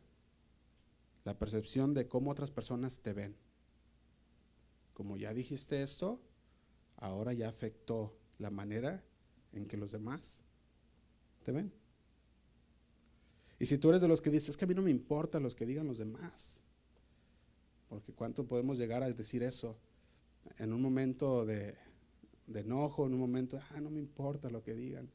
la 1.25 1.37
percepción 1.37 1.93
de 1.93 2.07
cómo 2.07 2.31
otras 2.31 2.49
personas 2.49 2.99
te 2.99 3.13
ven. 3.13 3.35
Como 4.95 5.15
ya 5.15 5.31
dijiste 5.31 5.83
esto, 5.83 6.19
ahora 6.97 7.33
ya 7.33 7.49
afectó 7.49 8.17
la 8.39 8.49
manera 8.49 9.03
en 9.53 9.67
que 9.67 9.77
los 9.77 9.91
demás 9.91 10.41
te 11.43 11.51
ven. 11.51 11.71
Y 13.59 13.67
si 13.67 13.77
tú 13.77 13.89
eres 13.89 14.01
de 14.01 14.07
los 14.07 14.21
que 14.21 14.31
dices, 14.31 14.49
es 14.49 14.57
que 14.57 14.65
a 14.65 14.67
mí 14.67 14.73
no 14.73 14.81
me 14.81 14.89
importa 14.89 15.39
los 15.39 15.53
que 15.53 15.67
digan 15.67 15.85
los 15.85 15.99
demás, 15.99 16.63
porque 17.89 18.11
cuánto 18.11 18.47
podemos 18.47 18.79
llegar 18.79 19.03
a 19.03 19.11
decir 19.11 19.43
eso 19.43 19.77
en 20.57 20.73
un 20.73 20.81
momento 20.81 21.45
de, 21.45 21.77
de 22.49 22.61
enojo, 22.61 23.05
en 23.05 23.13
un 23.13 23.19
momento, 23.19 23.59
ah, 23.69 23.79
no 23.79 23.89
me 23.89 23.99
importa 23.99 24.49
lo 24.49 24.63
que 24.63 24.73
digan. 24.73 25.09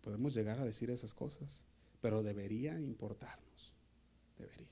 Podemos 0.00 0.32
llegar 0.34 0.58
a 0.60 0.64
decir 0.64 0.90
esas 0.90 1.12
cosas, 1.12 1.66
pero 2.00 2.22
debería 2.22 2.80
importarnos, 2.80 3.74
debería. 4.38 4.68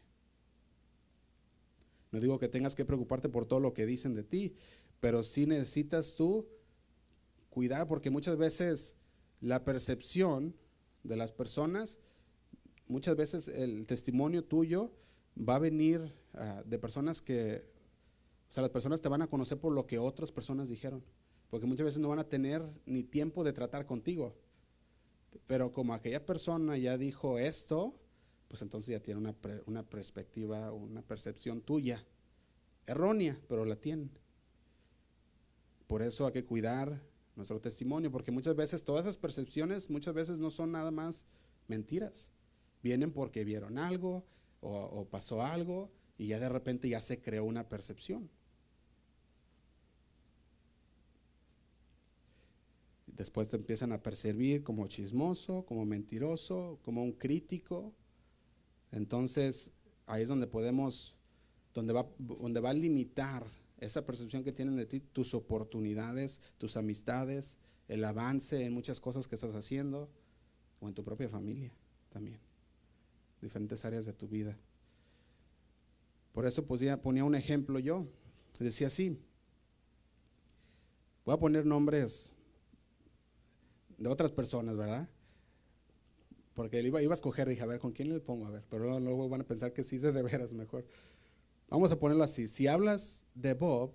No 2.12 2.20
digo 2.20 2.38
que 2.38 2.48
tengas 2.48 2.76
que 2.76 2.84
preocuparte 2.84 3.28
por 3.28 3.46
todo 3.46 3.58
lo 3.58 3.74
que 3.74 3.86
dicen 3.86 4.14
de 4.14 4.22
ti, 4.22 4.54
pero 5.00 5.24
sí 5.24 5.46
necesitas 5.46 6.14
tú 6.14 6.46
cuidar 7.50 7.88
porque 7.88 8.10
muchas 8.10 8.36
veces 8.36 8.96
la 9.40 9.64
percepción 9.64 10.54
de 11.02 11.16
las 11.16 11.32
personas, 11.32 11.98
muchas 12.86 13.16
veces 13.16 13.48
el 13.48 13.88
testimonio 13.88 14.44
tuyo 14.44 14.92
va 15.36 15.56
a 15.56 15.58
venir 15.58 16.14
ah, 16.34 16.62
de 16.64 16.78
personas 16.78 17.20
que, 17.20 17.66
o 18.48 18.52
sea, 18.52 18.62
las 18.62 18.70
personas 18.70 19.00
te 19.00 19.08
van 19.08 19.22
a 19.22 19.26
conocer 19.26 19.58
por 19.58 19.72
lo 19.72 19.88
que 19.88 19.98
otras 19.98 20.30
personas 20.30 20.68
dijeron 20.68 21.02
porque 21.54 21.68
muchas 21.68 21.84
veces 21.84 22.00
no 22.00 22.08
van 22.08 22.18
a 22.18 22.28
tener 22.28 22.68
ni 22.84 23.04
tiempo 23.04 23.44
de 23.44 23.52
tratar 23.52 23.86
contigo. 23.86 24.34
Pero 25.46 25.70
como 25.70 25.94
aquella 25.94 26.26
persona 26.26 26.76
ya 26.76 26.98
dijo 26.98 27.38
esto, 27.38 27.94
pues 28.48 28.60
entonces 28.62 28.90
ya 28.90 29.00
tiene 29.00 29.20
una, 29.20 29.36
una 29.66 29.88
perspectiva, 29.88 30.72
una 30.72 31.02
percepción 31.02 31.60
tuya, 31.60 32.04
errónea, 32.86 33.40
pero 33.46 33.64
la 33.64 33.76
tiene. 33.76 34.10
Por 35.86 36.02
eso 36.02 36.26
hay 36.26 36.32
que 36.32 36.44
cuidar 36.44 37.00
nuestro 37.36 37.60
testimonio, 37.60 38.10
porque 38.10 38.32
muchas 38.32 38.56
veces 38.56 38.82
todas 38.82 39.04
esas 39.04 39.16
percepciones, 39.16 39.90
muchas 39.90 40.12
veces 40.12 40.40
no 40.40 40.50
son 40.50 40.72
nada 40.72 40.90
más 40.90 41.24
mentiras. 41.68 42.32
Vienen 42.82 43.12
porque 43.12 43.44
vieron 43.44 43.78
algo 43.78 44.26
o 44.60 45.06
pasó 45.08 45.40
algo 45.40 45.92
y 46.18 46.26
ya 46.26 46.40
de 46.40 46.48
repente 46.48 46.88
ya 46.88 46.98
se 46.98 47.22
creó 47.22 47.44
una 47.44 47.68
percepción. 47.68 48.28
Después 53.16 53.48
te 53.48 53.56
empiezan 53.56 53.92
a 53.92 54.02
percibir 54.02 54.64
como 54.64 54.88
chismoso, 54.88 55.64
como 55.66 55.84
mentiroso, 55.86 56.78
como 56.82 57.02
un 57.02 57.12
crítico. 57.12 57.92
Entonces, 58.90 59.70
ahí 60.06 60.22
es 60.22 60.28
donde 60.28 60.48
podemos, 60.48 61.14
donde 61.72 61.92
va, 61.92 62.08
donde 62.18 62.60
va 62.60 62.70
a 62.70 62.74
limitar 62.74 63.46
esa 63.78 64.04
percepción 64.04 64.42
que 64.42 64.52
tienen 64.52 64.76
de 64.76 64.86
ti, 64.86 65.00
tus 65.00 65.34
oportunidades, 65.34 66.40
tus 66.58 66.76
amistades, 66.76 67.56
el 67.86 68.04
avance 68.04 68.64
en 68.64 68.72
muchas 68.72 69.00
cosas 69.00 69.28
que 69.28 69.34
estás 69.34 69.54
haciendo 69.54 70.08
o 70.80 70.88
en 70.88 70.94
tu 70.94 71.04
propia 71.04 71.28
familia 71.28 71.72
también, 72.08 72.38
diferentes 73.40 73.84
áreas 73.84 74.06
de 74.06 74.12
tu 74.12 74.26
vida. 74.26 74.56
Por 76.32 76.46
eso 76.46 76.66
pues, 76.66 76.82
ponía 76.98 77.24
un 77.24 77.34
ejemplo 77.34 77.78
yo, 77.78 78.06
decía 78.58 78.88
así, 78.88 79.18
voy 81.24 81.34
a 81.34 81.38
poner 81.38 81.64
nombres 81.64 82.33
de 83.98 84.08
otras 84.08 84.30
personas, 84.30 84.76
¿verdad? 84.76 85.08
Porque 86.54 86.80
iba, 86.82 87.02
iba 87.02 87.12
a 87.12 87.16
escoger, 87.16 87.48
dije, 87.48 87.62
a 87.62 87.66
ver, 87.66 87.80
¿con 87.80 87.92
quién 87.92 88.08
le 88.08 88.20
pongo? 88.20 88.46
A 88.46 88.50
ver, 88.50 88.64
pero 88.70 89.00
luego 89.00 89.28
van 89.28 89.40
a 89.40 89.44
pensar 89.44 89.72
que 89.72 89.82
sí 89.82 89.96
es 89.96 90.02
de 90.02 90.22
veras 90.22 90.52
mejor. 90.52 90.86
Vamos 91.68 91.90
a 91.90 91.98
ponerlo 91.98 92.22
así, 92.22 92.46
si 92.46 92.66
hablas 92.66 93.24
de 93.34 93.54
Bob 93.54 93.92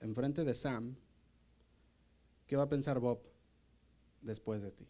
enfrente 0.00 0.44
de 0.44 0.54
Sam, 0.54 0.96
¿qué 2.46 2.56
va 2.56 2.64
a 2.64 2.68
pensar 2.68 2.98
Bob 3.00 3.20
después 4.22 4.62
de 4.62 4.70
ti? 4.70 4.86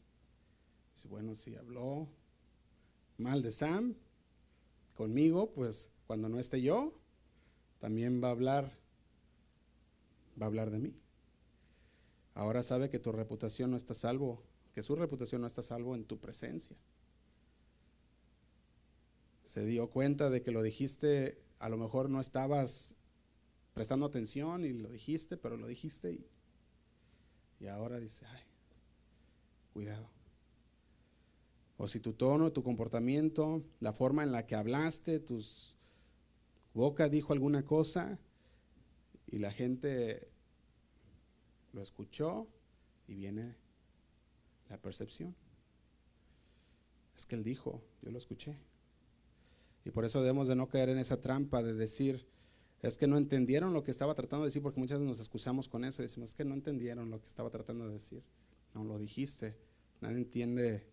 bueno, 1.08 1.34
si 1.34 1.56
habló 1.56 2.08
mal 3.16 3.42
de 3.42 3.52
Sam 3.52 3.94
conmigo, 4.94 5.50
pues 5.52 5.90
cuando 6.06 6.28
no 6.28 6.38
esté 6.38 6.61
yo, 6.61 6.92
también 7.78 8.22
va 8.22 8.28
a 8.28 8.32
hablar, 8.32 8.78
va 10.40 10.44
a 10.44 10.48
hablar 10.48 10.70
de 10.70 10.78
mí. 10.78 10.94
Ahora 12.35 12.62
sabe 12.62 12.91
que 12.91 12.99
tu 12.99 13.12
reputación 13.12 13.70
no 13.70 13.76
está 13.76 13.95
salvo, 13.95 14.43
que 14.72 14.83
su 14.83 14.97
reputación 14.97 15.41
no 15.41 15.47
está 15.47 15.62
salvo 15.62 15.95
en 15.95 16.05
tu 16.05 16.18
presencia. 16.18 16.76
Se 19.45 19.64
dio 19.64 19.91
cuenta 19.91 20.31
de 20.31 20.43
que 20.43 20.53
lo 20.53 20.62
dijiste, 20.62 21.43
a 21.59 21.68
lo 21.68 21.76
mejor 21.76 22.09
no 22.09 22.20
estabas 22.20 22.97
prestando 23.74 24.07
atención 24.07 24.64
y 24.64 24.72
lo 24.72 24.91
dijiste, 24.91 25.37
pero 25.37 25.57
lo 25.57 25.66
dijiste 25.66 26.12
y, 26.12 26.26
y 27.59 27.66
ahora 27.66 27.99
dice, 27.99 28.26
ay, 28.26 28.43
cuidado. 29.72 30.09
O 31.76 31.89
si 31.89 31.99
tu 31.99 32.12
tono, 32.12 32.53
tu 32.53 32.62
comportamiento, 32.62 33.64
la 33.81 33.93
forma 33.93 34.22
en 34.22 34.33
la 34.33 34.47
que 34.47 34.55
hablaste, 34.55 35.18
tus 35.18 35.74
boca 36.74 37.09
dijo 37.09 37.33
alguna 37.33 37.64
cosa 37.64 38.18
y 39.26 39.39
la 39.39 39.51
gente 39.51 40.28
lo 41.72 41.82
escuchó 41.82 42.46
y 43.06 43.14
viene 43.14 43.54
la 44.68 44.78
percepción. 44.78 45.34
Es 47.16 47.26
que 47.26 47.34
él 47.34 47.44
dijo, 47.44 47.82
yo 48.02 48.10
lo 48.10 48.18
escuché. 48.18 48.56
Y 49.84 49.90
por 49.90 50.04
eso 50.04 50.20
debemos 50.20 50.48
de 50.48 50.56
no 50.56 50.68
caer 50.68 50.88
en 50.90 50.98
esa 50.98 51.20
trampa 51.20 51.62
de 51.62 51.74
decir, 51.74 52.26
es 52.82 52.96
que 52.96 53.06
no 53.06 53.18
entendieron 53.18 53.74
lo 53.74 53.82
que 53.82 53.90
estaba 53.90 54.14
tratando 54.14 54.44
de 54.44 54.48
decir, 54.48 54.62
porque 54.62 54.80
muchas 54.80 54.98
veces 54.98 55.08
nos 55.08 55.18
excusamos 55.18 55.68
con 55.68 55.84
eso 55.84 56.02
y 56.02 56.06
decimos, 56.06 56.30
es 56.30 56.34
que 56.34 56.44
no 56.44 56.54
entendieron 56.54 57.10
lo 57.10 57.20
que 57.20 57.28
estaba 57.28 57.50
tratando 57.50 57.86
de 57.86 57.94
decir. 57.94 58.22
No 58.74 58.84
lo 58.84 58.98
dijiste. 58.98 59.56
Nadie 60.00 60.16
entiende 60.16 60.86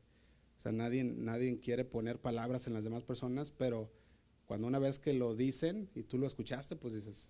o 0.57 0.59
sea, 0.59 0.71
nadie, 0.71 1.03
nadie 1.03 1.59
quiere 1.59 1.85
poner 1.85 2.19
palabras 2.19 2.65
en 2.67 2.73
las 2.73 2.83
demás 2.83 3.03
personas, 3.03 3.51
pero 3.51 3.91
cuando 4.47 4.65
una 4.65 4.79
vez 4.79 4.97
que 4.97 5.13
lo 5.13 5.35
dicen 5.35 5.89
y 5.93 6.03
tú 6.03 6.17
lo 6.17 6.25
escuchaste, 6.25 6.75
pues 6.75 6.95
dices, 6.95 7.29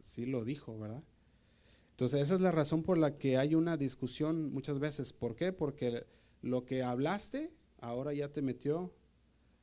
sí 0.00 0.26
lo 0.26 0.44
dijo, 0.44 0.76
¿verdad? 0.76 1.04
Entonces 1.98 2.20
esa 2.20 2.36
es 2.36 2.40
la 2.40 2.52
razón 2.52 2.82
por 2.82 2.96
la 2.96 3.18
que 3.18 3.36
hay 3.36 3.54
una 3.54 3.76
discusión 3.76 4.52
muchas 4.52 4.78
veces. 4.78 5.12
¿Por 5.12 5.34
qué? 5.34 5.52
Porque 5.52 6.06
lo 6.42 6.64
que 6.64 6.82
hablaste 6.82 7.52
ahora 7.80 8.12
ya 8.12 8.28
te 8.28 8.40
metió 8.40 8.94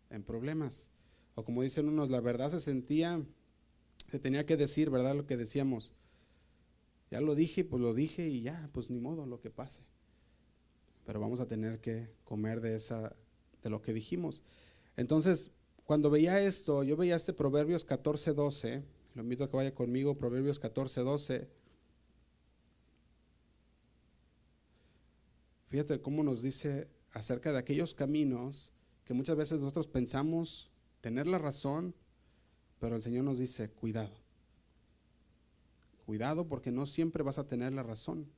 en 0.10 0.24
problemas. 0.24 0.90
O 1.36 1.46
como 1.46 1.64
dicen 1.64 1.88
unos, 1.88 2.10
la 2.10 2.20
verdad 2.22 2.52
se 2.52 2.60
sentía, 2.60 3.24
se 4.12 4.20
tenía 4.20 4.46
que 4.46 4.58
decir, 4.58 4.90
¿verdad? 4.90 5.16
Lo 5.16 5.26
que 5.26 5.38
decíamos. 5.38 5.94
Ya 7.10 7.22
lo 7.22 7.36
dije, 7.36 7.64
pues 7.64 7.82
lo 7.82 7.94
dije 7.94 8.28
y 8.28 8.42
ya, 8.42 8.70
pues 8.74 8.90
ni 8.90 9.00
modo, 9.00 9.26
lo 9.26 9.40
que 9.40 9.50
pase 9.50 9.84
pero 11.06 11.20
vamos 11.20 11.40
a 11.40 11.48
tener 11.48 11.80
que 11.80 12.10
comer 12.24 12.62
de, 12.62 12.76
esa, 12.76 13.16
de 13.62 13.70
lo 13.70 13.82
que 13.82 13.94
dijimos. 13.94 14.44
Entonces, 14.98 15.52
cuando 15.86 16.10
veía 16.10 16.42
esto, 16.42 16.84
yo 16.84 16.98
veía 16.98 17.16
este 17.16 17.32
Proverbios 17.32 17.86
14, 17.86 18.34
12, 18.34 18.84
lo 19.14 19.22
invito 19.22 19.44
a 19.44 19.50
que 19.50 19.56
vaya 19.56 19.74
conmigo, 19.74 20.18
Proverbios 20.18 20.60
14, 20.60 21.02
12. 21.02 21.48
Fíjate 25.76 26.02
cómo 26.02 26.24
nos 26.24 26.42
dice 26.42 26.88
acerca 27.12 27.52
de 27.52 27.58
aquellos 27.58 27.94
caminos 27.94 28.72
que 29.04 29.14
muchas 29.14 29.36
veces 29.36 29.60
nosotros 29.60 29.90
pensamos 29.90 30.72
tener 31.02 31.28
la 31.28 31.38
razón, 31.38 31.94
pero 32.80 32.96
el 32.96 33.02
Señor 33.02 33.26
nos 33.26 33.40
dice, 33.40 33.70
cuidado. 33.70 34.16
Cuidado 36.06 36.48
porque 36.48 36.72
no 36.72 36.86
siempre 36.86 37.24
vas 37.24 37.40
a 37.40 37.50
tener 37.50 37.74
la 37.74 37.84
razón. 37.84 38.32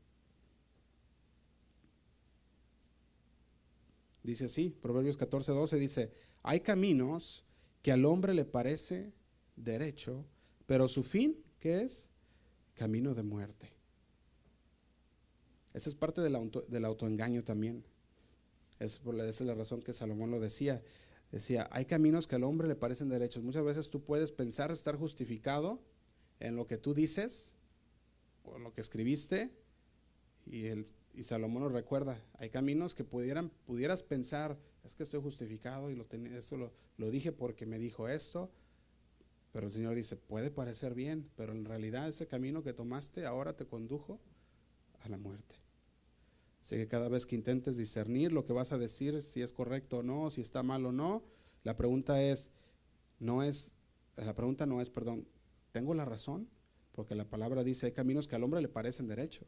Dice 4.23 4.45
así, 4.45 4.71
Proverbios 4.71 5.15
14, 5.15 5.51
12 5.51 5.77
dice, 5.77 6.11
hay 6.41 6.61
caminos 6.61 7.45
que 7.83 7.91
al 7.91 8.05
hombre 8.05 8.33
le 8.33 8.45
parece 8.45 9.13
derecho, 9.55 10.25
pero 10.65 10.87
su 10.87 11.03
fin, 11.03 11.37
¿qué 11.59 11.83
es? 11.83 12.09
Camino 12.73 13.13
de 13.13 13.21
muerte. 13.21 13.76
Esa 15.77 15.89
es 15.89 15.95
parte 15.95 16.21
del, 16.21 16.51
del 16.67 16.85
autoengaño 16.85 17.43
también. 17.43 17.83
Es 18.79 18.99
esa 19.05 19.29
es 19.29 19.41
la 19.41 19.55
razón 19.55 19.81
que 19.81 19.93
Salomón 19.93 20.31
lo 20.31 20.39
decía. 20.39 20.83
Decía, 21.31 21.67
hay 21.71 21.85
caminos 21.85 22.27
que 22.27 22.35
al 22.35 22.43
hombre 22.43 22.67
le 22.67 22.75
parecen 22.75 23.09
derechos. 23.09 23.43
Muchas 23.43 23.63
veces 23.63 23.89
tú 23.89 24.01
puedes 24.01 24.31
pensar 24.31 24.71
estar 24.71 24.97
justificado 24.97 25.81
en 26.39 26.55
lo 26.55 26.67
que 26.67 26.77
tú 26.77 26.93
dices 26.93 27.55
o 28.43 28.57
en 28.57 28.63
lo 28.63 28.73
que 28.73 28.81
escribiste 28.81 29.51
y 30.51 31.23
Salomón 31.23 31.63
nos 31.63 31.71
recuerda, 31.71 32.21
hay 32.37 32.49
caminos 32.49 32.95
que 32.95 33.03
pudieran, 33.03 33.49
pudieras 33.65 34.03
pensar, 34.03 34.57
es 34.83 34.95
que 34.95 35.03
estoy 35.03 35.21
justificado 35.21 35.91
y 35.91 35.95
lo, 35.95 36.07
lo, 36.51 36.71
lo 36.97 37.11
dije 37.11 37.31
porque 37.31 37.65
me 37.65 37.79
dijo 37.79 38.07
esto, 38.07 38.49
pero 39.51 39.67
el 39.67 39.73
Señor 39.73 39.95
dice, 39.95 40.15
puede 40.15 40.51
parecer 40.51 40.93
bien, 40.93 41.29
pero 41.35 41.51
en 41.51 41.65
realidad 41.65 42.07
ese 42.07 42.27
camino 42.27 42.63
que 42.63 42.73
tomaste 42.73 43.25
ahora 43.25 43.55
te 43.55 43.65
condujo 43.65 44.19
a 45.01 45.09
la 45.09 45.17
muerte. 45.17 45.55
Así 46.61 46.75
que 46.75 46.87
cada 46.87 47.07
vez 47.07 47.25
que 47.25 47.35
intentes 47.35 47.77
discernir 47.77 48.31
lo 48.31 48.43
que 48.45 48.53
vas 48.53 48.71
a 48.71 48.77
decir, 48.77 49.21
si 49.21 49.41
es 49.41 49.53
correcto 49.53 49.99
o 49.99 50.03
no, 50.03 50.29
si 50.31 50.41
está 50.41 50.63
mal 50.63 50.85
o 50.85 50.91
no, 50.91 51.23
la 51.63 51.77
pregunta 51.77 52.21
es, 52.21 52.51
no 53.19 53.43
es, 53.43 53.73
la 54.15 54.35
pregunta 54.35 54.65
no 54.65 54.81
es, 54.81 54.89
perdón, 54.89 55.27
¿tengo 55.71 55.93
la 55.93 56.05
razón? 56.05 56.49
Porque 56.91 57.15
la 57.15 57.29
palabra 57.29 57.63
dice, 57.63 57.85
hay 57.85 57.91
caminos 57.93 58.27
que 58.27 58.35
al 58.35 58.43
hombre 58.43 58.61
le 58.61 58.67
parecen 58.67 59.07
derecho 59.07 59.45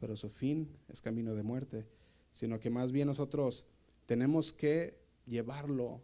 pero 0.00 0.16
su 0.16 0.30
fin 0.30 0.78
es 0.88 1.02
camino 1.02 1.34
de 1.34 1.42
muerte, 1.42 1.86
sino 2.32 2.58
que 2.58 2.70
más 2.70 2.90
bien 2.90 3.06
nosotros 3.06 3.66
tenemos 4.06 4.50
que 4.50 4.98
llevarlo 5.26 6.02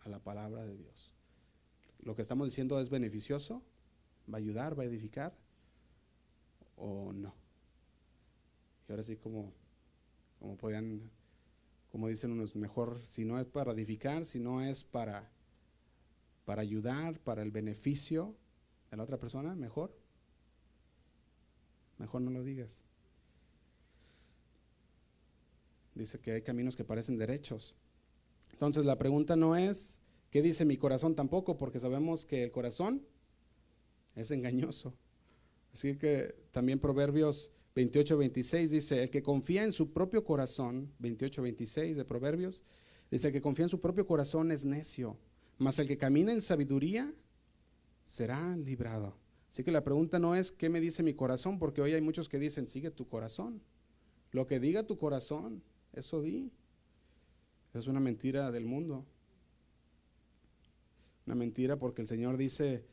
a 0.00 0.08
la 0.08 0.20
palabra 0.20 0.64
de 0.64 0.76
Dios. 0.76 1.12
Lo 1.98 2.14
que 2.14 2.22
estamos 2.22 2.46
diciendo 2.46 2.80
es 2.80 2.88
beneficioso, 2.88 3.60
va 4.32 4.38
a 4.38 4.40
ayudar, 4.40 4.78
va 4.78 4.84
a 4.84 4.86
edificar 4.86 5.36
o 6.76 7.12
no. 7.12 7.34
Y 8.88 8.92
ahora 8.92 9.02
sí 9.02 9.16
como, 9.16 9.52
como 10.42 10.56
podían, 10.56 11.08
como 11.92 12.08
dicen 12.08 12.32
unos, 12.32 12.56
mejor 12.56 13.00
si 13.06 13.24
no 13.24 13.38
es 13.38 13.46
para 13.46 13.70
edificar, 13.70 14.24
si 14.24 14.40
no 14.40 14.60
es 14.60 14.82
para, 14.82 15.30
para 16.44 16.62
ayudar, 16.62 17.20
para 17.20 17.42
el 17.42 17.52
beneficio 17.52 18.34
de 18.90 18.96
la 18.96 19.04
otra 19.04 19.20
persona, 19.20 19.54
mejor. 19.54 19.96
Mejor 21.98 22.22
no 22.22 22.32
lo 22.32 22.42
digas. 22.42 22.82
Dice 25.94 26.18
que 26.18 26.32
hay 26.32 26.42
caminos 26.42 26.74
que 26.74 26.82
parecen 26.82 27.18
derechos. 27.18 27.76
Entonces 28.50 28.84
la 28.84 28.98
pregunta 28.98 29.36
no 29.36 29.54
es, 29.54 30.00
¿qué 30.32 30.42
dice 30.42 30.64
mi 30.64 30.76
corazón 30.76 31.14
tampoco? 31.14 31.56
Porque 31.56 31.78
sabemos 31.78 32.26
que 32.26 32.42
el 32.42 32.50
corazón 32.50 33.06
es 34.16 34.32
engañoso. 34.32 34.92
Así 35.72 35.96
que 35.96 36.34
también 36.50 36.80
Proverbios 36.80 37.52
28, 37.74 38.18
26 38.18 38.70
dice, 38.70 39.02
el 39.02 39.10
que 39.10 39.22
confía 39.22 39.64
en 39.64 39.72
su 39.72 39.92
propio 39.92 40.24
corazón, 40.24 40.92
28, 40.98 41.42
26 41.42 41.96
de 41.96 42.04
Proverbios, 42.04 42.64
dice, 43.10 43.28
el 43.28 43.32
que 43.32 43.40
confía 43.40 43.64
en 43.64 43.70
su 43.70 43.80
propio 43.80 44.06
corazón 44.06 44.52
es 44.52 44.64
necio, 44.64 45.16
mas 45.58 45.78
el 45.78 45.88
que 45.88 45.96
camina 45.96 46.32
en 46.32 46.42
sabiduría 46.42 47.14
será 48.04 48.56
librado. 48.56 49.16
Así 49.50 49.64
que 49.64 49.70
la 49.70 49.84
pregunta 49.84 50.18
no 50.18 50.34
es, 50.34 50.50
¿qué 50.50 50.70
me 50.70 50.80
dice 50.80 51.02
mi 51.02 51.14
corazón? 51.14 51.58
Porque 51.58 51.82
hoy 51.82 51.92
hay 51.92 52.00
muchos 52.00 52.28
que 52.28 52.38
dicen, 52.38 52.66
sigue 52.66 52.90
tu 52.90 53.06
corazón. 53.06 53.62
Lo 54.30 54.46
que 54.46 54.58
diga 54.60 54.86
tu 54.86 54.96
corazón. 54.96 55.62
Eso 55.92 56.22
di. 56.22 56.50
Es 57.74 57.86
una 57.86 58.00
mentira 58.00 58.50
del 58.50 58.64
mundo. 58.64 59.04
Una 61.26 61.34
mentira 61.34 61.78
porque 61.78 62.00
el 62.00 62.08
Señor 62.08 62.38
dice, 62.38 62.86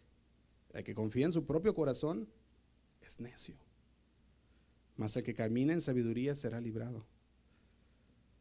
el 0.74 0.84
que 0.84 0.94
confía 0.94 1.26
en 1.26 1.32
su 1.32 1.46
propio 1.46 1.74
corazón 1.74 2.28
es 3.02 3.22
necio. 3.22 3.56
Mas 5.00 5.16
el 5.16 5.24
que 5.24 5.34
camina 5.34 5.74
en 5.74 5.82
sabiduría 5.82 6.36
será 6.36 6.60
librado. 6.62 7.08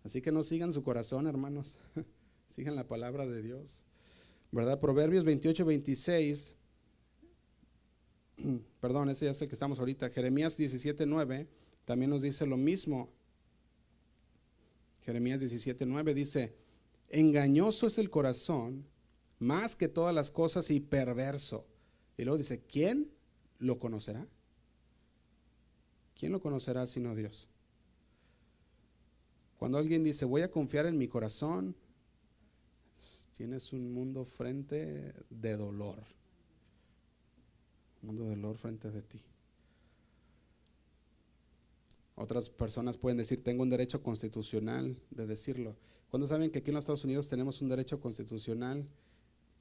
Así 0.03 0.21
que 0.21 0.33
no 0.33 0.43
sigan 0.43 0.73
su 0.73 0.83
corazón, 0.83 1.27
hermanos. 1.27 1.79
sigan 2.49 2.77
la 2.77 2.87
palabra 2.87 3.25
de 3.27 3.41
Dios. 3.41 3.87
¿Verdad? 4.51 4.81
Proverbios 4.81 5.25
28, 5.25 5.65
26 5.65 6.57
perdón, 8.81 9.11
ese 9.11 9.29
es 9.31 9.41
el 9.43 9.49
que 9.49 9.55
estamos 9.55 9.79
ahorita. 9.79 10.11
Jeremías 10.11 10.59
17.9 10.59 11.47
también 11.85 12.11
nos 12.11 12.23
dice 12.23 12.47
lo 12.47 12.57
mismo. 12.57 13.13
Jeremías 15.03 15.41
17.9 15.41 16.13
dice, 16.13 16.55
engañoso 17.09 17.87
es 17.87 17.99
el 17.99 18.11
corazón 18.11 18.87
más 19.39 19.77
que 19.77 19.89
todas 19.89 20.15
las 20.15 20.31
cosas 20.31 20.71
y 20.71 20.81
perverso. 20.81 21.67
Y 22.17 22.25
luego 22.25 22.39
dice, 22.39 22.61
¿quién 22.61 23.11
lo 23.59 23.79
conocerá? 23.79 24.27
¿Quién 26.19 26.33
lo 26.33 26.41
conocerá 26.41 26.87
sino 26.87 27.15
Dios? 27.15 27.49
Cuando 29.57 29.79
alguien 29.79 30.05
dice, 30.05 30.25
voy 30.25 30.43
a 30.43 30.51
confiar 30.51 30.87
en 30.87 30.99
mi 30.99 31.09
corazón, 31.09 31.75
tienes 33.37 33.73
un 33.73 33.93
mundo 33.93 34.25
frente 34.25 35.15
de 35.31 35.57
dolor. 35.57 35.99
Un 38.03 38.09
mundo 38.09 38.25
de 38.25 38.31
dolor 38.31 38.57
frente 38.59 38.91
de 38.91 39.03
ti. 39.03 39.21
Otras 42.17 42.51
personas 42.51 42.97
pueden 42.97 43.19
decir, 43.19 43.45
tengo 43.45 43.63
un 43.63 43.71
derecho 43.71 44.03
constitucional 44.03 44.97
de 45.11 45.27
decirlo. 45.27 45.77
¿Cuándo 46.11 46.27
saben 46.27 46.51
que 46.51 46.59
aquí 46.59 46.71
en 46.71 46.75
los 46.75 46.83
Estados 46.83 47.05
Unidos 47.05 47.29
tenemos 47.29 47.63
un 47.63 47.69
derecho 47.69 48.01
constitucional? 48.01 48.89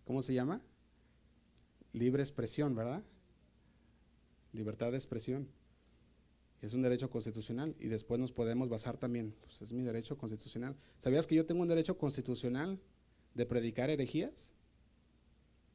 ¿Cómo 0.05 0.24
se 0.24 0.34
llama? 0.34 0.62
Libre 1.93 2.24
expresión, 2.24 2.76
¿verdad? 2.76 3.03
Libertad 4.53 4.91
de 4.91 4.97
expresión. 4.97 5.47
Es 6.62 6.74
un 6.74 6.82
derecho 6.82 7.10
constitucional 7.10 7.76
y 7.80 7.88
después 7.88 8.20
nos 8.20 8.32
podemos 8.32 8.68
basar 8.68 8.97
también, 8.97 9.36
pues 9.41 9.62
es 9.62 9.72
mi 9.72 9.84
derecho 9.84 10.18
constitucional. 10.18 10.76
¿Sabías 10.97 11.28
que 11.28 11.36
yo 11.36 11.45
tengo 11.45 11.62
un 11.62 11.68
derecho 11.68 11.97
constitucional 11.97 12.80
de 13.36 13.45
predicar 13.45 13.89
herejías? 13.89 14.53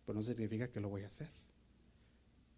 Pues 0.05 0.17
no 0.17 0.23
significa 0.23 0.69
que 0.69 0.81
lo 0.81 0.89
voy 0.89 1.03
a 1.03 1.07
hacer. 1.07 1.31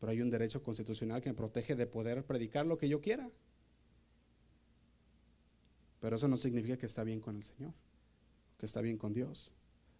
Pero 0.01 0.11
hay 0.11 0.23
un 0.23 0.31
derecho 0.31 0.63
constitucional 0.63 1.21
que 1.21 1.31
me 1.31 1.35
protege 1.35 1.75
de 1.77 1.87
poder 1.87 2.25
predicar 2.25 2.65
lo 2.65 2.79
que 2.79 2.89
yo 2.89 3.01
quiera. 3.03 3.31
Pero 6.01 6.17
eso 6.17 6.29
no 6.29 6.37
significa 6.37 6.79
que 6.79 6.87
está 6.87 7.05
bien 7.05 7.21
con 7.21 7.37
el 7.37 7.43
Señor, 7.43 7.73
que 8.59 8.67
está 8.67 8.81
bien 8.81 8.97
con 8.97 9.13
Dios. 9.13 9.53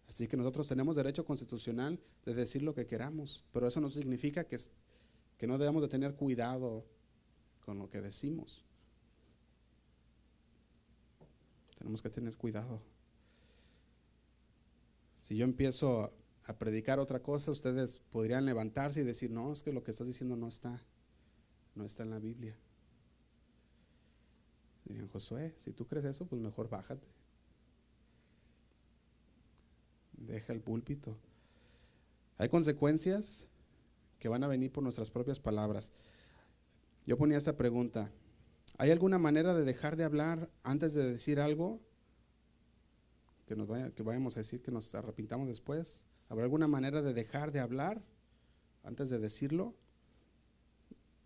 Así 0.07 0.27
que 0.27 0.37
nosotros 0.37 0.67
tenemos 0.67 0.95
derecho 0.95 1.25
constitucional 1.25 1.99
de 2.25 2.33
decir 2.33 2.61
lo 2.61 2.73
que 2.73 2.85
queramos, 2.85 3.43
pero 3.51 3.67
eso 3.67 3.81
no 3.81 3.89
significa 3.89 4.43
que, 4.43 4.57
que 5.37 5.47
no 5.47 5.57
debamos 5.57 5.81
de 5.81 5.87
tener 5.87 6.15
cuidado 6.15 6.85
con 7.65 7.79
lo 7.79 7.89
que 7.89 8.01
decimos. 8.01 8.63
Tenemos 11.77 12.01
que 12.01 12.09
tener 12.09 12.37
cuidado. 12.37 12.79
Si 15.17 15.35
yo 15.35 15.45
empiezo 15.45 16.13
a 16.45 16.57
predicar 16.57 16.99
otra 16.99 17.21
cosa, 17.21 17.51
ustedes 17.51 17.97
podrían 18.11 18.45
levantarse 18.45 19.01
y 19.01 19.03
decir, 19.03 19.31
no, 19.31 19.51
es 19.51 19.63
que 19.63 19.73
lo 19.73 19.83
que 19.83 19.91
estás 19.91 20.07
diciendo 20.07 20.35
no 20.35 20.47
está, 20.47 20.81
no 21.73 21.83
está 21.83 22.03
en 22.03 22.11
la 22.11 22.19
Biblia. 22.19 22.55
Dirían, 24.85 25.07
Josué, 25.07 25.55
si 25.57 25.73
tú 25.73 25.87
crees 25.87 26.05
eso, 26.05 26.27
pues 26.27 26.39
mejor 26.41 26.69
bájate. 26.69 27.07
Deja 30.13 30.53
el 30.53 30.61
púlpito. 30.61 31.17
Hay 32.37 32.49
consecuencias 32.49 33.49
que 34.19 34.29
van 34.29 34.43
a 34.43 34.47
venir 34.47 34.71
por 34.71 34.83
nuestras 34.83 35.09
propias 35.09 35.39
palabras. 35.39 35.91
Yo 37.05 37.17
ponía 37.17 37.37
esta 37.37 37.55
pregunta. 37.55 38.11
¿Hay 38.77 38.91
alguna 38.91 39.17
manera 39.17 39.53
de 39.53 39.63
dejar 39.63 39.95
de 39.95 40.03
hablar 40.03 40.49
antes 40.63 40.93
de 40.93 41.09
decir 41.09 41.39
algo? 41.39 41.79
Que, 43.45 43.55
nos 43.55 43.69
que 43.93 44.03
vayamos 44.03 44.35
a 44.35 44.39
decir 44.39 44.61
que 44.61 44.71
nos 44.71 44.93
arrepintamos 44.95 45.47
después. 45.47 46.05
¿Habrá 46.29 46.45
alguna 46.45 46.67
manera 46.67 47.01
de 47.01 47.13
dejar 47.13 47.51
de 47.51 47.59
hablar 47.59 48.03
antes 48.83 49.09
de 49.09 49.19
decirlo? 49.19 49.75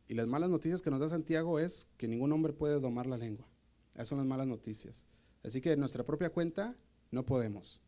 Y 0.07 0.15
las 0.15 0.27
malas 0.27 0.49
noticias 0.49 0.81
que 0.81 0.91
nos 0.91 0.99
da 0.99 1.07
Santiago 1.07 1.59
es 1.59 1.87
que 1.97 2.07
ningún 2.07 2.31
hombre 2.33 2.51
puede 2.51 2.79
domar 2.79 3.05
la 3.05 3.17
lengua. 3.17 3.47
Esas 3.93 4.09
son 4.09 4.17
las 4.17 4.27
malas 4.27 4.47
noticias. 4.47 5.07
Así 5.43 5.61
que 5.61 5.71
en 5.71 5.79
nuestra 5.79 6.03
propia 6.03 6.31
cuenta 6.31 6.75
no 7.11 7.25
podemos. 7.25 7.79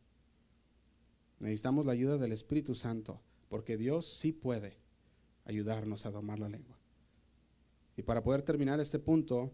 Necesitamos 1.40 1.86
la 1.86 1.92
ayuda 1.94 2.18
del 2.18 2.32
Espíritu 2.32 2.76
Santo, 2.76 3.20
porque 3.50 3.76
Dios 3.76 4.06
sí 4.06 4.32
puede 4.32 4.78
ayudarnos 5.46 6.06
a 6.06 6.12
domar 6.12 6.40
la 6.40 6.48
lengua. 6.48 6.81
Y 7.98 8.04
para 8.04 8.24
poder 8.24 8.42
terminar 8.42 8.80
este 8.80 9.00
punto, 9.00 9.52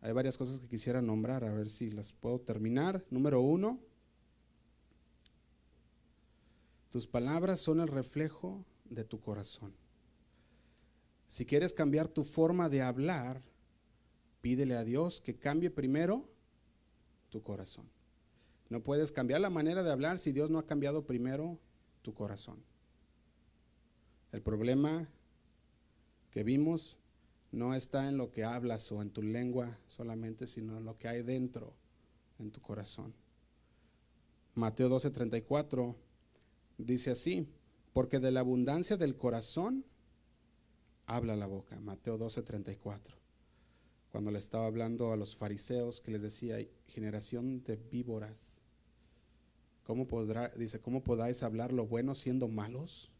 hay 0.00 0.12
varias 0.12 0.36
cosas 0.36 0.60
que 0.60 0.68
quisiera 0.68 1.02
nombrar, 1.02 1.44
a 1.44 1.52
ver 1.52 1.68
si 1.68 1.90
las 1.90 2.12
puedo 2.12 2.40
terminar. 2.40 3.04
Número 3.10 3.40
uno, 3.40 3.80
tus 6.90 7.06
palabras 7.06 7.60
son 7.60 7.80
el 7.80 7.88
reflejo 7.88 8.64
de 8.84 9.04
tu 9.04 9.20
corazón. 9.20 9.74
Si 11.26 11.44
quieres 11.44 11.72
cambiar 11.72 12.08
tu 12.08 12.24
forma 12.24 12.68
de 12.68 12.82
hablar, 12.82 13.42
pídele 14.40 14.76
a 14.76 14.84
Dios 14.84 15.20
que 15.20 15.36
cambie 15.36 15.70
primero 15.70 16.28
tu 17.30 17.42
corazón. 17.42 17.90
No 18.68 18.82
puedes 18.82 19.12
cambiar 19.12 19.40
la 19.40 19.50
manera 19.50 19.82
de 19.82 19.90
hablar 19.90 20.18
si 20.18 20.32
Dios 20.32 20.50
no 20.50 20.58
ha 20.58 20.66
cambiado 20.66 21.04
primero 21.04 21.58
tu 22.02 22.14
corazón. 22.14 22.62
El 24.32 24.42
problema 24.42 25.08
que 26.36 26.42
vimos 26.42 26.98
no 27.50 27.74
está 27.74 28.10
en 28.10 28.18
lo 28.18 28.30
que 28.30 28.44
hablas 28.44 28.92
o 28.92 29.00
en 29.00 29.08
tu 29.08 29.22
lengua 29.22 29.78
solamente, 29.86 30.46
sino 30.46 30.76
en 30.76 30.84
lo 30.84 30.98
que 30.98 31.08
hay 31.08 31.22
dentro, 31.22 31.72
en 32.38 32.50
tu 32.50 32.60
corazón. 32.60 33.14
Mateo 34.54 34.90
12:34 34.90 35.96
dice 36.76 37.12
así, 37.12 37.48
porque 37.94 38.18
de 38.18 38.32
la 38.32 38.40
abundancia 38.40 38.98
del 38.98 39.16
corazón 39.16 39.86
habla 41.06 41.36
la 41.36 41.46
boca. 41.46 41.80
Mateo 41.80 42.18
12:34. 42.18 43.14
Cuando 44.12 44.30
le 44.30 44.38
estaba 44.38 44.66
hablando 44.66 45.12
a 45.12 45.16
los 45.16 45.38
fariseos 45.38 46.02
que 46.02 46.10
les 46.10 46.20
decía, 46.20 46.58
generación 46.86 47.62
de 47.64 47.76
víboras, 47.76 48.60
¿cómo 49.84 50.06
podrá, 50.06 50.50
dice, 50.50 50.80
cómo 50.80 51.02
podáis 51.02 51.42
hablar 51.42 51.72
lo 51.72 51.86
bueno 51.86 52.14
siendo 52.14 52.46
malos? 52.46 53.10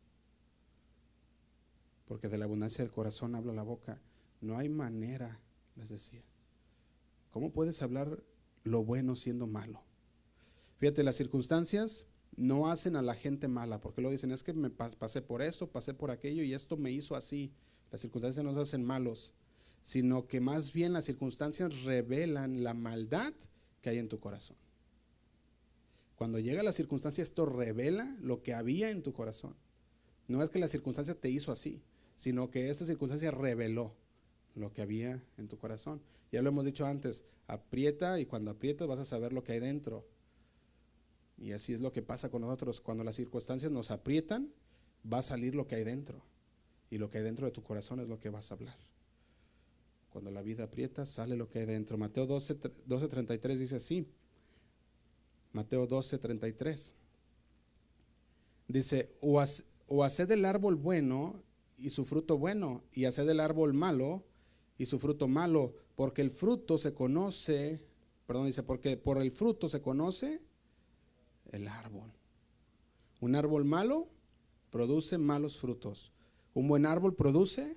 Porque 2.07 2.29
de 2.29 2.39
la 2.39 2.45
abundancia 2.45 2.85
del 2.85 2.93
corazón 2.93 3.35
habla 3.35 3.53
la 3.53 3.63
boca. 3.63 4.01
No 4.41 4.59
hay 4.59 4.69
manera, 4.69 5.41
les 5.77 5.89
decía. 5.89 6.23
¿Cómo 7.31 7.51
puedes 7.53 7.83
hablar 7.83 8.23
lo 8.65 8.85
bueno 8.85 9.17
siendo 9.17 9.47
malo? 9.47 9.83
Fíjate, 10.79 11.03
las 11.03 11.17
circunstancias 11.17 12.07
no 12.37 12.69
hacen 12.69 12.97
a 12.97 13.03
la 13.03 13.15
gente 13.15 13.49
mala, 13.49 13.81
porque 13.81 14.03
lo 14.03 14.11
dicen, 14.11 14.31
es 14.31 14.43
que 14.43 14.53
me 14.53 14.71
pasé 14.71 15.23
por 15.23 15.43
esto, 15.43 15.71
pasé 15.71 15.95
por 15.95 16.11
aquello 16.11 16.43
y 16.43 16.55
esto 16.55 16.77
me 16.77 16.91
hizo 16.91 17.17
así. 17.17 17.53
Las 17.91 18.03
circunstancias 18.03 18.45
no 18.45 18.53
nos 18.53 18.69
hacen 18.69 18.85
malos, 18.85 19.33
sino 19.83 20.27
que 20.27 20.41
más 20.41 20.73
bien 20.73 20.93
las 20.93 21.05
circunstancias 21.05 21.83
revelan 21.85 22.63
la 22.63 22.75
maldad 22.75 23.33
que 23.81 23.91
hay 23.91 23.99
en 23.99 24.09
tu 24.09 24.21
corazón. 24.21 24.57
Cuando 26.15 26.39
llega 26.39 26.63
la 26.63 26.73
circunstancia, 26.73 27.23
esto 27.23 27.47
revela 27.47 28.17
lo 28.21 28.43
que 28.43 28.55
había 28.55 28.91
en 28.91 29.03
tu 29.03 29.13
corazón. 29.13 29.55
No 30.29 30.43
es 30.43 30.51
que 30.51 30.59
la 30.59 30.69
circunstancia 30.69 31.15
te 31.15 31.31
hizo 31.31 31.53
así, 31.53 31.83
sino 32.17 32.51
que 32.51 32.71
esta 32.71 32.85
circunstancia 32.85 33.31
reveló 33.31 33.95
lo 34.55 34.73
que 34.73 34.83
había 34.83 35.23
en 35.37 35.49
tu 35.49 35.59
corazón. 35.59 36.01
Ya 36.33 36.43
lo 36.43 36.49
hemos 36.49 36.65
dicho 36.65 36.87
antes, 36.87 37.25
aprieta 37.47 38.19
y 38.19 38.27
cuando 38.27 38.51
aprietas 38.51 38.89
vas 38.89 38.99
a 38.99 39.05
saber 39.05 39.33
lo 39.33 39.45
que 39.45 39.53
hay 39.53 39.61
dentro. 39.61 40.05
Y 41.39 41.53
así 41.53 41.75
es 41.75 41.81
lo 41.81 41.93
que 41.93 42.03
pasa 42.03 42.31
con 42.31 42.43
nosotros. 42.43 42.81
Cuando 42.81 43.05
las 43.05 43.17
circunstancias 43.17 43.71
nos 43.71 43.91
aprietan, 43.91 44.51
va 45.11 45.19
a 45.19 45.23
salir 45.23 45.55
lo 45.55 45.67
que 45.67 45.77
hay 45.77 45.85
dentro. 45.85 46.23
Y 46.91 46.99
lo 46.99 47.11
que 47.11 47.19
hay 47.19 47.25
dentro 47.25 47.47
de 47.47 47.53
tu 47.53 47.63
corazón 47.63 48.01
es 48.01 48.09
lo 48.09 48.19
que 48.19 48.31
vas 48.31 48.51
a 48.51 48.55
hablar. 48.55 48.79
Cuando 50.11 50.31
la 50.31 50.41
vida 50.41 50.65
aprieta, 50.65 51.05
sale 51.05 51.37
lo 51.37 51.51
que 51.51 51.59
hay 51.59 51.67
dentro. 51.67 51.99
Mateo 51.99 52.25
12, 52.25 52.55
33 52.55 53.59
dice 53.59 53.77
así. 53.77 54.09
Mateo 55.53 55.87
12, 55.87 56.17
33. 56.17 56.95
Dice, 58.69 59.13
o, 59.21 59.45
o 59.89 60.05
haced 60.05 60.31
el 60.31 60.45
árbol 60.47 60.77
bueno 60.77 61.43
y 61.79 61.91
su 61.91 62.05
fruto 62.05 62.39
bueno, 62.39 62.85
y 62.93 63.05
hacer 63.05 63.27
del 63.27 63.41
árbol 63.41 63.75
malo 63.75 64.25
y 64.79 64.87
su 64.87 64.99
fruto 64.99 65.29
malo, 65.29 65.75
porque 65.95 66.23
el 66.23 66.31
fruto 66.31 66.79
se 66.79 66.93
conoce, 66.93 67.87
perdón, 68.27 68.47
dice, 68.47 68.63
porque 68.63 68.97
por 68.97 69.21
el 69.21 69.31
fruto 69.31 69.69
se 69.69 69.81
conoce 69.81 70.43
el 71.53 71.69
árbol. 71.69 72.13
Un 73.21 73.35
árbol 73.35 73.65
malo 73.65 74.09
produce 74.71 75.19
malos 75.19 75.59
frutos. 75.59 76.13
Un 76.55 76.69
buen 76.69 76.87
árbol 76.87 77.15
produce 77.15 77.77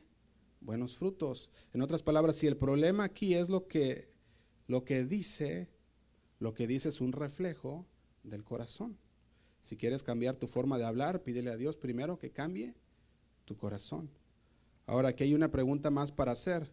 buenos 0.61 0.97
frutos. 0.97 1.49
En 1.73 1.81
otras 1.81 2.03
palabras, 2.03 2.35
si 2.35 2.47
el 2.47 2.57
problema 2.57 3.05
aquí 3.05 3.33
es 3.35 3.49
lo 3.49 3.67
que, 3.67 4.09
lo 4.67 4.83
que 4.83 5.05
dice, 5.05 5.69
lo 6.39 6.53
que 6.53 6.67
dice 6.67 6.89
es 6.89 7.01
un 7.01 7.13
reflejo 7.13 7.85
del 8.23 8.43
corazón. 8.43 8.97
Si 9.61 9.77
quieres 9.77 10.03
cambiar 10.03 10.35
tu 10.35 10.47
forma 10.47 10.77
de 10.77 10.85
hablar, 10.85 11.23
pídele 11.23 11.51
a 11.51 11.57
Dios 11.57 11.77
primero 11.77 12.17
que 12.17 12.31
cambie 12.31 12.75
tu 13.49 13.57
corazón. 13.57 14.11
Ahora, 14.85 15.09
aquí 15.09 15.23
hay 15.23 15.33
una 15.33 15.49
pregunta 15.49 15.89
más 15.89 16.11
para 16.11 16.33
hacer. 16.33 16.71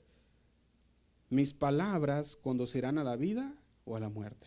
¿Mis 1.31 1.55
palabras 1.55 2.37
conducirán 2.37 2.99
a 2.99 3.05
la 3.05 3.16
vida 3.16 3.55
o 3.87 3.97
a 3.97 4.01
la 4.01 4.11
muerte? 4.11 4.47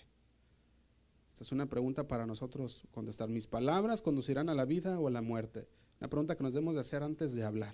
Esta 1.34 1.44
es 1.44 1.52
una 1.52 1.66
pregunta 1.66 2.08
para 2.08 2.28
nosotros 2.28 2.84
contestar. 2.92 3.30
¿Mis 3.30 3.48
palabras 3.48 4.04
conducirán 4.04 4.48
a 4.48 4.54
la 4.54 4.66
vida 4.66 5.00
o 5.00 5.08
a 5.08 5.12
la 5.12 5.24
muerte? 5.24 5.68
Una 6.00 6.08
pregunta 6.08 6.38
que 6.38 6.44
nos 6.44 6.54
debemos 6.54 6.76
de 6.76 6.82
hacer 6.82 7.02
antes 7.02 7.34
de 7.34 7.44
hablar. 7.44 7.74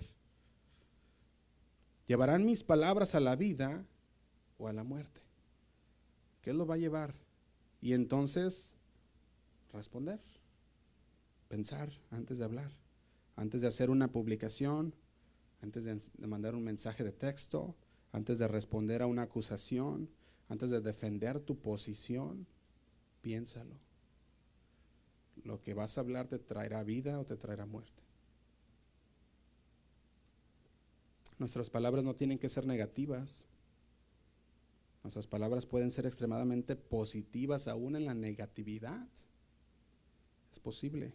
¿Llevarán 2.08 2.45
mis 2.45 2.64
palabras 2.64 3.14
a 3.14 3.20
la 3.20 3.36
vida 3.36 3.86
o 4.58 4.70
a 4.70 4.74
la 4.74 4.86
muerte? 4.86 5.20
¿Qué 6.41 6.53
lo 6.53 6.66
va 6.66 6.76
a 6.76 6.78
llevar? 6.78 7.14
Y 7.82 7.91
entonces 7.91 8.74
responder, 9.74 10.22
pensar 11.49 11.91
antes 12.10 12.38
de 12.38 12.45
hablar, 12.45 12.72
antes 13.36 13.61
de 13.61 13.67
hacer 13.67 13.89
una 13.89 14.11
publicación, 14.11 14.93
antes 15.61 15.83
de, 15.83 16.27
mandar 16.27 16.55
un 16.55 16.63
mensaje 16.63 17.03
de 17.03 17.11
texto, 17.11 17.75
antes 18.11 18.39
de 18.39 18.47
responder 18.47 19.01
a 19.01 19.07
una 19.07 19.23
acusación, 19.23 20.09
antes 20.47 20.69
de 20.69 20.81
defender 20.81 21.39
tu 21.39 21.57
posición, 21.57 22.47
piénsalo. 23.21 23.75
Lo 25.43 25.61
que 25.61 25.73
vas 25.73 25.97
a 25.97 26.01
hablar 26.01 26.27
te 26.27 26.39
traerá 26.39 26.83
vida 26.83 27.19
o 27.19 27.25
te 27.25 27.36
traerá 27.36 27.65
muerte. 27.65 28.03
Nuestras 31.38 31.69
palabras 31.69 32.05
no 32.05 32.15
tienen 32.15 32.39
que 32.39 32.47
ser 32.47 32.65
negativas. 32.65 33.45
Nuestras 35.03 35.27
palabras 35.27 35.65
pueden 35.65 35.91
ser 35.91 36.05
extremadamente 36.05 36.75
positivas 36.75 37.67
aún 37.67 37.97
en 37.97 38.05
la 38.05 38.13
negatividad. 38.13 39.07
Es 40.51 40.59
posible. 40.59 41.13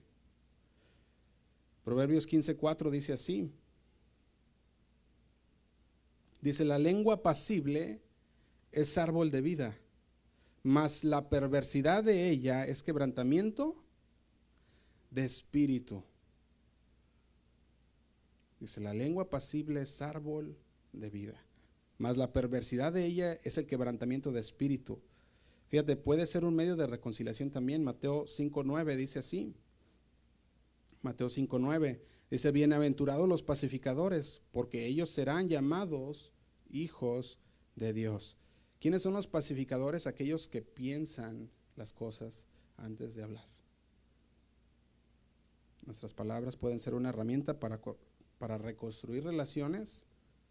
Proverbios 1.85 2.27
15:4 2.27 2.91
dice 2.91 3.13
así. 3.13 3.51
Dice, 6.41 6.65
la 6.65 6.79
lengua 6.79 7.23
pasible 7.23 8.01
es 8.73 8.97
árbol 8.97 9.31
de 9.31 9.43
vida, 9.43 9.79
mas 10.63 11.05
la 11.05 11.29
perversidad 11.29 12.03
de 12.03 12.31
ella 12.31 12.65
es 12.65 12.83
quebrantamiento 12.83 13.77
de 15.11 15.25
espíritu. 15.25 16.03
Dice, 18.59 18.81
la 18.81 18.95
lengua 18.95 19.29
pasible 19.29 19.83
es 19.83 20.01
árbol 20.01 20.57
de 20.93 21.11
vida, 21.11 21.45
mas 21.99 22.17
la 22.17 22.33
perversidad 22.33 22.93
de 22.93 23.05
ella 23.05 23.35
es 23.45 23.59
el 23.59 23.67
quebrantamiento 23.67 24.33
de 24.33 24.41
espíritu. 24.41 24.99
Fíjate, 25.69 25.97
puede 25.97 26.27
ser 26.27 26.45
un 26.45 26.57
medio 26.57 26.75
de 26.75 26.87
reconciliación 26.87 27.51
también. 27.51 27.85
Mateo 27.85 28.25
5.9 28.25 28.97
dice 28.97 29.21
así. 29.21 29.55
Mateo 31.03 31.29
5.9 31.29 32.01
dice, 32.31 32.51
bienaventurados 32.53 33.29
los 33.29 33.43
pacificadores, 33.43 34.43
porque 34.53 34.87
ellos 34.87 35.11
serán 35.11 35.49
llamados 35.49 36.33
hijos 36.69 37.39
de 37.75 37.93
Dios. 37.93 38.37
¿Quiénes 38.81 39.03
son 39.03 39.15
los 39.15 39.27
pacificadores? 39.27 40.07
Aquellos 40.07 40.49
que 40.49 40.63
piensan 40.63 41.51
las 41.77 41.93
cosas 41.93 42.49
antes 42.77 43.15
de 43.15 43.23
hablar. 43.23 43.45
Nuestras 45.87 46.13
palabras 46.13 46.57
pueden 46.57 46.81
ser 46.81 46.95
una 46.95 47.09
herramienta 47.09 47.59
para, 47.59 47.81
para 48.39 48.59
reconstruir 48.59 49.25
relaciones 49.25 50.05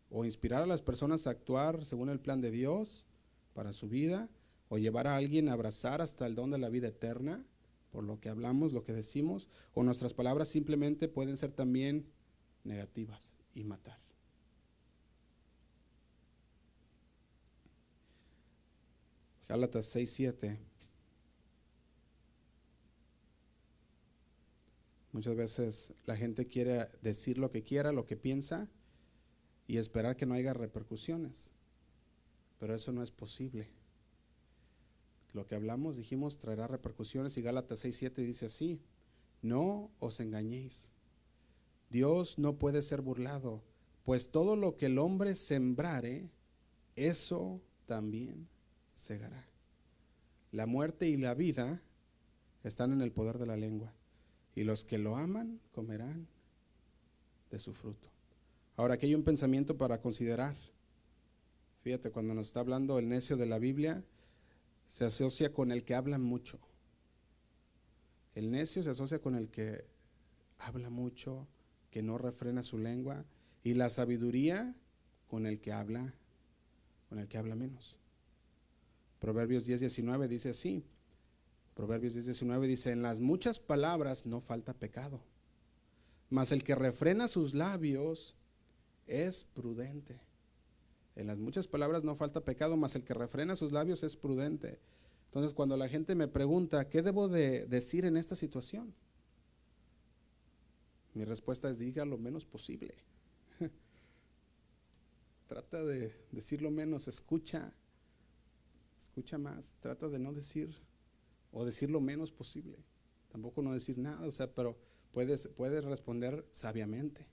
o 0.09 0.25
inspirar 0.25 0.63
a 0.63 0.67
las 0.67 0.81
personas 0.81 1.27
a 1.27 1.31
actuar 1.31 1.85
según 1.85 2.09
el 2.09 2.19
plan 2.19 2.41
de 2.41 2.51
Dios 2.51 3.05
para 3.53 3.73
su 3.73 3.87
vida 3.87 4.29
o 4.67 4.77
llevar 4.77 5.07
a 5.07 5.15
alguien 5.15 5.47
a 5.47 5.53
abrazar 5.53 6.01
hasta 6.01 6.25
el 6.25 6.35
don 6.35 6.49
de 6.51 6.57
la 6.57 6.69
vida 6.69 6.87
eterna 6.87 7.45
por 7.91 8.03
lo 8.03 8.19
que 8.19 8.29
hablamos, 8.29 8.73
lo 8.73 8.83
que 8.83 8.93
decimos, 8.93 9.49
o 9.73 9.83
nuestras 9.83 10.13
palabras 10.13 10.49
simplemente 10.49 11.07
pueden 11.07 11.37
ser 11.37 11.51
también 11.51 12.05
negativas 12.63 13.35
y 13.53 13.63
matar. 13.63 13.99
Gálatas 19.47 19.87
6, 19.87 20.11
7. 20.11 20.59
Muchas 25.11 25.35
veces 25.35 25.93
la 26.05 26.15
gente 26.15 26.47
quiere 26.47 26.87
decir 27.01 27.39
lo 27.39 27.49
que 27.49 27.63
quiera, 27.63 27.91
lo 27.91 28.05
que 28.05 28.15
piensa 28.15 28.69
y 29.67 29.77
esperar 29.77 30.15
que 30.15 30.27
no 30.27 30.35
haya 30.35 30.53
repercusiones. 30.53 31.51
Pero 32.59 32.75
eso 32.75 32.91
no 32.91 33.01
es 33.01 33.09
posible. 33.09 33.78
Lo 35.33 35.45
que 35.45 35.55
hablamos, 35.55 35.97
dijimos, 35.97 36.37
traerá 36.37 36.67
repercusiones 36.67 37.37
y 37.37 37.41
Gálatas 37.41 37.85
6.7 37.85 38.25
dice 38.25 38.47
así, 38.47 38.81
no 39.41 39.91
os 39.99 40.19
engañéis. 40.19 40.91
Dios 41.89 42.37
no 42.37 42.57
puede 42.57 42.81
ser 42.81 43.01
burlado, 43.01 43.63
pues 44.03 44.31
todo 44.31 44.55
lo 44.55 44.77
que 44.77 44.87
el 44.87 44.97
hombre 44.97 45.35
sembrare, 45.35 46.29
eso 46.95 47.61
también 47.85 48.47
segará. 48.93 49.45
La 50.51 50.65
muerte 50.65 51.07
y 51.07 51.17
la 51.17 51.33
vida 51.33 51.81
están 52.63 52.91
en 52.91 53.01
el 53.01 53.11
poder 53.11 53.37
de 53.37 53.45
la 53.45 53.57
lengua 53.57 53.93
y 54.55 54.63
los 54.63 54.83
que 54.83 54.97
lo 54.97 55.15
aman 55.15 55.59
comerán 55.71 56.27
de 57.51 57.59
su 57.59 57.73
fruto. 57.73 58.09
Ahora, 58.75 58.95
aquí 58.95 59.07
hay 59.07 59.15
un 59.15 59.23
pensamiento 59.23 59.77
para 59.77 60.01
considerar. 60.01 60.55
Fíjate, 61.81 62.11
cuando 62.11 62.33
nos 62.33 62.47
está 62.47 62.59
hablando 62.59 62.99
el 62.99 63.09
necio 63.09 63.37
de 63.37 63.45
la 63.45 63.59
Biblia, 63.59 64.03
se 64.89 65.05
asocia 65.05 65.53
con 65.53 65.71
el 65.71 65.85
que 65.85 65.95
habla 65.95 66.17
mucho. 66.17 66.59
El 68.33 68.51
necio 68.51 68.83
se 68.83 68.89
asocia 68.89 69.19
con 69.19 69.35
el 69.35 69.49
que 69.49 69.85
habla 70.57 70.89
mucho, 70.89 71.47
que 71.91 72.01
no 72.01 72.17
refrena 72.17 72.63
su 72.63 72.77
lengua, 72.79 73.23
y 73.63 73.75
la 73.75 73.89
sabiduría 73.91 74.75
con 75.27 75.45
el 75.45 75.59
que 75.59 75.71
habla, 75.71 76.13
con 77.07 77.19
el 77.19 77.27
que 77.29 77.37
habla 77.37 77.55
menos. 77.55 77.97
Proverbios 79.19 79.65
10, 79.65 79.81
19 79.81 80.27
dice 80.27 80.49
así, 80.49 80.83
Proverbios 81.75 82.15
19 82.15 82.67
dice, 82.67 82.91
en 82.91 83.03
las 83.03 83.19
muchas 83.19 83.59
palabras 83.59 84.25
no 84.25 84.41
falta 84.41 84.73
pecado, 84.73 85.21
mas 86.29 86.51
el 86.51 86.63
que 86.63 86.75
refrena 86.75 87.27
sus 87.27 87.53
labios 87.53 88.35
es 89.05 89.43
prudente. 89.43 90.19
En 91.19 91.27
las 91.27 91.37
muchas 91.37 91.67
palabras 91.67 92.05
no 92.05 92.15
falta 92.15 92.45
pecado, 92.45 92.77
mas 92.77 92.95
el 92.95 93.03
que 93.03 93.13
refrena 93.13 93.57
sus 93.57 93.73
labios 93.73 94.03
es 94.03 94.15
prudente. 94.15 94.79
Entonces, 95.25 95.53
cuando 95.53 95.75
la 95.75 95.89
gente 95.89 96.15
me 96.15 96.29
pregunta, 96.29 96.89
¿qué 96.89 97.01
debo 97.01 97.27
de 97.27 97.65
decir 97.65 98.05
en 98.05 98.15
esta 98.15 98.37
situación? 98.37 98.95
Mi 101.13 101.25
respuesta 101.25 101.69
es, 101.69 101.77
diga 101.77 102.05
lo 102.05 102.17
menos 102.17 102.45
posible. 102.45 102.95
Trata 105.49 105.83
de 105.83 106.15
decir 106.31 106.61
lo 106.61 106.71
menos, 106.71 107.09
escucha, 107.09 107.73
escucha 108.97 109.37
más, 109.37 109.75
trata 109.81 110.07
de 110.07 110.19
no 110.19 110.31
decir 110.31 110.73
o 111.51 111.65
decir 111.65 111.89
lo 111.89 111.99
menos 111.99 112.31
posible. 112.31 112.77
Tampoco 113.29 113.61
no 113.61 113.73
decir 113.73 113.97
nada, 113.97 114.25
o 114.25 114.31
sea, 114.31 114.49
pero 114.55 114.77
puedes, 115.11 115.49
puedes 115.49 115.83
responder 115.83 116.47
sabiamente 116.53 117.27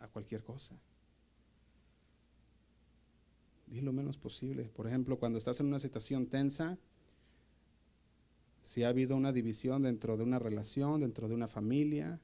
a 0.00 0.08
cualquier 0.08 0.44
cosa. 0.44 0.78
Di 3.70 3.80
lo 3.80 3.92
menos 3.92 4.16
posible. 4.16 4.64
Por 4.64 4.86
ejemplo, 4.86 5.18
cuando 5.18 5.38
estás 5.38 5.60
en 5.60 5.66
una 5.66 5.80
situación 5.80 6.26
tensa, 6.26 6.78
si 8.62 8.82
ha 8.82 8.88
habido 8.88 9.16
una 9.16 9.32
división 9.32 9.82
dentro 9.82 10.16
de 10.16 10.22
una 10.22 10.38
relación, 10.38 11.00
dentro 11.00 11.28
de 11.28 11.34
una 11.34 11.48
familia, 11.48 12.20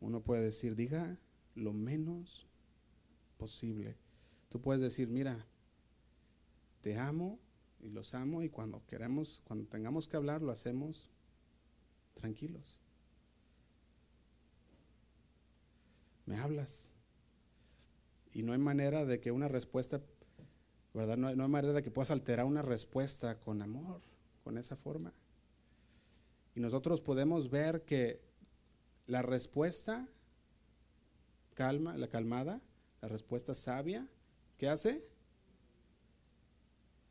uno 0.00 0.20
puede 0.20 0.42
decir, 0.42 0.74
diga 0.74 1.18
lo 1.54 1.72
menos 1.72 2.46
posible. 3.38 3.96
Tú 4.48 4.60
puedes 4.60 4.82
decir, 4.82 5.08
mira, 5.08 5.46
te 6.80 6.98
amo, 6.98 7.38
y 7.82 7.90
los 7.90 8.14
amo 8.14 8.42
y 8.42 8.48
cuando 8.48 8.84
queremos, 8.86 9.42
cuando 9.44 9.66
tengamos 9.66 10.06
que 10.06 10.16
hablar, 10.16 10.40
lo 10.40 10.52
hacemos 10.52 11.10
tranquilos. 12.14 12.80
Me 16.26 16.36
hablas. 16.36 16.91
Y 18.34 18.42
no 18.42 18.52
hay 18.52 18.58
manera 18.58 19.04
de 19.04 19.20
que 19.20 19.30
una 19.30 19.48
respuesta, 19.48 20.00
¿verdad? 20.94 21.16
No 21.16 21.28
hay, 21.28 21.36
manera 21.36 21.72
de 21.72 21.82
que 21.82 21.90
puedas 21.90 22.10
alterar 22.10 22.46
una 22.46 22.62
respuesta 22.62 23.38
con 23.38 23.62
amor, 23.62 24.00
con 24.42 24.58
esa 24.58 24.76
forma. 24.76 25.12
Y 26.54 26.60
nosotros 26.60 27.00
podemos 27.00 27.50
ver 27.50 27.82
que 27.82 28.20
la 29.06 29.22
respuesta 29.22 30.08
calma, 31.54 31.96
la 31.96 32.08
calmada, 32.08 32.60
la 33.00 33.08
respuesta 33.08 33.54
sabia, 33.54 34.08
¿qué 34.58 34.68
hace? 34.68 35.12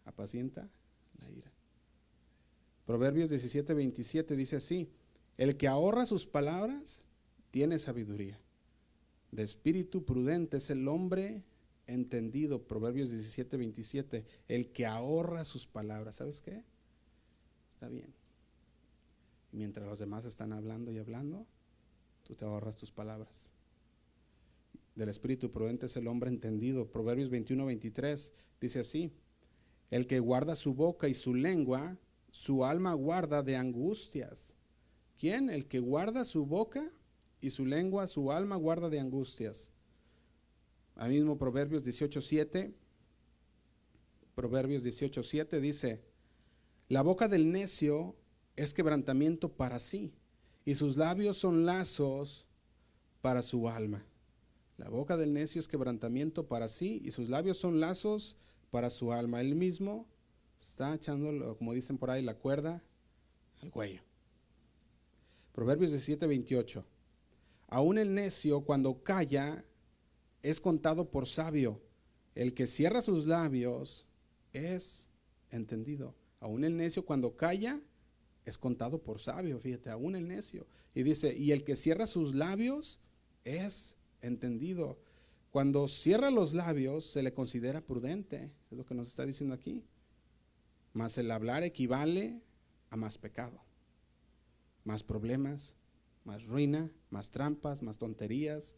apacienta 0.06 0.70
la 1.20 1.30
ira. 1.30 1.52
Proverbios 2.86 3.30
17, 3.30 3.74
27 3.74 4.36
dice 4.36 4.58
así, 4.58 4.90
el 5.38 5.58
que 5.58 5.68
ahorra 5.68 6.06
sus 6.06 6.26
palabras 6.26 7.04
tiene 7.52 7.80
sabiduría. 7.80 8.40
De 9.32 9.44
espíritu 9.44 10.04
prudente 10.04 10.58
es 10.58 10.70
el 10.70 10.88
hombre 10.88 11.44
entendido. 11.88 12.64
Proverbios 12.68 13.12
17, 13.12 13.58
27, 13.58 14.26
el 14.48 14.72
que 14.72 14.86
ahorra 14.86 15.46
sus 15.46 15.68
palabras. 15.68 16.16
¿Sabes 16.16 16.42
qué? 16.42 16.64
Está 17.72 17.88
bien. 17.88 18.14
Mientras 19.52 19.88
los 19.88 20.00
demás 20.00 20.26
están 20.26 20.54
hablando 20.54 20.92
y 20.92 20.98
hablando, 20.98 21.46
tú 22.24 22.36
te 22.36 22.46
ahorras 22.46 22.76
tus 22.76 22.92
palabras. 22.92 23.50
Del 24.96 25.10
espíritu 25.10 25.52
prudente 25.52 25.86
es 25.86 25.96
el 25.96 26.08
hombre 26.08 26.30
entendido. 26.30 26.90
Proverbios 26.90 27.30
21, 27.30 27.66
23 27.66 28.34
dice 28.60 28.80
así, 28.80 29.12
el 29.90 30.08
que 30.08 30.20
guarda 30.20 30.56
su 30.56 30.74
boca 30.74 31.08
y 31.08 31.14
su 31.14 31.36
lengua, 31.36 31.98
su 32.30 32.66
alma 32.66 32.94
guarda 32.94 33.44
de 33.44 33.58
angustias. 33.58 34.56
¿Quién? 35.18 35.50
El 35.50 35.68
que 35.68 35.80
guarda 35.80 36.26
su 36.26 36.46
boca 36.46 36.92
y 37.42 37.50
su 37.50 37.66
lengua, 37.66 38.08
su 38.08 38.32
alma 38.32 38.56
guarda 38.56 38.90
de 38.90 39.00
angustias. 39.00 39.72
Ahí 40.96 41.12
mismo 41.12 41.38
Proverbios 41.38 41.84
18.7, 41.86 42.74
Proverbios 44.36 44.84
18.7 44.86 45.60
dice, 45.60 46.02
la 46.88 47.02
boca 47.02 47.28
del 47.28 47.52
necio 47.52 48.16
es 48.56 48.74
quebrantamiento 48.74 49.50
para 49.50 49.80
sí, 49.80 50.14
y 50.66 50.76
sus 50.76 50.98
labios 50.98 51.38
son 51.38 51.66
lazos 51.66 52.46
para 53.22 53.42
su 53.42 53.68
alma. 53.68 54.06
La 54.78 54.90
boca 54.90 55.18
del 55.18 55.34
necio 55.34 55.60
es 55.60 55.68
quebrantamiento 55.68 56.48
para 56.48 56.70
sí, 56.70 57.02
y 57.04 57.12
sus 57.12 57.30
labios 57.30 57.58
son 57.58 57.80
lazos 57.80 58.36
para 58.70 58.90
su 58.90 59.12
alma. 59.12 59.42
Él 59.42 59.56
mismo 59.56 60.08
está 60.60 60.94
echando, 60.94 61.58
como 61.58 61.74
dicen 61.74 61.98
por 61.98 62.10
ahí, 62.10 62.22
la 62.22 62.36
cuerda 62.36 62.84
al 63.62 63.72
cuello. 63.72 64.02
Proverbios 65.54 65.92
17, 65.92 66.28
28. 66.28 66.86
Aún 67.72 67.98
el 67.98 68.14
necio 68.14 68.62
cuando 68.62 69.02
calla 69.02 69.64
es 70.44 70.60
contado 70.60 71.10
por 71.10 71.26
sabio. 71.26 71.82
El 72.36 72.54
que 72.54 72.68
cierra 72.68 73.02
sus 73.02 73.26
labios 73.26 74.06
es 74.52 75.10
entendido. 75.50 76.14
Aún 76.42 76.66
el 76.66 76.76
necio 76.76 77.06
cuando 77.06 77.38
calla 77.38 77.80
es 78.46 78.58
contado 78.58 79.02
por 79.02 79.20
sabio, 79.20 79.58
fíjate, 79.58 79.90
aún 79.90 80.16
el 80.16 80.28
necio. 80.28 80.68
Y 80.94 81.04
dice, 81.04 81.34
y 81.34 81.52
el 81.52 81.64
que 81.64 81.78
cierra 81.78 82.08
sus 82.08 82.36
labios 82.36 83.00
es 83.46 83.96
entendido. 84.22 85.00
Cuando 85.50 85.88
cierra 85.88 86.30
los 86.30 86.54
labios 86.54 87.06
se 87.06 87.24
le 87.24 87.34
considera 87.34 87.80
prudente, 87.80 88.52
es 88.70 88.78
lo 88.78 88.86
que 88.86 88.96
nos 88.96 89.08
está 89.08 89.26
diciendo 89.26 89.56
aquí. 89.56 89.86
Mas 90.92 91.18
el 91.18 91.32
hablar 91.32 91.64
equivale 91.64 92.42
a 92.90 92.98
más 92.98 93.18
pecado, 93.18 93.64
más 94.84 95.04
problemas, 95.04 95.76
más 96.24 96.46
ruina, 96.46 96.92
más 97.10 97.30
trampas, 97.30 97.82
más 97.82 97.98
tonterías, 97.98 98.76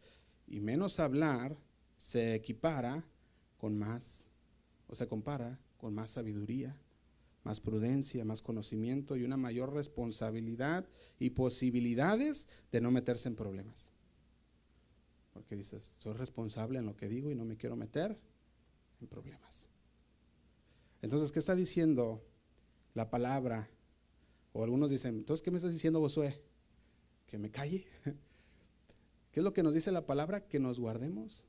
y 0.47 0.59
menos 0.59 0.99
hablar 0.99 1.57
se 1.97 2.35
equipara 2.35 3.05
con 3.57 3.77
más, 3.77 4.27
o 4.87 4.95
se 4.95 5.07
compara 5.07 5.59
con 5.77 5.93
más 5.93 6.11
sabiduría, 6.11 6.77
más 7.43 7.59
prudencia, 7.59 8.23
más 8.25 8.41
conocimiento 8.41 9.15
y 9.17 9.23
una 9.23 9.37
mayor 9.37 9.73
responsabilidad 9.73 10.87
y 11.19 11.31
posibilidades 11.31 12.47
de 12.71 12.81
no 12.81 12.91
meterse 12.91 13.27
en 13.27 13.35
problemas. 13.35 13.91
Porque 15.33 15.55
dices, 15.55 15.83
soy 15.97 16.13
responsable 16.13 16.79
en 16.79 16.85
lo 16.85 16.95
que 16.95 17.07
digo 17.07 17.31
y 17.31 17.35
no 17.35 17.43
me 17.43 17.57
quiero 17.57 17.75
meter 17.75 18.17
en 19.01 19.07
problemas. 19.07 19.69
Entonces, 21.01 21.31
¿qué 21.31 21.39
está 21.39 21.55
diciendo 21.55 22.23
la 22.93 23.09
palabra? 23.09 23.69
O 24.53 24.63
algunos 24.63 24.89
dicen, 24.89 25.15
entonces, 25.15 25.43
¿qué 25.43 25.51
me 25.51 25.57
estás 25.57 25.73
diciendo, 25.73 25.99
Josué? 25.99 26.41
Que 27.33 27.39
me 27.39 27.49
calle. 27.49 27.83
¿Qué 29.31 29.39
es 29.39 29.43
lo 29.43 29.53
que 29.53 29.63
nos 29.63 29.73
dice 29.73 29.91
la 29.91 30.05
palabra? 30.05 30.45
Que 30.45 30.59
nos 30.59 30.79
guardemos 30.79 31.43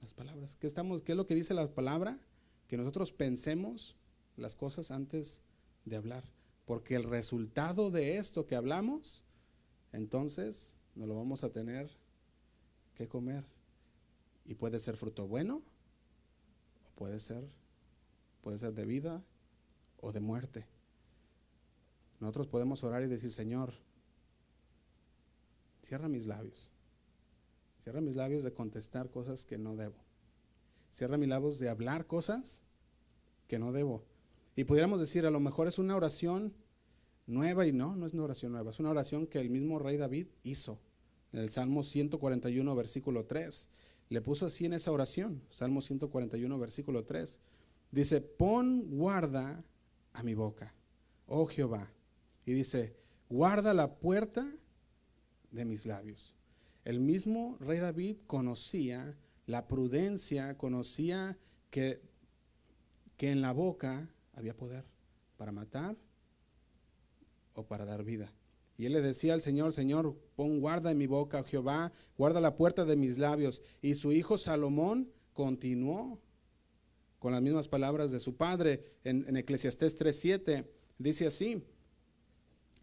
las 0.00 0.14
palabras. 0.14 0.56
¿Qué, 0.56 0.66
estamos, 0.66 1.00
¿Qué 1.00 1.12
es 1.12 1.16
lo 1.16 1.28
que 1.28 1.36
dice 1.36 1.54
la 1.54 1.72
palabra? 1.72 2.18
Que 2.66 2.76
nosotros 2.76 3.12
pensemos 3.12 3.94
las 4.36 4.56
cosas 4.56 4.90
antes 4.90 5.40
de 5.84 5.94
hablar. 5.94 6.24
Porque 6.64 6.96
el 6.96 7.04
resultado 7.04 7.92
de 7.92 8.18
esto 8.18 8.48
que 8.48 8.56
hablamos, 8.56 9.22
entonces 9.92 10.74
no 10.96 11.06
lo 11.06 11.14
vamos 11.14 11.44
a 11.44 11.50
tener 11.50 11.88
que 12.96 13.06
comer. 13.06 13.44
Y 14.44 14.56
puede 14.56 14.80
ser 14.80 14.96
fruto 14.96 15.28
bueno 15.28 15.62
o 16.84 16.96
puede 16.96 17.20
ser 17.20 17.48
puede 18.40 18.58
ser 18.58 18.74
de 18.74 18.86
vida 18.86 19.22
o 20.00 20.10
de 20.10 20.18
muerte. 20.18 20.66
Nosotros 22.18 22.48
podemos 22.48 22.82
orar 22.82 23.04
y 23.04 23.06
decir, 23.06 23.30
Señor, 23.30 23.72
cierra 25.82 26.08
mis 26.08 26.26
labios. 26.26 26.70
Cierra 27.82 28.00
mis 28.00 28.16
labios 28.16 28.44
de 28.44 28.52
contestar 28.52 29.10
cosas 29.10 29.44
que 29.44 29.58
no 29.58 29.76
debo. 29.76 29.96
Cierra 30.90 31.16
mis 31.16 31.28
labios 31.28 31.58
de 31.58 31.68
hablar 31.68 32.06
cosas 32.06 32.62
que 33.48 33.58
no 33.58 33.72
debo. 33.72 34.04
Y 34.54 34.64
pudiéramos 34.64 35.00
decir, 35.00 35.26
a 35.26 35.30
lo 35.30 35.40
mejor 35.40 35.66
es 35.66 35.78
una 35.78 35.96
oración 35.96 36.54
nueva 37.26 37.66
y 37.66 37.72
no, 37.72 37.96
no 37.96 38.06
es 38.06 38.12
una 38.12 38.24
oración 38.24 38.52
nueva, 38.52 38.70
es 38.70 38.78
una 38.78 38.90
oración 38.90 39.26
que 39.26 39.40
el 39.40 39.50
mismo 39.50 39.78
rey 39.78 39.96
David 39.96 40.28
hizo. 40.42 40.78
En 41.32 41.40
el 41.40 41.50
Salmo 41.50 41.82
141, 41.82 42.74
versículo 42.74 43.24
3. 43.24 43.68
Le 44.10 44.20
puso 44.20 44.46
así 44.46 44.66
en 44.66 44.74
esa 44.74 44.92
oración, 44.92 45.42
Salmo 45.50 45.80
141, 45.80 46.58
versículo 46.58 47.04
3. 47.04 47.40
Dice, 47.90 48.20
pon 48.20 48.90
guarda 48.90 49.64
a 50.12 50.22
mi 50.22 50.34
boca, 50.34 50.74
oh 51.26 51.46
Jehová. 51.46 51.90
Y 52.44 52.52
dice, 52.52 52.94
guarda 53.30 53.72
la 53.72 53.96
puerta 53.96 54.46
de 55.52 55.64
mis 55.64 55.86
labios. 55.86 56.34
El 56.84 57.00
mismo 57.00 57.56
rey 57.60 57.78
David 57.78 58.16
conocía 58.26 59.16
la 59.46 59.68
prudencia, 59.68 60.56
conocía 60.58 61.38
que, 61.70 62.00
que 63.16 63.30
en 63.30 63.40
la 63.40 63.52
boca 63.52 64.12
había 64.32 64.56
poder 64.56 64.84
para 65.36 65.52
matar 65.52 65.96
o 67.54 67.66
para 67.66 67.84
dar 67.84 68.02
vida. 68.02 68.32
Y 68.76 68.86
él 68.86 68.94
le 68.94 69.02
decía 69.02 69.34
al 69.34 69.42
Señor, 69.42 69.72
Señor, 69.72 70.16
pon 70.34 70.58
guarda 70.58 70.90
en 70.90 70.98
mi 70.98 71.06
boca, 71.06 71.40
oh 71.40 71.44
Jehová, 71.44 71.92
guarda 72.16 72.40
la 72.40 72.56
puerta 72.56 72.84
de 72.84 72.96
mis 72.96 73.18
labios. 73.18 73.62
Y 73.80 73.94
su 73.94 74.12
hijo 74.12 74.38
Salomón 74.38 75.12
continuó 75.34 76.18
con 77.18 77.32
las 77.32 77.42
mismas 77.42 77.68
palabras 77.68 78.10
de 78.10 78.18
su 78.18 78.34
padre. 78.34 78.82
En, 79.04 79.24
en 79.28 79.36
Eclesiastés 79.36 79.96
3.7 79.96 80.66
dice 80.98 81.26
así, 81.26 81.62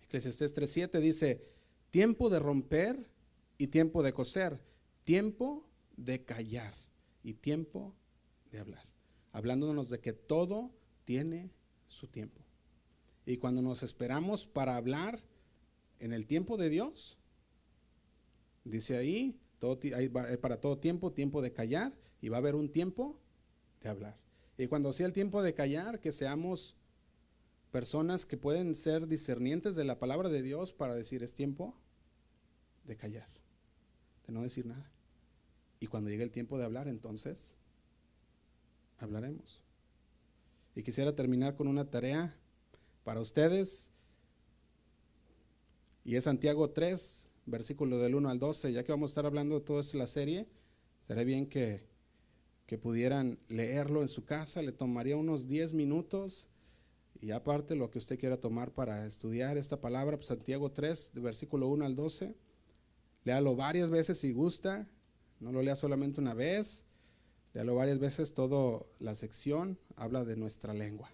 Eclesiastés 0.04 0.56
3.7 0.56 1.00
dice, 1.00 1.44
tiempo 1.92 2.30
de 2.30 2.40
romper 2.40 3.10
y 3.58 3.68
tiempo 3.68 4.04
de 4.04 4.14
coser, 4.14 4.60
tiempo 5.04 5.68
de 5.98 6.24
callar 6.24 6.74
y 7.24 7.34
tiempo 7.34 7.96
de 8.52 8.60
hablar. 8.60 8.86
Hablándonos 9.32 9.90
de 9.90 10.00
que 10.00 10.14
todo 10.14 10.72
tiene 11.06 11.52
su 11.88 12.08
tiempo. 12.08 12.42
Y 13.26 13.38
cuando 13.38 13.62
nos 13.62 13.84
esperamos 13.84 14.48
para 14.48 14.76
hablar 14.76 15.22
en 16.00 16.14
el 16.14 16.26
tiempo 16.26 16.58
de 16.58 16.70
Dios, 16.70 17.18
dice 18.64 18.98
ahí, 18.98 19.40
hay 19.94 20.10
para 20.10 20.62
todo 20.62 20.78
tiempo, 20.78 21.12
tiempo 21.12 21.42
de 21.42 21.52
callar 21.52 21.94
y 22.22 22.30
va 22.30 22.38
a 22.38 22.40
haber 22.40 22.56
un 22.56 22.72
tiempo 22.72 23.20
de 23.82 23.90
hablar. 23.90 24.18
Y 24.58 24.68
cuando 24.68 24.94
sea 24.94 25.06
el 25.06 25.14
tiempo 25.14 25.42
de 25.42 25.54
callar, 25.54 26.00
que 26.00 26.12
seamos 26.12 26.76
personas 27.72 28.26
que 28.26 28.38
pueden 28.38 28.76
ser 28.76 29.08
discernientes 29.08 29.76
de 29.76 29.86
la 29.86 30.00
palabra 30.00 30.30
de 30.30 30.42
Dios 30.42 30.74
para 30.74 30.96
decir 30.96 31.24
es 31.24 31.34
tiempo 31.34 31.76
de 32.86 32.96
callar, 32.96 33.30
de 34.28 34.34
no 34.34 34.44
decir 34.44 34.66
nada. 34.66 34.92
Y 35.80 35.88
cuando 35.88 36.10
llegue 36.10 36.24
el 36.24 36.32
tiempo 36.32 36.58
de 36.58 36.66
hablar, 36.66 36.88
entonces 36.88 37.56
hablaremos. 38.98 39.62
Y 40.76 40.84
quisiera 40.84 41.16
terminar 41.16 41.56
con 41.56 41.68
una 41.68 41.90
tarea 41.90 42.36
para 43.04 43.22
ustedes. 43.22 43.92
Y 46.04 46.16
es 46.16 46.26
Santiago 46.26 46.70
3, 46.72 47.28
versículo 47.46 47.98
del 47.98 48.16
1 48.16 48.30
al 48.30 48.40
12. 48.40 48.74
Ya 48.74 48.84
que 48.84 48.92
vamos 48.92 49.10
a 49.10 49.12
estar 49.12 49.26
hablando 49.26 49.60
de 49.60 49.66
todo 49.66 49.80
esto 49.80 49.96
en 49.96 50.00
la 50.00 50.08
serie, 50.08 50.48
sería 51.08 51.24
bien 51.24 51.48
que 51.48 51.90
que 52.70 52.78
pudieran 52.78 53.40
leerlo 53.48 54.04
en 54.04 54.08
su 54.08 54.26
casa, 54.26 54.62
le 54.62 54.72
tomaría 54.72 55.18
unos 55.18 55.48
10 55.48 55.74
minutos 55.74 56.49
y 57.22 57.32
aparte 57.32 57.76
lo 57.76 57.92
que 57.92 57.98
usted 57.98 58.18
quiera 58.18 58.38
tomar 58.38 58.72
para 58.72 59.06
estudiar 59.06 59.58
esta 59.58 59.82
palabra, 59.82 60.18
pues 60.18 60.28
Santiago 60.28 60.72
3, 60.72 61.12
de 61.14 61.22
versículo 61.22 61.68
1 61.68 61.86
al 61.86 61.96
12, 61.96 62.36
léalo 63.26 63.56
varias 63.56 63.90
veces 63.90 64.20
si 64.20 64.32
gusta, 64.32 64.88
no 65.40 65.52
lo 65.52 65.62
lea 65.62 65.76
solamente 65.76 66.22
una 66.22 66.34
vez, 66.34 66.86
léalo 67.54 67.76
varias 67.76 68.00
veces, 68.00 68.34
toda 68.34 68.86
la 69.00 69.16
sección. 69.16 69.78
Habla 69.96 70.24
de 70.24 70.38
nuestra 70.38 70.74
lengua. 70.74 71.12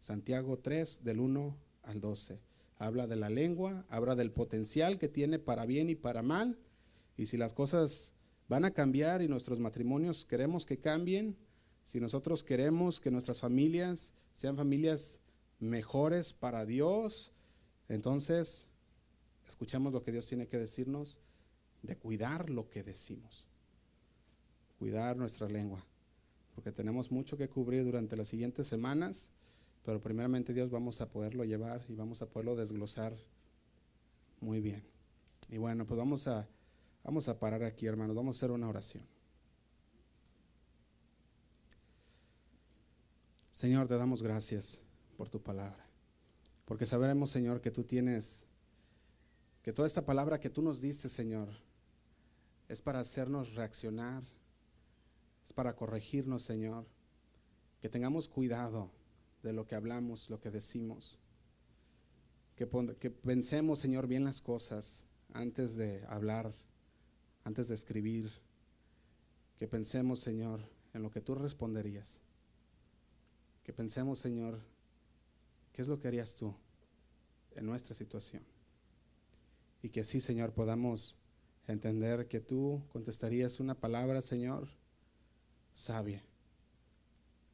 Santiago 0.00 0.58
3, 0.58 1.04
del 1.04 1.20
1 1.20 1.56
al 1.82 2.00
12. 2.00 2.40
Habla 2.78 3.06
de 3.06 3.16
la 3.16 3.30
lengua, 3.30 3.84
habla 3.88 4.14
del 4.14 4.32
potencial 4.32 4.98
que 4.98 5.08
tiene 5.08 5.38
para 5.38 5.66
bien 5.66 5.90
y 5.90 5.94
para 5.94 6.22
mal, 6.22 6.58
y 7.16 7.26
si 7.26 7.36
las 7.36 7.54
cosas 7.54 8.14
van 8.48 8.64
a 8.64 8.72
cambiar 8.72 9.22
y 9.22 9.28
nuestros 9.28 9.58
matrimonios 9.58 10.24
queremos 10.24 10.66
que 10.66 10.78
cambien, 10.78 11.36
si 11.84 12.00
nosotros 12.00 12.44
queremos 12.44 13.00
que 13.00 13.10
nuestras 13.10 13.40
familias 13.40 14.14
sean 14.32 14.56
familias 14.56 15.20
mejores 15.58 16.32
para 16.32 16.66
Dios, 16.66 17.32
entonces 17.88 18.68
escuchamos 19.48 19.92
lo 19.92 20.02
que 20.02 20.12
Dios 20.12 20.26
tiene 20.26 20.48
que 20.48 20.58
decirnos 20.58 21.20
de 21.82 21.96
cuidar 21.96 22.50
lo 22.50 22.68
que 22.68 22.82
decimos, 22.82 23.46
cuidar 24.78 25.16
nuestra 25.16 25.48
lengua, 25.48 25.84
porque 26.54 26.72
tenemos 26.72 27.12
mucho 27.12 27.36
que 27.36 27.48
cubrir 27.48 27.84
durante 27.84 28.16
las 28.16 28.28
siguientes 28.28 28.66
semanas, 28.66 29.30
pero 29.84 30.00
primeramente 30.02 30.52
Dios 30.52 30.70
vamos 30.70 31.00
a 31.00 31.08
poderlo 31.08 31.44
llevar 31.44 31.84
y 31.88 31.94
vamos 31.94 32.22
a 32.22 32.28
poderlo 32.28 32.56
desglosar 32.56 33.16
muy 34.40 34.60
bien. 34.60 34.82
Y 35.48 35.58
bueno, 35.58 35.86
pues 35.86 35.96
vamos 35.96 36.26
a 36.26 36.48
Vamos 37.06 37.28
a 37.28 37.38
parar 37.38 37.62
aquí, 37.62 37.86
hermanos. 37.86 38.16
Vamos 38.16 38.34
a 38.34 38.38
hacer 38.38 38.50
una 38.50 38.68
oración. 38.68 39.04
Señor, 43.52 43.86
te 43.86 43.96
damos 43.96 44.24
gracias 44.24 44.82
por 45.16 45.28
tu 45.28 45.42
palabra. 45.42 45.84
Porque 46.64 46.86
sabemos, 46.86 47.30
Señor, 47.30 47.60
que 47.60 47.70
tú 47.70 47.84
tienes 47.84 48.46
que 49.62 49.72
toda 49.72 49.88
esta 49.88 50.04
palabra 50.04 50.38
que 50.38 50.50
tú 50.50 50.62
nos 50.62 50.80
diste, 50.80 51.08
Señor, 51.08 51.48
es 52.68 52.80
para 52.80 53.00
hacernos 53.00 53.54
reaccionar, 53.54 54.22
es 55.44 55.52
para 55.52 55.74
corregirnos, 55.74 56.42
Señor, 56.42 56.86
que 57.80 57.88
tengamos 57.88 58.28
cuidado 58.28 58.90
de 59.42 59.52
lo 59.52 59.66
que 59.66 59.74
hablamos, 59.74 60.30
lo 60.30 60.40
que 60.40 60.50
decimos, 60.50 61.18
que, 62.54 62.68
que 62.98 63.10
pensemos, 63.10 63.80
Señor, 63.80 64.06
bien 64.06 64.24
las 64.24 64.40
cosas 64.40 65.04
antes 65.32 65.76
de 65.76 66.04
hablar, 66.06 66.54
antes 67.44 67.68
de 67.68 67.74
escribir, 67.74 68.32
que 69.56 69.68
pensemos, 69.68 70.20
Señor, 70.20 70.60
en 70.94 71.02
lo 71.02 71.10
que 71.10 71.20
tú 71.20 71.34
responderías, 71.34 72.20
que 73.62 73.72
pensemos, 73.72 74.18
Señor, 74.18 74.60
qué 75.76 75.82
es 75.82 75.88
lo 75.88 76.00
que 76.00 76.08
harías 76.08 76.34
tú 76.36 76.54
en 77.54 77.66
nuestra 77.66 77.94
situación. 77.94 78.42
Y 79.82 79.90
que 79.90 80.04
sí, 80.04 80.20
Señor, 80.20 80.54
podamos 80.54 81.16
entender 81.68 82.28
que 82.28 82.40
tú 82.40 82.82
contestarías 82.88 83.60
una 83.60 83.74
palabra, 83.74 84.22
Señor, 84.22 84.68
sabia, 85.74 86.24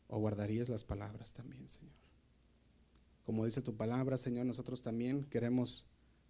o 0.07 0.20
guardarías 0.20 0.68
las 0.68 0.85
palabras 0.85 1.33
también, 1.33 1.68
Señor. 1.68 1.97
Como 3.27 3.45
dice 3.45 3.61
tu 3.61 3.75
palabra, 3.77 4.16
Señor, 4.16 4.47
nosotros 4.47 4.83
también 4.83 5.25
queremos 5.25 5.85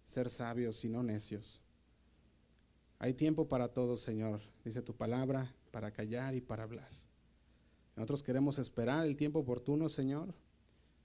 ser 0.07 0.31
sabios 0.31 0.83
y 0.83 0.89
no 0.89 1.03
necios. 1.03 1.61
Hay 2.97 3.13
tiempo 3.13 3.47
para 3.47 3.71
todo, 3.71 3.97
Señor, 3.97 4.41
dice 4.65 4.81
tu 4.81 4.95
palabra, 4.95 5.55
para 5.69 5.91
callar 5.91 6.33
y 6.33 6.41
para 6.41 6.63
hablar. 6.63 6.89
Nosotros 7.95 8.23
queremos 8.23 8.57
esperar 8.57 9.05
el 9.05 9.15
tiempo 9.15 9.37
oportuno, 9.37 9.89
Señor, 9.89 10.33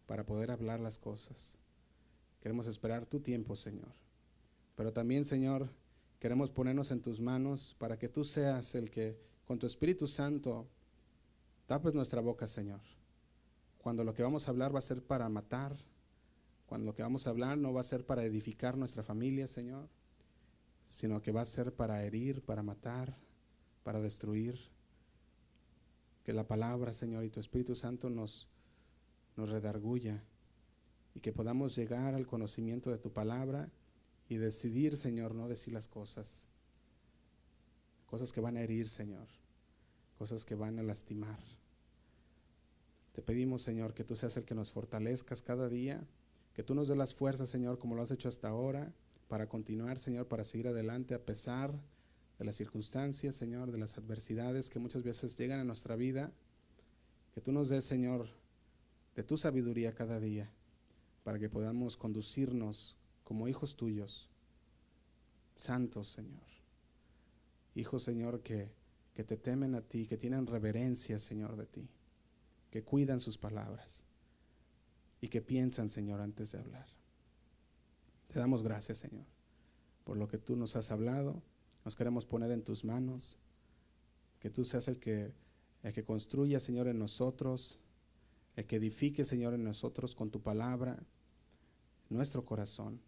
para 0.08 0.24
poder 0.24 0.50
hablar 0.50 0.80
las 0.80 0.98
cosas. 0.98 1.58
Queremos 2.40 2.66
esperar 2.66 3.04
tu 3.04 3.20
tiempo, 3.20 3.54
Señor. 3.54 3.92
Pero 4.74 4.90
también, 4.90 5.26
Señor, 5.26 5.68
queremos 6.18 6.48
ponernos 6.50 6.90
en 6.90 7.02
tus 7.02 7.20
manos 7.20 7.76
para 7.78 7.98
que 7.98 8.08
tú 8.08 8.24
seas 8.24 8.74
el 8.74 8.90
que, 8.90 9.20
con 9.44 9.58
tu 9.58 9.66
Espíritu 9.66 10.08
Santo, 10.08 10.66
tapes 11.66 11.94
nuestra 11.94 12.22
boca, 12.22 12.46
Señor. 12.46 12.80
Cuando 13.76 14.02
lo 14.02 14.14
que 14.14 14.22
vamos 14.22 14.48
a 14.48 14.50
hablar 14.50 14.74
va 14.74 14.78
a 14.78 14.82
ser 14.82 15.02
para 15.02 15.28
matar, 15.28 15.76
cuando 16.64 16.86
lo 16.86 16.94
que 16.94 17.02
vamos 17.02 17.26
a 17.26 17.30
hablar 17.30 17.58
no 17.58 17.74
va 17.74 17.82
a 17.82 17.84
ser 17.84 18.06
para 18.06 18.24
edificar 18.24 18.78
nuestra 18.78 19.02
familia, 19.02 19.46
Señor, 19.46 19.90
sino 20.86 21.20
que 21.20 21.32
va 21.32 21.42
a 21.42 21.46
ser 21.46 21.74
para 21.74 22.02
herir, 22.02 22.42
para 22.42 22.62
matar, 22.62 23.14
para 23.82 24.00
destruir. 24.00 24.58
Que 26.24 26.32
la 26.32 26.46
palabra, 26.46 26.94
Señor, 26.94 27.24
y 27.24 27.30
tu 27.30 27.40
Espíritu 27.40 27.74
Santo 27.74 28.08
nos, 28.08 28.48
nos 29.38 29.50
redarguya 29.50 30.22
y 31.14 31.20
que 31.20 31.32
podamos 31.32 31.76
llegar 31.76 32.14
al 32.14 32.26
conocimiento 32.26 32.90
de 32.90 32.98
tu 32.98 33.12
palabra 33.12 33.70
y 34.28 34.36
decidir, 34.36 34.96
Señor, 34.96 35.34
no 35.34 35.48
decir 35.48 35.72
las 35.72 35.88
cosas, 35.88 36.48
cosas 38.06 38.32
que 38.32 38.40
van 38.40 38.56
a 38.56 38.60
herir, 38.60 38.88
Señor, 38.88 39.28
cosas 40.18 40.44
que 40.44 40.54
van 40.54 40.78
a 40.78 40.82
lastimar. 40.82 41.38
Te 43.12 43.22
pedimos, 43.22 43.62
Señor, 43.62 43.94
que 43.94 44.04
tú 44.04 44.16
seas 44.16 44.36
el 44.36 44.44
que 44.44 44.54
nos 44.54 44.72
fortalezcas 44.72 45.40
cada 45.40 45.68
día, 45.68 46.06
que 46.52 46.62
tú 46.62 46.74
nos 46.74 46.88
des 46.88 46.96
las 46.96 47.14
fuerzas, 47.14 47.48
Señor, 47.48 47.78
como 47.78 47.94
lo 47.94 48.02
has 48.02 48.10
hecho 48.10 48.28
hasta 48.28 48.48
ahora, 48.48 48.92
para 49.28 49.48
continuar, 49.48 49.98
Señor, 49.98 50.26
para 50.26 50.44
seguir 50.44 50.68
adelante 50.68 51.14
a 51.14 51.24
pesar 51.24 51.72
de 52.38 52.44
las 52.44 52.56
circunstancias, 52.56 53.36
Señor, 53.36 53.70
de 53.70 53.78
las 53.78 53.96
adversidades 53.96 54.68
que 54.68 54.78
muchas 54.78 55.04
veces 55.04 55.36
llegan 55.36 55.60
a 55.60 55.64
nuestra 55.64 55.96
vida. 55.96 56.32
Que 57.34 57.40
tú 57.40 57.52
nos 57.52 57.68
des, 57.68 57.84
Señor, 57.84 58.28
de 59.18 59.24
tu 59.24 59.36
sabiduría 59.36 59.96
cada 59.96 60.20
día 60.20 60.48
para 61.24 61.40
que 61.40 61.48
podamos 61.48 61.96
conducirnos 61.96 62.94
como 63.24 63.48
hijos 63.48 63.74
tuyos, 63.74 64.30
santos, 65.56 66.06
Señor. 66.06 66.46
Hijos, 67.74 68.04
Señor, 68.04 68.44
que, 68.44 68.70
que 69.14 69.24
te 69.24 69.36
temen 69.36 69.74
a 69.74 69.80
ti, 69.80 70.06
que 70.06 70.16
tienen 70.16 70.46
reverencia, 70.46 71.18
Señor, 71.18 71.56
de 71.56 71.66
ti, 71.66 71.88
que 72.70 72.84
cuidan 72.84 73.18
sus 73.18 73.38
palabras 73.38 74.06
y 75.20 75.26
que 75.26 75.42
piensan, 75.42 75.88
Señor, 75.88 76.20
antes 76.20 76.52
de 76.52 76.60
hablar. 76.60 76.86
Te 78.28 78.38
damos 78.38 78.62
gracias, 78.62 78.98
Señor, 78.98 79.26
por 80.04 80.16
lo 80.16 80.28
que 80.28 80.38
tú 80.38 80.54
nos 80.54 80.76
has 80.76 80.92
hablado. 80.92 81.42
Nos 81.84 81.96
queremos 81.96 82.24
poner 82.24 82.52
en 82.52 82.62
tus 82.62 82.84
manos. 82.84 83.40
Que 84.38 84.48
tú 84.48 84.64
seas 84.64 84.86
el 84.86 85.00
que, 85.00 85.32
el 85.82 85.92
que 85.92 86.04
construya, 86.04 86.60
Señor, 86.60 86.86
en 86.86 87.00
nosotros, 87.00 87.80
el 88.58 88.66
que 88.66 88.74
edifique, 88.74 89.24
Señor, 89.24 89.54
en 89.54 89.62
nosotros 89.62 90.16
con 90.16 90.32
tu 90.32 90.42
palabra 90.42 90.98
nuestro 92.08 92.44
corazón, 92.44 93.00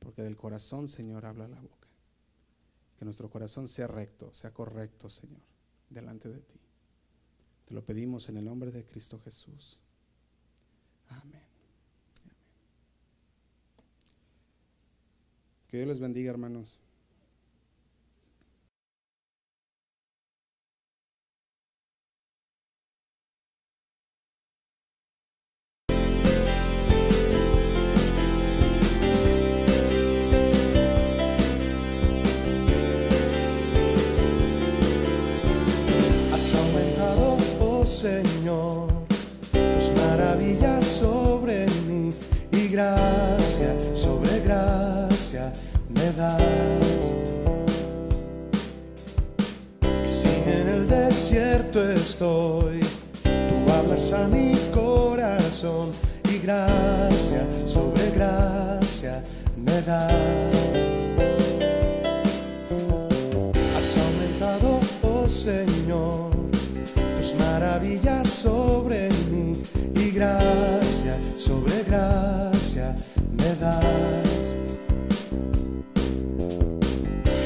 porque 0.00 0.22
del 0.22 0.34
corazón, 0.34 0.88
Señor, 0.88 1.26
habla 1.26 1.46
la 1.46 1.60
boca. 1.60 1.86
Que 2.98 3.04
nuestro 3.04 3.30
corazón 3.30 3.68
sea 3.68 3.86
recto, 3.86 4.34
sea 4.34 4.52
correcto, 4.52 5.08
Señor, 5.08 5.42
delante 5.90 6.28
de 6.28 6.40
ti. 6.40 6.58
Te 7.66 7.74
lo 7.74 7.84
pedimos 7.84 8.28
en 8.28 8.38
el 8.38 8.46
nombre 8.46 8.72
de 8.72 8.84
Cristo 8.84 9.20
Jesús. 9.20 9.78
Amén. 11.06 11.46
Que 15.68 15.76
Dios 15.76 15.88
les 15.88 16.00
bendiga, 16.00 16.30
hermanos. 16.32 16.80
Señor, 37.96 38.88
tus 39.52 39.90
maravillas 39.92 40.84
sobre 40.84 41.64
mí 41.88 42.12
y 42.52 42.68
gracia 42.68 43.74
sobre 43.94 44.40
gracia 44.40 45.50
me 45.88 46.12
das. 46.12 46.42
Y 50.04 50.08
si 50.10 50.28
en 50.28 50.68
el 50.68 50.86
desierto 50.86 51.90
estoy, 51.90 52.80
tú 53.22 53.72
hablas 53.72 54.12
a 54.12 54.28
mi 54.28 54.52
corazón 54.74 55.90
y 56.30 56.36
gracia 56.40 57.46
sobre 57.64 58.10
gracia 58.10 59.24
me 59.56 59.80
das. 59.80 60.65
Maravillas 67.76 68.28
sobre 68.28 69.10
mí 69.30 69.54
y 69.96 70.10
gracia 70.10 71.18
sobre 71.36 71.82
gracia 71.84 72.96
me 73.36 73.54
das. 73.56 74.56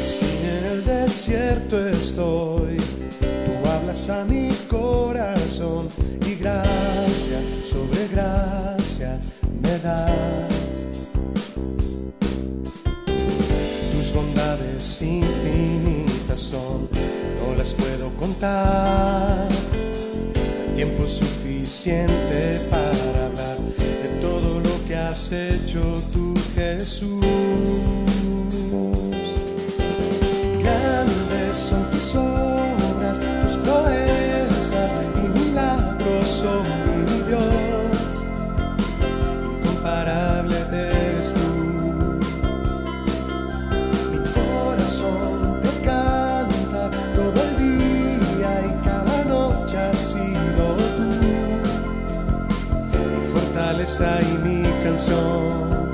Si 0.04 0.24
en 0.46 0.64
el 0.66 0.84
desierto 0.84 1.84
estoy, 1.88 2.76
tú 3.18 3.68
hablas 3.68 4.08
a 4.08 4.24
mi 4.24 4.50
corazón 4.68 5.88
y 6.24 6.36
gracia 6.36 7.40
sobre 7.62 8.06
gracia 8.06 9.18
me 9.60 9.78
das. 9.78 10.86
Tus 13.96 14.14
bondades 14.14 15.02
infinitas 15.02 16.38
son, 16.38 16.88
no 17.40 17.56
las 17.56 17.74
puedo 17.74 18.10
contar 18.10 19.59
suficiente 21.10 22.60
para 22.70 22.90
hablar 23.26 23.58
de 23.58 24.20
todo 24.20 24.60
lo 24.60 24.86
que 24.86 24.96
has 24.96 25.32
hecho 25.32 26.00
tú, 26.12 26.34
Jesús. 26.54 27.24
fortaleza 53.86 54.20
y 54.22 54.38
mi 54.38 54.62
canción. 54.82 55.90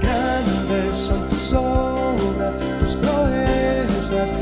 Grandes 0.00 0.96
son 0.96 1.28
tus 1.28 1.52
obras, 1.52 2.58
tus 2.80 2.96
proezas 2.96 4.32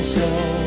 let's 0.00 0.14
go. 0.14 0.59